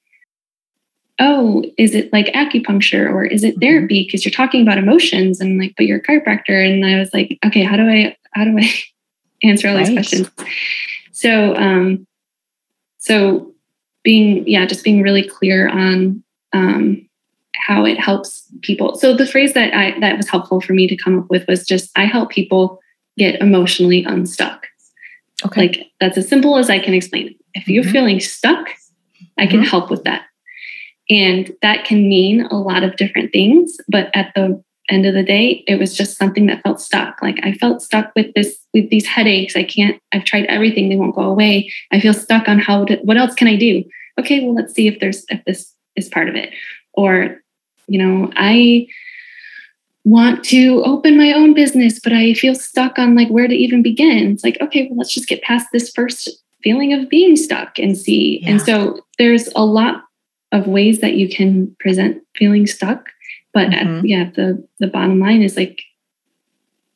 oh, 1.19 1.63
is 1.77 1.93
it 1.93 2.11
like 2.11 2.33
acupuncture 2.33 3.09
or 3.09 3.23
is 3.23 3.43
it 3.43 3.51
mm-hmm. 3.51 3.61
therapy? 3.61 4.03
Because 4.03 4.25
you're 4.25 4.31
talking 4.31 4.61
about 4.61 4.77
emotions 4.77 5.39
and 5.39 5.59
like, 5.59 5.73
but 5.77 5.85
you're 5.85 5.99
a 5.99 6.03
chiropractor. 6.03 6.65
And 6.65 6.85
I 6.85 6.97
was 6.97 7.13
like, 7.13 7.37
okay, 7.45 7.61
how 7.61 7.75
do 7.77 7.83
I 7.83 8.17
how 8.33 8.43
do 8.43 8.57
I 8.57 8.71
answer 9.43 9.69
all 9.69 9.77
these 9.77 9.91
questions? 9.91 10.29
So 11.11 11.55
um 11.55 12.07
so 12.97 13.53
being 14.03 14.47
yeah, 14.47 14.65
just 14.65 14.83
being 14.83 15.03
really 15.03 15.27
clear 15.27 15.69
on 15.69 16.23
um 16.53 17.07
how 17.65 17.85
it 17.85 17.99
helps 17.99 18.47
people. 18.61 18.95
So 18.95 19.15
the 19.15 19.27
phrase 19.27 19.53
that 19.53 19.73
I 19.73 19.99
that 19.99 20.17
was 20.17 20.29
helpful 20.29 20.61
for 20.61 20.73
me 20.73 20.87
to 20.87 20.95
come 20.95 21.19
up 21.19 21.29
with 21.29 21.47
was 21.47 21.65
just 21.65 21.91
I 21.95 22.05
help 22.05 22.29
people 22.29 22.79
get 23.17 23.39
emotionally 23.41 24.03
unstuck. 24.03 24.67
Okay. 25.45 25.61
Like 25.61 25.91
that's 25.99 26.17
as 26.17 26.27
simple 26.27 26.57
as 26.57 26.69
I 26.69 26.79
can 26.79 26.93
explain 26.93 27.27
it. 27.27 27.35
If 27.53 27.67
you're 27.67 27.83
mm-hmm. 27.83 27.91
feeling 27.91 28.19
stuck, 28.19 28.67
I 29.37 29.47
can 29.47 29.59
mm-hmm. 29.59 29.69
help 29.69 29.89
with 29.89 30.03
that. 30.03 30.25
And 31.09 31.51
that 31.61 31.85
can 31.85 32.09
mean 32.09 32.45
a 32.45 32.55
lot 32.55 32.83
of 32.83 32.95
different 32.95 33.31
things, 33.31 33.77
but 33.87 34.09
at 34.15 34.31
the 34.35 34.61
end 34.89 35.05
of 35.05 35.13
the 35.13 35.23
day, 35.23 35.63
it 35.67 35.79
was 35.79 35.95
just 35.95 36.17
something 36.17 36.47
that 36.47 36.61
felt 36.63 36.81
stuck. 36.81 37.21
Like 37.21 37.39
I 37.43 37.53
felt 37.53 37.81
stuck 37.81 38.11
with 38.15 38.33
this, 38.35 38.57
with 38.73 38.89
these 38.89 39.05
headaches. 39.05 39.55
I 39.55 39.63
can't, 39.63 40.01
I've 40.11 40.25
tried 40.25 40.45
everything. 40.45 40.89
They 40.89 40.95
won't 40.95 41.15
go 41.15 41.23
away. 41.23 41.71
I 41.91 41.99
feel 41.99 42.13
stuck 42.13 42.47
on 42.47 42.59
how 42.59 42.85
to, 42.85 42.97
what 42.97 43.17
else 43.17 43.35
can 43.35 43.47
I 43.47 43.55
do? 43.55 43.83
Okay, 44.19 44.43
well, 44.43 44.55
let's 44.55 44.73
see 44.73 44.87
if 44.87 44.99
there's, 44.99 45.25
if 45.29 45.43
this 45.45 45.73
is 45.95 46.09
part 46.09 46.29
of 46.29 46.35
it. 46.35 46.51
Or, 46.93 47.41
you 47.87 47.99
know, 47.99 48.31
I 48.35 48.87
want 50.03 50.43
to 50.45 50.83
open 50.85 51.17
my 51.17 51.33
own 51.33 51.53
business, 51.53 51.99
but 51.99 52.13
I 52.13 52.33
feel 52.33 52.55
stuck 52.55 52.99
on 52.99 53.15
like 53.15 53.29
where 53.29 53.47
to 53.47 53.55
even 53.55 53.81
begin. 53.81 54.31
It's 54.31 54.43
like, 54.43 54.57
okay, 54.61 54.87
well, 54.87 54.97
let's 54.97 55.13
just 55.13 55.27
get 55.27 55.41
past 55.41 55.67
this 55.73 55.91
first 55.91 56.29
feeling 56.61 56.93
of 56.93 57.09
being 57.09 57.35
stuck 57.35 57.77
and 57.79 57.97
see. 57.97 58.39
Yeah. 58.41 58.51
And 58.51 58.61
so 58.61 59.01
there's 59.17 59.49
a 59.55 59.65
lot 59.65 60.03
of 60.51 60.67
ways 60.67 61.01
that 61.01 61.15
you 61.15 61.27
can 61.27 61.75
present 61.79 62.21
feeling 62.35 62.67
stuck. 62.67 63.09
But 63.53 63.69
mm-hmm. 63.69 63.97
at, 63.99 64.05
yeah, 64.05 64.29
the 64.35 64.67
the 64.79 64.87
bottom 64.87 65.19
line 65.19 65.41
is 65.41 65.55
like 65.55 65.81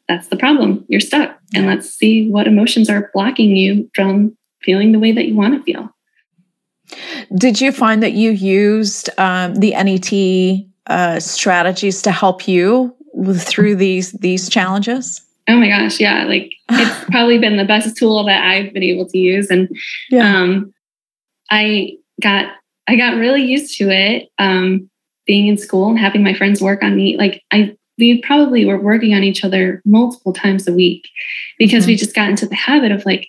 that's 0.07 0.27
the 0.27 0.37
problem. 0.37 0.85
You're 0.87 0.99
stuck, 0.99 1.37
and 1.55 1.67
let's 1.67 1.89
see 1.89 2.29
what 2.29 2.47
emotions 2.47 2.89
are 2.89 3.09
blocking 3.13 3.55
you 3.55 3.89
from 3.95 4.35
feeling 4.61 4.91
the 4.91 4.99
way 4.99 5.11
that 5.11 5.27
you 5.27 5.35
want 5.35 5.53
to 5.55 5.63
feel. 5.63 5.89
Did 7.37 7.61
you 7.61 7.71
find 7.71 8.03
that 8.03 8.13
you 8.13 8.31
used 8.31 9.09
um, 9.17 9.55
the 9.55 9.71
NET 9.71 10.68
uh, 10.89 11.19
strategies 11.19 12.01
to 12.03 12.11
help 12.11 12.47
you 12.47 12.95
through 13.37 13.75
these 13.75 14.11
these 14.13 14.49
challenges? 14.49 15.21
Oh 15.47 15.55
my 15.55 15.69
gosh, 15.69 15.99
yeah! 15.99 16.25
Like 16.25 16.53
it's 16.69 17.05
probably 17.11 17.37
been 17.37 17.57
the 17.57 17.65
best 17.65 17.95
tool 17.97 18.23
that 18.25 18.43
I've 18.43 18.73
been 18.73 18.83
able 18.83 19.07
to 19.07 19.17
use, 19.17 19.49
and 19.49 19.69
yeah. 20.09 20.41
um, 20.41 20.73
I 21.49 21.97
got 22.21 22.51
I 22.87 22.95
got 22.95 23.15
really 23.15 23.43
used 23.43 23.77
to 23.77 23.89
it. 23.89 24.29
Um, 24.37 24.89
being 25.25 25.45
in 25.45 25.59
school 25.59 25.89
and 25.89 25.99
having 25.99 26.23
my 26.23 26.33
friends 26.33 26.59
work 26.59 26.81
on 26.81 26.95
me, 26.95 27.15
like 27.15 27.43
I 27.51 27.75
we 27.99 28.21
probably 28.21 28.65
were 28.65 28.79
working 28.79 29.13
on 29.13 29.23
each 29.23 29.43
other 29.43 29.81
multiple 29.85 30.33
times 30.33 30.67
a 30.67 30.73
week 30.73 31.07
because 31.59 31.83
mm-hmm. 31.83 31.91
we 31.91 31.97
just 31.97 32.15
got 32.15 32.29
into 32.29 32.47
the 32.47 32.55
habit 32.55 32.91
of 32.91 33.05
like, 33.05 33.27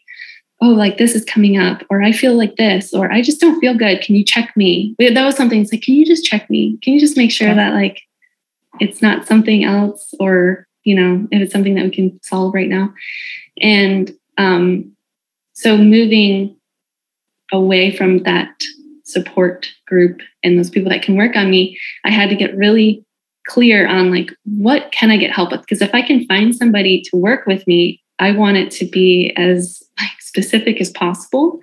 oh, 0.62 0.68
like 0.68 0.98
this 0.98 1.14
is 1.14 1.24
coming 1.24 1.58
up, 1.58 1.82
or 1.90 2.02
I 2.02 2.12
feel 2.12 2.34
like 2.34 2.56
this, 2.56 2.92
or 2.92 3.11
I 3.11 3.22
just 3.22 3.40
don't 3.40 3.61
feel 3.61 3.74
good. 3.74 4.02
Can 4.02 4.14
you 4.14 4.24
check 4.24 4.56
me? 4.56 4.94
That 4.98 5.24
was 5.24 5.36
something. 5.36 5.61
It's 5.61 5.72
like, 5.72 5.82
can 5.82 5.94
you 5.94 6.04
just 6.04 6.24
check 6.24 6.48
me? 6.50 6.78
Can 6.82 6.94
you 6.94 7.00
just 7.00 7.16
make 7.16 7.30
sure 7.30 7.54
that 7.54 7.74
like 7.74 8.02
it's 8.78 9.02
not 9.02 9.26
something 9.26 9.64
else, 9.64 10.12
or 10.20 10.66
you 10.84 10.94
know, 10.94 11.26
if 11.30 11.42
it's 11.42 11.52
something 11.52 11.74
that 11.74 11.84
we 11.84 11.90
can 11.90 12.20
solve 12.22 12.54
right 12.54 12.68
now? 12.68 12.92
And 13.61 14.12
um, 14.38 14.92
so 15.52 15.76
moving 15.76 16.56
away 17.52 17.94
from 17.96 18.22
that 18.22 18.50
support 19.04 19.68
group 19.86 20.20
and 20.44 20.58
those 20.58 20.70
people 20.70 20.90
that 20.90 21.02
can 21.02 21.16
work 21.16 21.36
on 21.36 21.50
me, 21.50 21.78
I 22.04 22.11
had 22.11 22.30
to 22.30 22.36
get 22.36 22.56
really 22.56 23.04
clear 23.46 23.86
on 23.88 24.11
like 24.11 24.30
what 24.44 24.92
can 24.92 25.11
I 25.11 25.16
get 25.16 25.32
help 25.32 25.50
with? 25.50 25.61
Because 25.62 25.82
if 25.82 25.94
I 25.94 26.02
can 26.02 26.26
find 26.26 26.54
somebody 26.54 27.02
to 27.02 27.16
work 27.16 27.46
with 27.46 27.66
me, 27.66 28.00
I 28.18 28.32
want 28.32 28.58
it 28.58 28.70
to 28.72 28.84
be 28.84 29.32
as 29.36 29.82
specific 30.31 30.81
as 30.81 30.91
possible. 30.91 31.61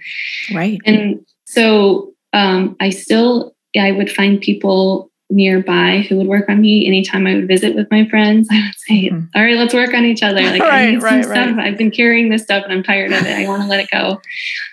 Right. 0.54 0.80
And 0.86 1.26
so 1.46 2.14
um, 2.34 2.76
I 2.80 2.90
still 2.90 3.56
I 3.78 3.92
would 3.92 4.12
find 4.12 4.42
people 4.42 5.10
nearby 5.30 6.06
who 6.08 6.16
would 6.16 6.28
work 6.28 6.48
on 6.48 6.62
me 6.62 6.88
anytime 6.88 7.28
I 7.28 7.36
would 7.36 7.48
visit 7.48 7.76
with 7.76 7.90
my 7.92 8.08
friends. 8.08 8.48
I 8.52 8.66
would 8.66 8.76
say, 8.76 9.10
mm. 9.10 9.30
"All 9.34 9.44
right, 9.44 9.56
let's 9.58 9.74
work 9.74 9.94
on 9.94 10.06
each 10.06 10.24
other." 10.24 10.42
Like 10.42 10.62
right, 10.62 10.88
I 10.88 10.92
need 10.92 11.04
right, 11.04 11.24
some 11.24 11.32
right. 11.32 11.50
stuff. 11.50 11.58
I've 11.60 11.78
been 11.78 11.92
carrying 11.92 12.30
this 12.30 12.44
stuff 12.44 12.64
and 12.64 12.74
I'm 12.74 12.84
tired 12.84 13.12
of 13.12 13.26
it. 13.26 13.38
I 13.38 13.48
want 13.48 13.62
to 13.62 13.68
let 13.68 13.80
it 13.80 13.90
go. 13.92 14.22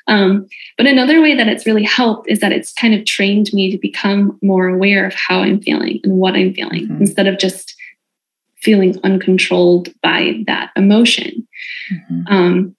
Um, 0.07 0.47
but 0.77 0.87
another 0.87 1.21
way 1.21 1.35
that 1.37 1.49
it's 1.49 1.67
really 1.67 1.85
helped 1.85 2.29
is 2.29 2.41
that 2.41 2.53
it's 2.53 2.73
kind 2.73 2.95
of 2.95 3.05
trained 3.05 3.53
me 3.53 3.71
to 3.71 3.79
become 3.79 4.39
more 4.43 4.69
aware 4.69 5.07
of 5.07 5.15
how 5.15 5.41
I'm 5.41 5.61
feeling 5.61 6.01
and 6.05 6.15
what 6.15 6.35
I'm 6.35 6.53
feeling 6.55 6.85
mm-hmm. 6.85 7.01
instead 7.01 7.27
of 7.27 7.39
just 7.39 7.75
feeling 8.65 8.99
uncontrolled 9.05 9.89
by 10.03 10.43
that 10.47 10.71
emotion. 10.75 11.47
Mm-hmm. 11.93 12.21
Um, 12.29 12.77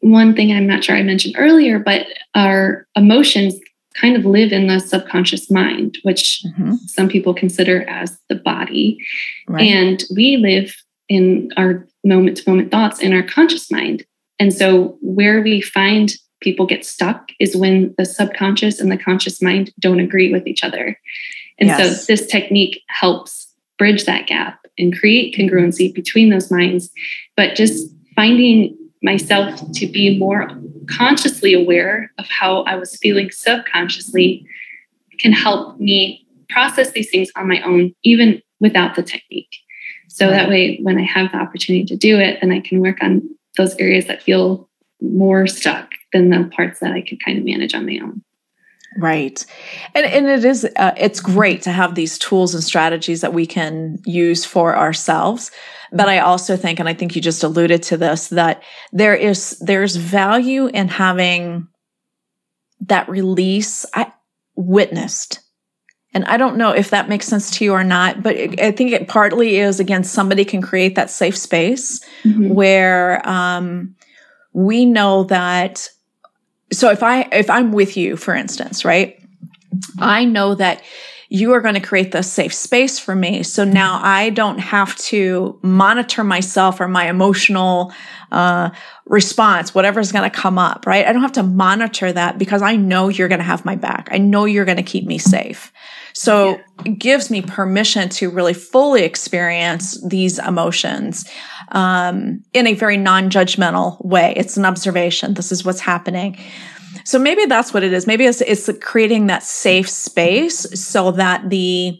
one 0.00 0.34
thing 0.34 0.52
I'm 0.52 0.66
not 0.66 0.84
sure 0.84 0.96
I 0.96 1.02
mentioned 1.02 1.34
earlier, 1.38 1.78
but 1.78 2.06
our 2.34 2.86
emotions 2.96 3.54
kind 3.94 4.16
of 4.16 4.24
live 4.24 4.52
in 4.52 4.68
the 4.68 4.78
subconscious 4.78 5.50
mind, 5.50 5.98
which 6.02 6.42
mm-hmm. 6.46 6.74
some 6.86 7.08
people 7.08 7.34
consider 7.34 7.88
as 7.88 8.18
the 8.28 8.36
body. 8.36 8.98
Right. 9.48 9.62
And 9.62 10.04
we 10.14 10.36
live 10.36 10.74
in 11.08 11.50
our 11.56 11.86
moment 12.04 12.36
to 12.38 12.50
moment 12.50 12.70
thoughts 12.70 13.00
in 13.00 13.12
our 13.12 13.22
conscious 13.22 13.70
mind. 13.70 14.04
And 14.38 14.52
so, 14.52 14.96
where 15.00 15.42
we 15.42 15.60
find 15.60 16.12
people 16.40 16.66
get 16.66 16.84
stuck 16.84 17.30
is 17.40 17.56
when 17.56 17.94
the 17.98 18.04
subconscious 18.04 18.78
and 18.78 18.92
the 18.92 18.98
conscious 18.98 19.42
mind 19.42 19.72
don't 19.80 19.98
agree 19.98 20.32
with 20.32 20.46
each 20.46 20.62
other. 20.62 20.96
And 21.58 21.68
yes. 21.68 22.06
so, 22.06 22.06
this 22.06 22.26
technique 22.26 22.82
helps 22.88 23.52
bridge 23.78 24.04
that 24.04 24.28
gap 24.28 24.60
and 24.78 24.96
create 24.96 25.34
congruency 25.34 25.92
between 25.92 26.30
those 26.30 26.52
minds. 26.52 26.90
But 27.36 27.56
just 27.56 27.92
finding 28.14 28.76
myself 29.02 29.60
to 29.72 29.86
be 29.86 30.18
more 30.18 30.50
consciously 30.88 31.54
aware 31.54 32.12
of 32.18 32.26
how 32.28 32.62
I 32.62 32.76
was 32.76 32.96
feeling 32.96 33.30
subconsciously 33.30 34.46
can 35.20 35.32
help 35.32 35.78
me 35.78 36.26
process 36.48 36.92
these 36.92 37.10
things 37.10 37.30
on 37.36 37.48
my 37.48 37.60
own, 37.62 37.94
even 38.02 38.42
without 38.60 38.94
the 38.94 39.02
technique. 39.02 39.54
So 40.08 40.30
that 40.30 40.48
way, 40.48 40.78
when 40.82 40.98
I 40.98 41.02
have 41.02 41.30
the 41.32 41.38
opportunity 41.38 41.84
to 41.84 41.96
do 41.96 42.18
it, 42.18 42.38
then 42.40 42.50
I 42.50 42.60
can 42.60 42.80
work 42.80 43.02
on 43.02 43.22
those 43.56 43.76
areas 43.76 44.06
that 44.06 44.22
feel 44.22 44.68
more 45.00 45.46
stuck 45.46 45.90
than 46.12 46.30
the 46.30 46.50
parts 46.54 46.80
that 46.80 46.92
I 46.92 47.02
could 47.02 47.22
kind 47.22 47.38
of 47.38 47.44
manage 47.44 47.74
on 47.74 47.86
my 47.86 47.98
own. 48.02 48.22
Right. 48.96 49.44
And 49.94 50.06
and 50.06 50.26
it 50.26 50.44
is 50.44 50.66
uh, 50.76 50.92
it's 50.96 51.20
great 51.20 51.62
to 51.62 51.70
have 51.70 51.94
these 51.94 52.18
tools 52.18 52.54
and 52.54 52.64
strategies 52.64 53.20
that 53.20 53.34
we 53.34 53.46
can 53.46 53.98
use 54.06 54.44
for 54.44 54.76
ourselves. 54.76 55.50
But 55.92 56.08
I 56.08 56.18
also 56.18 56.56
think 56.56 56.80
and 56.80 56.88
I 56.88 56.94
think 56.94 57.14
you 57.14 57.22
just 57.22 57.44
alluded 57.44 57.82
to 57.84 57.96
this 57.96 58.28
that 58.28 58.62
there 58.92 59.14
is 59.14 59.58
there's 59.60 59.96
value 59.96 60.66
in 60.66 60.88
having 60.88 61.68
that 62.80 63.08
release 63.08 63.84
I, 63.94 64.12
witnessed. 64.56 65.40
And 66.14 66.24
I 66.24 66.38
don't 66.38 66.56
know 66.56 66.70
if 66.70 66.90
that 66.90 67.08
makes 67.08 67.26
sense 67.26 67.50
to 67.58 67.64
you 67.64 67.74
or 67.74 67.84
not, 67.84 68.22
but 68.22 68.36
I 68.36 68.72
think 68.72 68.92
it 68.92 69.08
partly 69.08 69.58
is 69.58 69.78
again 69.78 70.02
somebody 70.02 70.44
can 70.44 70.62
create 70.62 70.94
that 70.94 71.10
safe 71.10 71.36
space 71.36 72.00
mm-hmm. 72.24 72.48
where 72.48 73.26
um, 73.28 73.94
we 74.54 74.86
know 74.86 75.24
that 75.24 75.90
so 76.72 76.90
if 76.90 77.02
I 77.02 77.22
if 77.32 77.50
I'm 77.50 77.72
with 77.72 77.96
you, 77.96 78.16
for 78.16 78.34
instance, 78.34 78.84
right? 78.84 79.20
I 79.98 80.24
know 80.24 80.54
that 80.54 80.82
you 81.30 81.52
are 81.52 81.60
going 81.60 81.74
to 81.74 81.80
create 81.80 82.10
this 82.10 82.32
safe 82.32 82.54
space 82.54 82.98
for 82.98 83.14
me. 83.14 83.42
So 83.42 83.64
now 83.64 84.00
I 84.02 84.30
don't 84.30 84.58
have 84.58 84.96
to 84.96 85.58
monitor 85.62 86.24
myself 86.24 86.80
or 86.80 86.88
my 86.88 87.08
emotional 87.08 87.92
uh, 88.32 88.70
response, 89.04 89.74
whatever's 89.74 90.10
going 90.10 90.28
to 90.28 90.34
come 90.34 90.58
up, 90.58 90.86
right? 90.86 91.06
I 91.06 91.12
don't 91.12 91.22
have 91.22 91.32
to 91.32 91.42
monitor 91.42 92.10
that 92.12 92.38
because 92.38 92.62
I 92.62 92.76
know 92.76 93.08
you're 93.08 93.28
going 93.28 93.40
to 93.40 93.44
have 93.44 93.64
my 93.64 93.76
back. 93.76 94.08
I 94.10 94.18
know 94.18 94.46
you're 94.46 94.64
going 94.64 94.78
to 94.78 94.82
keep 94.82 95.04
me 95.04 95.18
safe. 95.18 95.70
So 96.14 96.52
yeah. 96.52 96.62
it 96.86 96.98
gives 96.98 97.30
me 97.30 97.42
permission 97.42 98.08
to 98.10 98.30
really 98.30 98.54
fully 98.54 99.02
experience 99.02 100.02
these 100.06 100.38
emotions 100.38 101.28
um, 101.72 102.42
in 102.54 102.66
a 102.66 102.74
very 102.74 102.96
non-judgmental 102.96 104.04
way. 104.04 104.32
It's 104.36 104.56
an 104.56 104.64
observation. 104.64 105.34
This 105.34 105.52
is 105.52 105.64
what's 105.64 105.80
happening. 105.80 106.38
So 107.08 107.18
maybe 107.18 107.46
that's 107.46 107.72
what 107.72 107.82
it 107.82 107.94
is. 107.94 108.06
Maybe 108.06 108.26
it's, 108.26 108.42
it's 108.42 108.68
creating 108.82 109.28
that 109.28 109.42
safe 109.42 109.88
space 109.88 110.66
so 110.78 111.10
that 111.12 111.48
the 111.48 111.98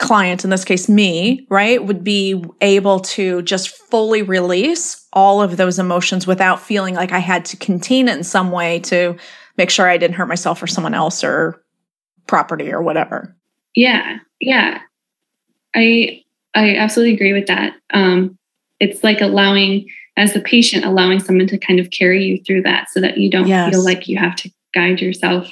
client, 0.00 0.42
in 0.42 0.50
this 0.50 0.64
case 0.64 0.88
me, 0.88 1.46
right, 1.48 1.84
would 1.84 2.02
be 2.02 2.44
able 2.60 2.98
to 2.98 3.42
just 3.42 3.68
fully 3.68 4.22
release 4.22 5.06
all 5.12 5.40
of 5.40 5.58
those 5.58 5.78
emotions 5.78 6.26
without 6.26 6.58
feeling 6.58 6.96
like 6.96 7.12
I 7.12 7.20
had 7.20 7.44
to 7.44 7.56
contain 7.56 8.08
it 8.08 8.16
in 8.16 8.24
some 8.24 8.50
way 8.50 8.80
to 8.80 9.16
make 9.56 9.70
sure 9.70 9.88
I 9.88 9.96
didn't 9.96 10.16
hurt 10.16 10.26
myself 10.26 10.60
or 10.60 10.66
someone 10.66 10.94
else 10.94 11.22
or 11.22 11.62
property 12.26 12.72
or 12.72 12.82
whatever. 12.82 13.36
Yeah. 13.76 14.18
Yeah. 14.40 14.80
I 15.72 16.24
I 16.52 16.74
absolutely 16.74 17.14
agree 17.14 17.32
with 17.32 17.46
that. 17.46 17.74
Um 17.94 18.36
it's 18.80 19.04
like 19.04 19.20
allowing 19.20 19.86
as 20.16 20.34
the 20.34 20.40
patient 20.40 20.84
allowing 20.84 21.20
someone 21.20 21.46
to 21.46 21.58
kind 21.58 21.80
of 21.80 21.90
carry 21.90 22.24
you 22.24 22.42
through 22.44 22.62
that 22.62 22.88
so 22.90 23.00
that 23.00 23.18
you 23.18 23.30
don't 23.30 23.48
yes. 23.48 23.70
feel 23.70 23.84
like 23.84 24.08
you 24.08 24.16
have 24.16 24.36
to 24.36 24.50
guide 24.74 25.00
yourself 25.00 25.50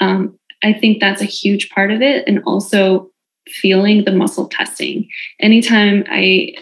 um, 0.00 0.38
i 0.62 0.72
think 0.72 1.00
that's 1.00 1.22
a 1.22 1.26
huge 1.26 1.70
part 1.70 1.90
of 1.90 2.02
it 2.02 2.26
and 2.26 2.42
also 2.44 3.10
feeling 3.48 4.04
the 4.04 4.12
muscle 4.12 4.48
testing 4.48 5.08
anytime 5.40 6.04
i 6.08 6.54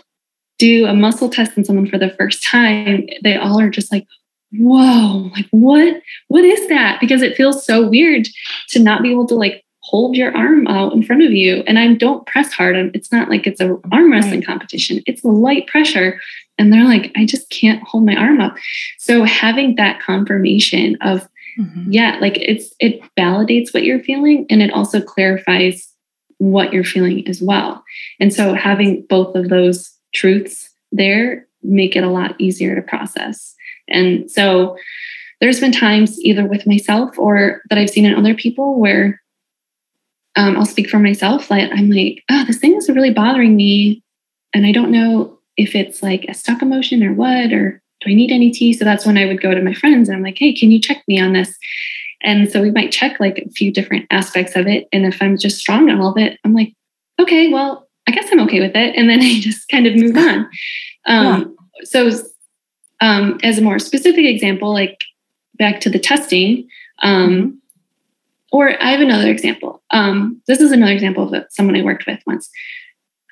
do 0.59 0.87
a 0.87 0.95
muscle 0.95 1.29
test 1.29 1.57
on 1.57 1.65
someone 1.65 1.89
for 1.89 1.99
the 1.99 2.11
first 2.11 2.43
time 2.43 3.07
they 3.23 3.37
all 3.37 3.61
are 3.61 3.71
just 3.71 3.93
like 3.93 4.07
whoa 4.53 5.31
like 5.35 5.47
what 5.51 6.03
what 6.29 6.45
is 6.45 6.69
that 6.69 7.01
because 7.01 7.23
it 7.23 7.37
feels 7.37 7.65
so 7.65 7.89
weird 7.89 8.27
to 8.69 8.79
not 8.79 9.03
be 9.03 9.11
able 9.11 9.27
to 9.27 9.35
like 9.35 9.65
hold 9.83 10.17
your 10.17 10.37
arm 10.37 10.67
out 10.69 10.93
in 10.93 11.03
front 11.03 11.23
of 11.23 11.33
you 11.33 11.65
and 11.67 11.79
I 11.79 11.95
don't 11.95 12.27
press 12.27 12.53
hard. 12.53 12.77
It's 12.95 13.11
not 13.11 13.29
like 13.29 13.47
it's 13.47 13.61
a 13.61 13.77
arm 13.91 14.13
wrestling 14.13 14.43
competition. 14.43 15.03
It's 15.07 15.25
light 15.25 15.67
pressure. 15.67 16.21
And 16.61 16.71
they're 16.71 16.85
like, 16.85 17.11
I 17.17 17.25
just 17.25 17.49
can't 17.49 17.83
hold 17.83 18.05
my 18.05 18.15
arm 18.15 18.39
up. 18.39 18.55
So 18.99 19.25
having 19.25 19.77
that 19.77 20.03
confirmation 20.03 20.99
of, 21.01 21.27
mm-hmm. 21.59 21.91
yeah, 21.91 22.19
like 22.21 22.37
it's 22.37 22.75
it 22.79 23.01
validates 23.19 23.73
what 23.73 23.85
you're 23.85 24.03
feeling 24.03 24.45
and 24.51 24.61
it 24.61 24.71
also 24.71 25.01
clarifies 25.01 25.89
what 26.37 26.73
you're 26.75 26.85
feeling 26.85 27.27
as 27.27 27.41
well. 27.41 27.83
And 28.21 28.33
so 28.33 28.53
having 28.53 29.07
both 29.09 29.35
of 29.35 29.49
those 29.49 29.91
truths 30.13 30.69
there 30.93 31.47
make 31.63 31.97
it 31.97 32.05
a 32.05 32.11
lot 32.11 32.39
easier 32.39 32.75
to 32.75 32.83
process. 32.83 33.55
And 33.89 34.31
so 34.31 34.77
there's 35.41 35.61
been 35.61 35.73
times 35.73 36.21
either 36.21 36.45
with 36.45 36.67
myself 36.67 37.19
or 37.19 37.63
that 37.71 37.79
I've 37.79 37.91
seen 37.91 38.05
in 38.05 38.15
other 38.15 38.35
people 38.35 38.79
where 38.79 39.21
um, 40.37 40.59
I'll 40.59 40.67
speak 40.67 40.91
for 40.91 40.99
myself. 40.99 41.51
Like 41.51 41.71
I'm 41.73 41.91
like, 41.91 42.23
oh, 42.31 42.45
this 42.47 42.59
thing 42.59 42.75
is 42.75 42.91
really 42.91 43.13
bothering 43.13 43.57
me, 43.57 44.03
and 44.53 44.67
I 44.67 44.73
don't 44.73 44.91
know 44.93 45.40
if 45.57 45.75
it's 45.75 46.03
like 46.03 46.25
a 46.29 46.35
stuck 46.35 46.63
emotion 46.63 47.03
or 47.03 47.13
what, 47.13 47.53
or 47.53 47.83
do 48.01 48.11
I 48.11 48.15
need 48.15 48.31
NET? 48.31 48.77
So 48.77 48.85
that's 48.85 49.05
when 49.05 49.19
I 49.19 49.27
would 49.27 49.43
go 49.43 49.55
to 49.55 49.63
my 49.63 49.75
friends 49.75 50.09
and 50.09 50.17
I'm 50.17 50.23
like, 50.23 50.39
hey, 50.39 50.55
can 50.55 50.71
you 50.71 50.81
check 50.81 51.03
me 51.07 51.21
on 51.21 51.33
this? 51.33 51.57
And 52.23 52.51
so 52.51 52.61
we 52.61 52.71
might 52.71 52.93
check 52.93 53.19
like 53.19 53.39
a 53.39 53.51
few 53.51 53.73
different 53.73 54.07
aspects 54.11 54.57
of 54.57 54.67
it. 54.67 54.89
And 54.93 55.07
if 55.07 55.23
I'm 55.23 55.39
just 55.39 55.59
strong 55.59 55.91
on 55.91 56.01
all 56.01 56.11
of 56.11 56.19
it, 56.19 56.39
I'm 56.45 56.55
like, 56.55 56.75
okay, 57.19 57.51
well, 57.51 57.89
I 58.07 58.13
guess 58.13 58.29
I'm 58.31 58.41
okay 58.41 58.61
with 58.61 58.75
it. 58.75 58.97
And 58.97 59.09
then 59.09 59.21
I 59.23 59.41
just 59.41 59.69
kind 59.69 59.87
of 59.87 59.95
move 59.95 60.17
on. 60.17 60.51
Um, 61.07 61.57
yeah. 61.81 61.85
So, 61.85 62.11
um, 63.01 63.39
as 63.43 63.57
a 63.57 63.63
more 63.63 63.79
specific 63.79 64.27
example, 64.27 64.73
like 64.73 65.05
back 65.55 65.81
to 65.81 65.91
the 65.91 65.99
testing, 65.99 66.69
um, 67.03 67.31
mm-hmm. 67.31 67.51
or 68.53 68.83
I 68.83 68.91
have 68.91 69.01
another 69.01 69.31
example. 69.31 69.83
Um, 69.91 70.43
this 70.47 70.61
is 70.61 70.73
another 70.73 70.93
example 70.93 71.35
of 71.35 71.47
someone 71.51 71.77
I 71.77 71.83
worked 71.83 72.07
with 72.07 72.21
once. 72.27 72.51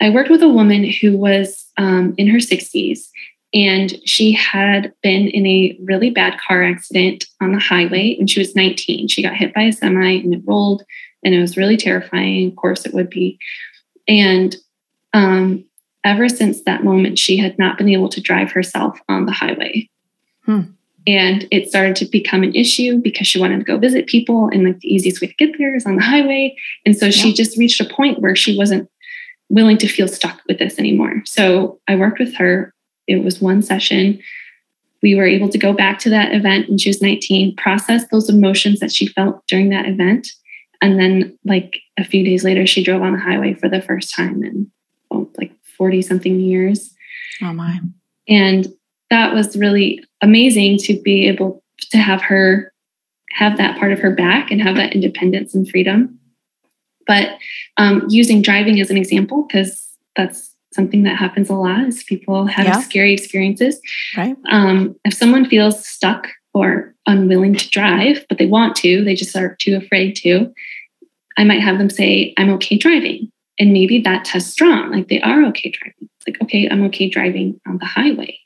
I 0.01 0.11
worked 0.11 0.31
with 0.31 0.43
a 0.43 0.49
woman 0.49 0.85
who 0.85 1.17
was 1.17 1.67
um, 1.77 2.15
in 2.17 2.29
her 2.29 2.39
60s 2.39 3.09
and 3.55 3.95
she 4.05 4.33
had 4.33 4.93
been 5.03 5.29
in 5.29 5.47
a 5.47 5.79
really 5.83 6.11
bad 6.11 6.39
car 6.39 6.63
accident 6.63 7.25
on 7.41 7.53
the 7.53 7.59
highway 7.59 8.17
when 8.17 8.27
she 8.27 8.41
was 8.41 8.55
19. 8.55 9.09
She 9.09 9.23
got 9.23 9.37
hit 9.37 9.55
by 9.55 9.63
a 9.63 9.73
semi 9.73 10.21
and 10.21 10.35
it 10.35 10.43
rolled, 10.47 10.83
and 11.25 11.35
it 11.35 11.41
was 11.41 11.57
really 11.57 11.77
terrifying. 11.77 12.49
Of 12.49 12.57
course, 12.57 12.85
it 12.85 12.93
would 12.93 13.09
be. 13.09 13.39
And 14.07 14.55
um, 15.15 15.65
ever 16.05 16.29
since 16.29 16.63
that 16.65 16.85
moment, 16.85 17.19
she 17.19 17.39
had 17.39 17.59
not 17.59 17.79
been 17.79 17.89
able 17.89 18.11
to 18.11 18.21
drive 18.21 18.53
herself 18.53 19.01
on 19.09 19.25
the 19.25 19.33
highway. 19.33 19.89
Hmm. 20.45 20.63
And 21.07 21.49
it 21.51 21.71
started 21.71 21.97
to 21.97 22.05
become 22.05 22.43
an 22.43 22.55
issue 22.55 22.99
because 22.99 23.27
she 23.27 23.41
wanted 23.41 23.59
to 23.59 23.65
go 23.65 23.79
visit 23.79 24.09
people, 24.09 24.49
and 24.49 24.65
like 24.65 24.81
the 24.81 24.95
easiest 24.95 25.23
way 25.23 25.29
to 25.29 25.35
get 25.35 25.57
there 25.57 25.75
is 25.75 25.87
on 25.87 25.97
the 25.97 26.03
highway. 26.03 26.55
And 26.85 26.95
so 26.95 27.11
she 27.11 27.33
just 27.33 27.57
reached 27.57 27.81
a 27.81 27.87
point 27.87 28.21
where 28.21 28.37
she 28.37 28.59
wasn't 28.59 28.91
willing 29.49 29.79
to 29.79 29.89
feel 29.89 30.09
stuck 30.09 30.41
with 30.47 30.59
this 30.59 30.79
anymore. 30.79 31.23
So 31.25 31.81
I 31.89 31.97
worked 31.97 32.19
with 32.19 32.35
her. 32.37 32.73
It 33.07 33.25
was 33.25 33.41
one 33.41 33.63
session. 33.63 34.21
We 35.03 35.15
were 35.15 35.27
able 35.27 35.49
to 35.49 35.59
go 35.59 35.73
back 35.73 35.99
to 36.01 36.11
that 36.11 36.35
event 36.35 36.69
when 36.69 36.79
she 36.79 36.91
was 36.91 37.01
19, 37.01 37.57
process 37.57 38.07
those 38.09 38.29
emotions 38.29 38.81
that 38.81 38.93
she 38.93 39.07
felt 39.07 39.47
during 39.47 39.71
that 39.71 39.87
event. 39.87 40.29
And 40.81 40.99
then, 40.99 41.39
like 41.45 41.79
a 41.99 42.05
few 42.05 42.25
days 42.25 42.45
later, 42.45 42.67
she 42.67 42.85
drove 42.85 43.03
on 43.03 43.13
the 43.13 43.19
highway 43.19 43.55
for 43.55 43.69
the 43.69 43.83
first 43.83 44.15
time 44.15 44.45
in 44.45 44.71
oh, 45.11 45.29
like 45.39 45.53
40 45.77 46.03
something 46.03 46.41
years. 46.41 46.95
Oh, 47.43 47.53
my. 47.53 47.81
And 48.29 48.69
that 49.11 49.35
was 49.35 49.57
really 49.57 50.05
amazing 50.21 50.79
to 50.79 51.01
be 51.01 51.27
able 51.29 51.63
to 51.91 51.99
have 51.99 52.23
her 52.23 52.73
have 53.31 53.57
that 53.59 53.79
part 53.79 53.93
of 53.93 54.01
her 54.01 54.11
back 54.11 54.51
and 54.51 54.61
have 54.61 54.77
that 54.77 54.95
independence 54.95 55.55
and 55.55 55.69
freedom. 55.69 56.18
But 57.09 57.39
um, 57.79 58.07
using 58.09 58.43
driving 58.43 58.79
as 58.81 58.91
an 58.91 58.97
example, 58.97 59.47
because 59.49 59.89
that's 60.15 60.55
something 60.75 61.03
that 61.03 61.17
happens 61.17 61.51
a 61.51 61.55
lot 61.55 61.89
is 61.89 62.05
people 62.05 62.47
have 62.47 62.67
yeah. 62.67 62.81
scary 62.81 63.13
experiences. 63.15 63.81
Right. 64.17 64.37
Um, 64.51 64.95
if 65.05 65.15
someone 65.15 65.47
feels 65.47 65.85
stuck 65.85 66.29
or 66.55 66.95
unwilling 67.07 67.55
to 67.57 67.71
drive, 67.71 68.25
but 68.29 68.39
they 68.39 68.47
want 68.47 68.77
to, 68.77 69.03
they 69.03 69.15
just 69.15 69.35
are 69.35 69.57
too 69.57 69.77
afraid 69.77 70.15
to, 70.17 70.53
I 71.37 71.45
might 71.45 71.63
have 71.63 71.79
them 71.79 71.91
say, 71.91 72.35
I'm 72.37 72.51
okay 72.55 72.77
driving. 72.77 73.33
And 73.59 73.73
maybe 73.73 74.01
that 74.03 74.25
test 74.25 74.51
strong, 74.51 74.93
like 74.93 75.09
they 75.09 75.21
are 75.23 75.45
okay 75.47 75.71
driving. 75.71 76.09
It's 76.17 76.29
like, 76.29 76.43
okay, 76.43 76.69
I'm 76.69 76.85
okay 76.85 77.09
driving 77.09 77.61
on 77.67 77.79
the 77.79 77.87
highway 77.87 78.39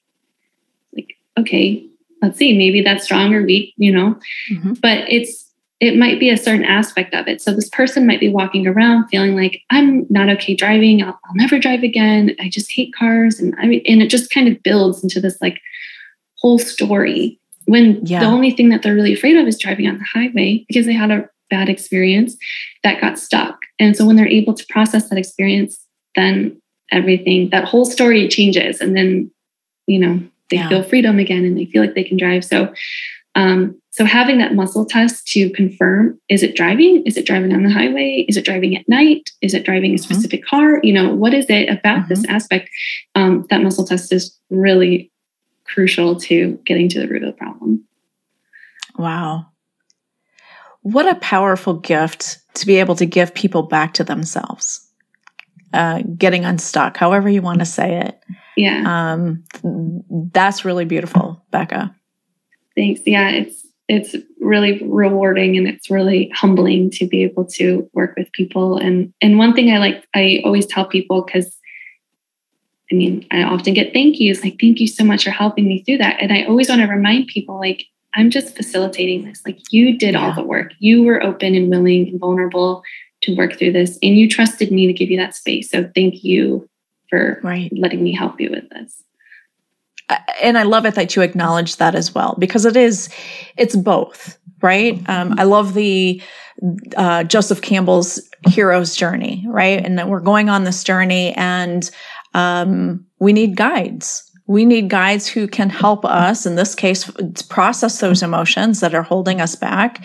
Like, 0.95 1.17
okay, 1.39 1.87
let's 2.23 2.39
see, 2.39 2.57
maybe 2.57 2.81
that's 2.83 3.05
strong 3.05 3.35
or 3.35 3.43
weak, 3.43 3.75
you 3.77 3.93
know. 3.93 4.19
Mm-hmm. 4.51 4.75
But 4.75 5.11
it's 5.11 5.52
it 5.83 5.97
might 5.97 6.21
be 6.21 6.31
a 6.31 6.37
certain 6.37 6.65
aspect 6.65 7.13
of 7.13 7.27
it. 7.27 7.43
So 7.43 7.53
this 7.53 7.69
person 7.69 8.07
might 8.07 8.21
be 8.21 8.29
walking 8.29 8.69
around 8.69 9.09
feeling 9.09 9.35
like 9.35 9.61
I'm 9.71 10.07
not 10.09 10.29
okay 10.29 10.55
driving. 10.55 11.03
I'll, 11.03 11.19
I'll 11.25 11.35
never 11.35 11.59
drive 11.59 11.83
again. 11.83 12.37
I 12.39 12.49
just 12.49 12.71
hate 12.71 12.95
cars, 12.95 13.41
and 13.41 13.53
I 13.59 13.67
mean, 13.67 13.83
and 13.89 14.01
it 14.01 14.09
just 14.09 14.31
kind 14.31 14.47
of 14.47 14.63
builds 14.63 15.03
into 15.03 15.21
this 15.21 15.37
like 15.43 15.61
whole 16.37 16.61
story. 16.61 17.41
When 17.65 18.07
yeah. 18.07 18.21
the 18.21 18.27
only 18.27 18.53
thing 18.53 18.69
that 18.69 18.83
they're 18.83 18.95
really 18.95 19.13
afraid 19.13 19.37
of 19.37 19.47
is 19.49 19.59
driving 19.59 19.89
on 19.89 19.99
the 19.99 20.05
highway 20.05 20.65
because 20.69 20.87
they 20.87 20.93
had 20.93 21.11
a 21.11 21.29
bad 21.51 21.69
experience 21.69 22.37
that 22.85 23.01
got 23.01 23.19
stuck. 23.19 23.59
And 23.81 23.97
so 23.97 24.07
when 24.07 24.15
they're 24.15 24.29
able 24.29 24.55
to 24.55 24.67
process 24.69 25.09
that 25.09 25.19
experience, 25.19 25.85
then 26.15 26.61
everything 26.93 27.51
that 27.51 27.65
whole 27.65 27.87
story 27.87 28.29
changes, 28.29 28.81
and 28.81 28.97
then 28.97 29.33
you 29.89 29.99
know 29.99 30.23
they 30.51 30.59
yeah. 30.59 30.69
feel 30.69 30.85
freedom 30.85 31.19
again 31.19 31.45
and 31.45 31.59
they 31.59 31.65
feel 31.65 31.83
like 31.83 31.95
they 31.95 32.05
can 32.05 32.19
drive. 32.19 32.45
So, 32.45 32.73
um, 33.35 33.81
so 33.91 34.05
having 34.05 34.39
that 34.39 34.55
muscle 34.55 34.87
test 34.87 35.27
to 35.29 35.51
confirm 35.51 36.19
is 36.29 36.43
it 36.43 36.57
driving? 36.57 37.03
Is 37.07 37.17
it 37.17 37.27
driving 37.27 37.53
on 37.53 37.63
the 37.63 37.71
highway? 37.71 38.25
Is 38.29 38.37
it 38.37 38.45
driving 38.45 38.77
at 38.77 38.89
night? 38.89 39.31
Is 39.41 39.55
it 39.55 39.65
driving 39.65 39.93
a 39.93 39.95
mm-hmm. 39.95 40.03
specific 40.03 40.41
mm-hmm. 40.41 40.57
car? 40.57 40.81
You 40.83 40.93
know, 40.93 41.15
what 41.15 41.35
is 41.35 41.47
it 41.49 41.69
about 41.69 42.01
mm-hmm. 42.01 42.09
this 42.09 42.25
aspect? 42.29 42.71
Um, 43.15 43.47
that 43.51 43.63
muscle 43.63 43.87
test 43.87 44.13
is 44.13 44.39
really 44.51 45.11
crucial 45.65 46.17
to 46.21 46.59
getting 46.67 46.89
to 46.91 47.01
the 47.01 47.09
root 47.09 47.23
of 47.23 47.29
the 47.29 47.39
problem. 47.39 47.85
Wow. 48.97 49.47
What 50.83 51.09
a 51.09 51.15
powerful 51.17 51.75
gift 51.75 52.39
to 52.55 52.67
be 52.67 52.77
able 52.77 52.97
to 52.97 53.07
give 53.07 53.35
people 53.35 53.63
back 53.63 53.95
to 53.95 54.05
themselves. 54.05 54.89
Uh, 55.73 56.03
getting 56.19 56.45
unstuck, 56.45 56.99
however 56.99 57.31
you 57.31 57.41
want 57.41 57.61
to 57.61 57.65
say 57.65 58.01
it. 58.01 58.21
Yeah. 58.59 59.13
Um, 59.13 59.45
that's 60.33 60.67
really 60.67 60.85
beautiful, 60.85 61.43
Becca. 61.51 61.95
Thanks. 62.77 63.01
Yeah, 63.07 63.31
it's 63.31 63.67
it's 63.89 64.17
really 64.41 64.83
rewarding 64.85 65.57
and 65.57 65.67
it's 65.67 65.91
really 65.91 66.31
humbling 66.35 66.91
to 66.91 67.07
be 67.07 67.23
able 67.23 67.45
to 67.45 67.89
work 67.93 68.15
with 68.17 68.33
people. 68.33 68.79
And 68.79 69.13
and 69.21 69.39
one 69.39 69.55
thing 69.55 69.71
I 69.71 69.79
like, 69.79 70.07
I 70.15 70.41
always 70.45 70.67
tell 70.67 70.87
people 70.87 71.23
because 71.23 71.57
I 72.91 72.95
mean, 72.95 73.27
I 73.31 73.43
often 73.43 73.73
get 73.73 73.95
thank 73.95 74.21
yous, 74.21 74.43
like, 74.43 74.59
thank 74.61 74.79
you 74.79 74.87
so 74.87 75.03
much 75.03 75.25
for 75.25 75.31
helping 75.31 75.67
me 75.67 75.83
through 75.83 75.99
that. 75.99 76.21
And 76.21 76.31
I 76.31 76.45
always 76.45 76.69
want 76.69 76.83
to 76.83 76.87
remind 76.87 77.27
people, 77.27 77.59
like, 77.59 77.87
I'm 78.15 78.29
just 78.29 78.55
facilitating 78.55 79.25
this. 79.25 79.41
Like, 79.47 79.61
you 79.73 79.97
did 79.97 80.13
yeah. 80.13 80.27
all 80.27 80.35
the 80.35 80.43
work. 80.43 80.73
You 80.79 81.03
were 81.03 81.23
open 81.23 81.55
and 81.55 81.71
willing 81.71 82.09
and 82.09 82.21
vulnerable 82.21 82.83
to 83.23 83.35
work 83.35 83.59
through 83.59 83.73
this, 83.73 83.99
and 84.03 84.19
you 84.19 84.29
trusted 84.29 84.71
me 84.71 84.87
to 84.87 84.93
give 84.93 85.11
you 85.11 85.17
that 85.17 85.35
space. 85.35 85.71
So, 85.71 85.91
thank 85.95 86.23
you 86.23 86.69
for 87.09 87.41
right. 87.43 87.73
letting 87.75 88.03
me 88.03 88.13
help 88.15 88.39
you 88.39 88.51
with 88.51 88.69
this. 88.69 89.03
And 90.43 90.59
I 90.59 90.63
love 90.63 90.87
it 90.87 90.95
that 90.95 91.15
you 91.17 91.23
acknowledge 91.23 91.77
that 91.77 91.95
as 91.95 92.15
well, 92.15 92.37
because 92.39 92.65
it 92.65 92.77
is, 92.77 93.09
it's 93.57 93.77
both, 93.77 94.39
right? 94.63 95.03
Um, 95.09 95.35
I 95.39 95.45
love 95.45 95.75
the 95.75 96.21
uh, 96.97 97.25
Joseph 97.25 97.63
Campbell's 97.63 98.21
hero's 98.49 98.95
journey, 98.95 99.45
right? 99.49 99.85
And 99.85 99.99
that 99.99 100.09
we're 100.09 100.21
going 100.21 100.49
on 100.49 100.65
this 100.65 100.85
journey, 100.85 101.33
and 101.35 101.91
um, 102.35 103.05
we 103.19 103.33
need 103.33 103.57
guides. 103.57 104.29
We 104.47 104.65
need 104.65 104.91
guides 104.91 105.27
who 105.29 105.47
can 105.47 105.71
help 105.71 106.05
us, 106.05 106.47
in 106.47 106.57
this 106.57 106.75
case, 106.75 107.11
process 107.49 108.01
those 108.01 108.23
emotions 108.23 108.81
that 108.81 108.95
are 108.95 109.03
holding 109.03 109.41
us 109.41 109.55
back. 109.55 110.05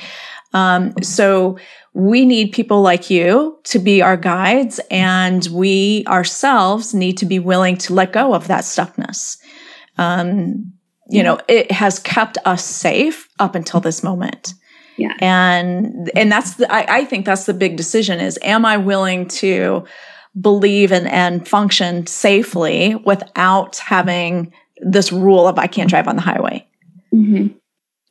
Um, 0.53 0.93
so 1.01 1.57
we 1.93 2.25
need 2.25 2.51
people 2.51 2.81
like 2.81 3.09
you 3.09 3.59
to 3.65 3.79
be 3.79 4.01
our 4.01 4.17
guides, 4.17 4.79
and 4.91 5.47
we 5.51 6.05
ourselves 6.07 6.93
need 6.93 7.17
to 7.17 7.25
be 7.25 7.39
willing 7.39 7.77
to 7.77 7.93
let 7.93 8.13
go 8.13 8.33
of 8.33 8.47
that 8.47 8.63
stuckness. 8.63 9.37
Um, 9.97 10.73
you 11.09 11.23
know, 11.23 11.39
it 11.47 11.71
has 11.71 11.99
kept 11.99 12.37
us 12.45 12.63
safe 12.63 13.27
up 13.39 13.55
until 13.55 13.79
this 13.79 14.03
moment. 14.03 14.53
Yeah. 14.97 15.13
And 15.19 16.11
and 16.15 16.31
that's 16.31 16.55
the 16.55 16.71
I, 16.71 16.97
I 16.97 17.05
think 17.05 17.25
that's 17.25 17.45
the 17.45 17.53
big 17.53 17.77
decision 17.77 18.19
is 18.19 18.39
am 18.41 18.65
I 18.65 18.77
willing 18.77 19.27
to 19.29 19.85
believe 20.39 20.91
and, 20.91 21.07
and 21.07 21.47
function 21.47 22.05
safely 22.07 22.95
without 22.95 23.77
having 23.77 24.51
this 24.79 25.11
rule 25.11 25.47
of 25.47 25.57
I 25.57 25.67
can't 25.67 25.89
drive 25.89 26.07
on 26.07 26.15
the 26.15 26.21
highway. 26.21 26.67
Mm-hmm. 27.13 27.55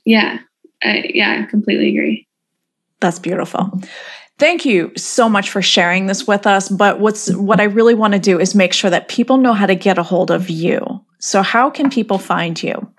Yeah. 0.04 0.38
I, 0.82 1.10
yeah, 1.12 1.42
I 1.42 1.50
completely 1.50 1.90
agree. 1.90 2.26
That's 3.00 3.18
beautiful. 3.18 3.80
Thank 4.38 4.64
you 4.64 4.92
so 4.96 5.28
much 5.28 5.50
for 5.50 5.62
sharing 5.62 6.06
this 6.06 6.26
with 6.26 6.46
us. 6.46 6.68
But 6.68 7.00
what's 7.00 7.34
what 7.34 7.60
I 7.60 7.64
really 7.64 7.94
want 7.94 8.12
to 8.12 8.18
do 8.18 8.38
is 8.38 8.54
make 8.54 8.72
sure 8.72 8.90
that 8.90 9.08
people 9.08 9.38
know 9.38 9.54
how 9.54 9.66
to 9.66 9.74
get 9.74 9.98
a 9.98 10.02
hold 10.02 10.30
of 10.30 10.50
you. 10.50 11.04
So, 11.18 11.42
how 11.42 11.70
can 11.70 11.90
people 11.90 12.18
find 12.18 12.60
you? 12.62 12.92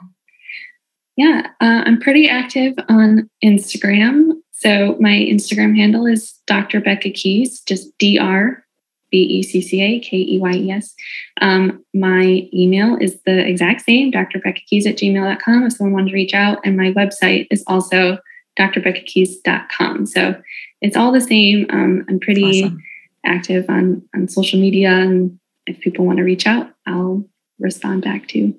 Yeah, 1.16 1.48
uh, 1.62 1.84
I'm 1.86 2.00
pretty 2.00 2.30
active 2.30 2.74
on 2.90 3.30
Instagram. 3.44 4.34
So, 4.52 4.98
my 5.00 5.12
Instagram 5.12 5.76
handle 5.76 6.06
is 6.06 6.34
Dr. 6.46 6.80
Becca 6.80 7.12
Keyes, 7.12 7.62
just 7.62 7.98
Dr. 7.98 8.64
B 9.10 9.20
E 9.20 9.44
C 9.44 9.62
C 9.62 9.82
A 9.82 10.00
K 10.00 10.18
E 10.18 10.40
Y 10.40 10.52
E 10.52 10.72
S. 10.72 10.94
Um, 11.42 11.84
my 11.94 12.48
email 12.54 12.98
is 13.00 13.20
the 13.26 13.48
exact 13.48 13.82
same, 13.82 14.12
drbeccakeyes 14.12 14.86
at 14.86 14.98
gmail.com 14.98 15.64
if 15.64 15.74
someone 15.74 15.94
wanted 15.94 16.10
to 16.10 16.16
reach 16.16 16.34
out. 16.34 16.60
And 16.66 16.76
my 16.76 16.92
website 16.92 17.48
is 17.50 17.64
also 17.68 18.18
drbeccakeyes.com. 18.60 20.06
So 20.08 20.42
it's 20.82 20.98
all 20.98 21.12
the 21.12 21.22
same. 21.22 21.68
Um, 21.70 22.06
I'm 22.10 22.20
pretty 22.20 22.64
awesome. 22.64 22.84
active 23.26 23.66
on, 23.70 24.04
on 24.16 24.28
social 24.28 24.60
media. 24.60 24.90
And 24.90 25.40
if 25.66 25.80
people 25.80 26.06
want 26.06 26.18
to 26.18 26.24
reach 26.24 26.48
out, 26.48 26.72
I'll 26.86 27.24
respond 27.60 28.04
back 28.04 28.28
to. 28.30 28.54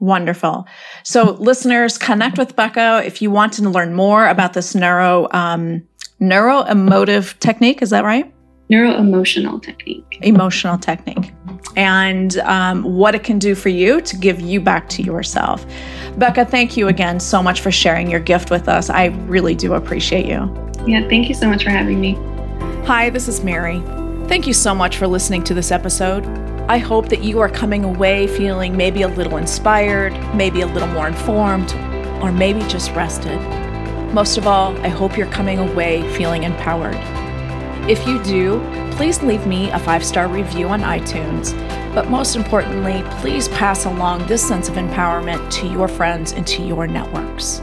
Wonderful. 0.00 0.66
So, 1.04 1.32
listeners, 1.32 1.98
connect 1.98 2.38
with 2.38 2.56
Becca 2.56 3.02
if 3.04 3.22
you 3.22 3.30
want 3.30 3.52
to 3.54 3.68
learn 3.68 3.94
more 3.94 4.26
about 4.26 4.54
this 4.54 4.74
neuro 4.74 5.28
um, 5.32 5.82
neuro 6.18 6.62
emotive 6.62 7.38
technique. 7.40 7.82
Is 7.82 7.90
that 7.90 8.04
right? 8.04 8.32
neuro 8.72 8.94
emotional 8.94 9.60
technique. 9.60 10.18
Emotional 10.22 10.78
technique. 10.78 11.32
And 11.76 12.38
um, 12.38 12.82
what 12.84 13.14
it 13.14 13.22
can 13.22 13.38
do 13.38 13.54
for 13.54 13.68
you 13.68 14.00
to 14.00 14.16
give 14.16 14.40
you 14.40 14.60
back 14.60 14.88
to 14.90 15.02
yourself. 15.02 15.64
Becca, 16.16 16.46
thank 16.46 16.76
you 16.76 16.88
again 16.88 17.20
so 17.20 17.42
much 17.42 17.60
for 17.60 17.70
sharing 17.70 18.10
your 18.10 18.20
gift 18.20 18.50
with 18.50 18.68
us. 18.68 18.88
I 18.88 19.06
really 19.26 19.54
do 19.54 19.74
appreciate 19.74 20.24
you. 20.24 20.50
Yeah, 20.86 21.06
thank 21.08 21.28
you 21.28 21.34
so 21.34 21.48
much 21.48 21.64
for 21.64 21.70
having 21.70 22.00
me. 22.00 22.14
Hi, 22.86 23.10
this 23.10 23.28
is 23.28 23.44
Mary. 23.44 23.80
Thank 24.26 24.46
you 24.46 24.54
so 24.54 24.74
much 24.74 24.96
for 24.96 25.06
listening 25.06 25.44
to 25.44 25.54
this 25.54 25.70
episode. 25.70 26.24
I 26.68 26.78
hope 26.78 27.08
that 27.08 27.22
you 27.22 27.40
are 27.40 27.48
coming 27.48 27.84
away 27.84 28.26
feeling 28.26 28.76
maybe 28.76 29.02
a 29.02 29.08
little 29.08 29.36
inspired, 29.36 30.12
maybe 30.34 30.60
a 30.60 30.66
little 30.66 30.88
more 30.88 31.08
informed, 31.08 31.72
or 32.22 32.32
maybe 32.32 32.60
just 32.68 32.92
rested. 32.92 33.38
Most 34.14 34.38
of 34.38 34.46
all, 34.46 34.76
I 34.78 34.88
hope 34.88 35.16
you're 35.16 35.26
coming 35.26 35.58
away 35.58 36.08
feeling 36.16 36.44
empowered. 36.44 36.96
If 37.90 38.06
you 38.06 38.22
do, 38.22 38.60
please 38.92 39.22
leave 39.22 39.46
me 39.46 39.70
a 39.70 39.78
five 39.78 40.04
star 40.04 40.28
review 40.28 40.68
on 40.68 40.80
iTunes. 40.82 41.52
But 41.94 42.08
most 42.08 42.36
importantly, 42.36 43.02
please 43.20 43.48
pass 43.48 43.84
along 43.84 44.26
this 44.26 44.46
sense 44.46 44.68
of 44.68 44.76
empowerment 44.76 45.50
to 45.52 45.66
your 45.66 45.88
friends 45.88 46.32
and 46.32 46.46
to 46.46 46.62
your 46.62 46.86
networks. 46.86 47.60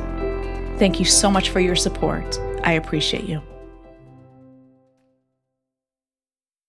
Thank 0.77 0.99
you 0.99 1.05
so 1.05 1.31
much 1.31 1.49
for 1.49 1.59
your 1.59 1.75
support. 1.75 2.39
I 2.63 2.73
appreciate 2.73 3.23
you. 3.23 3.48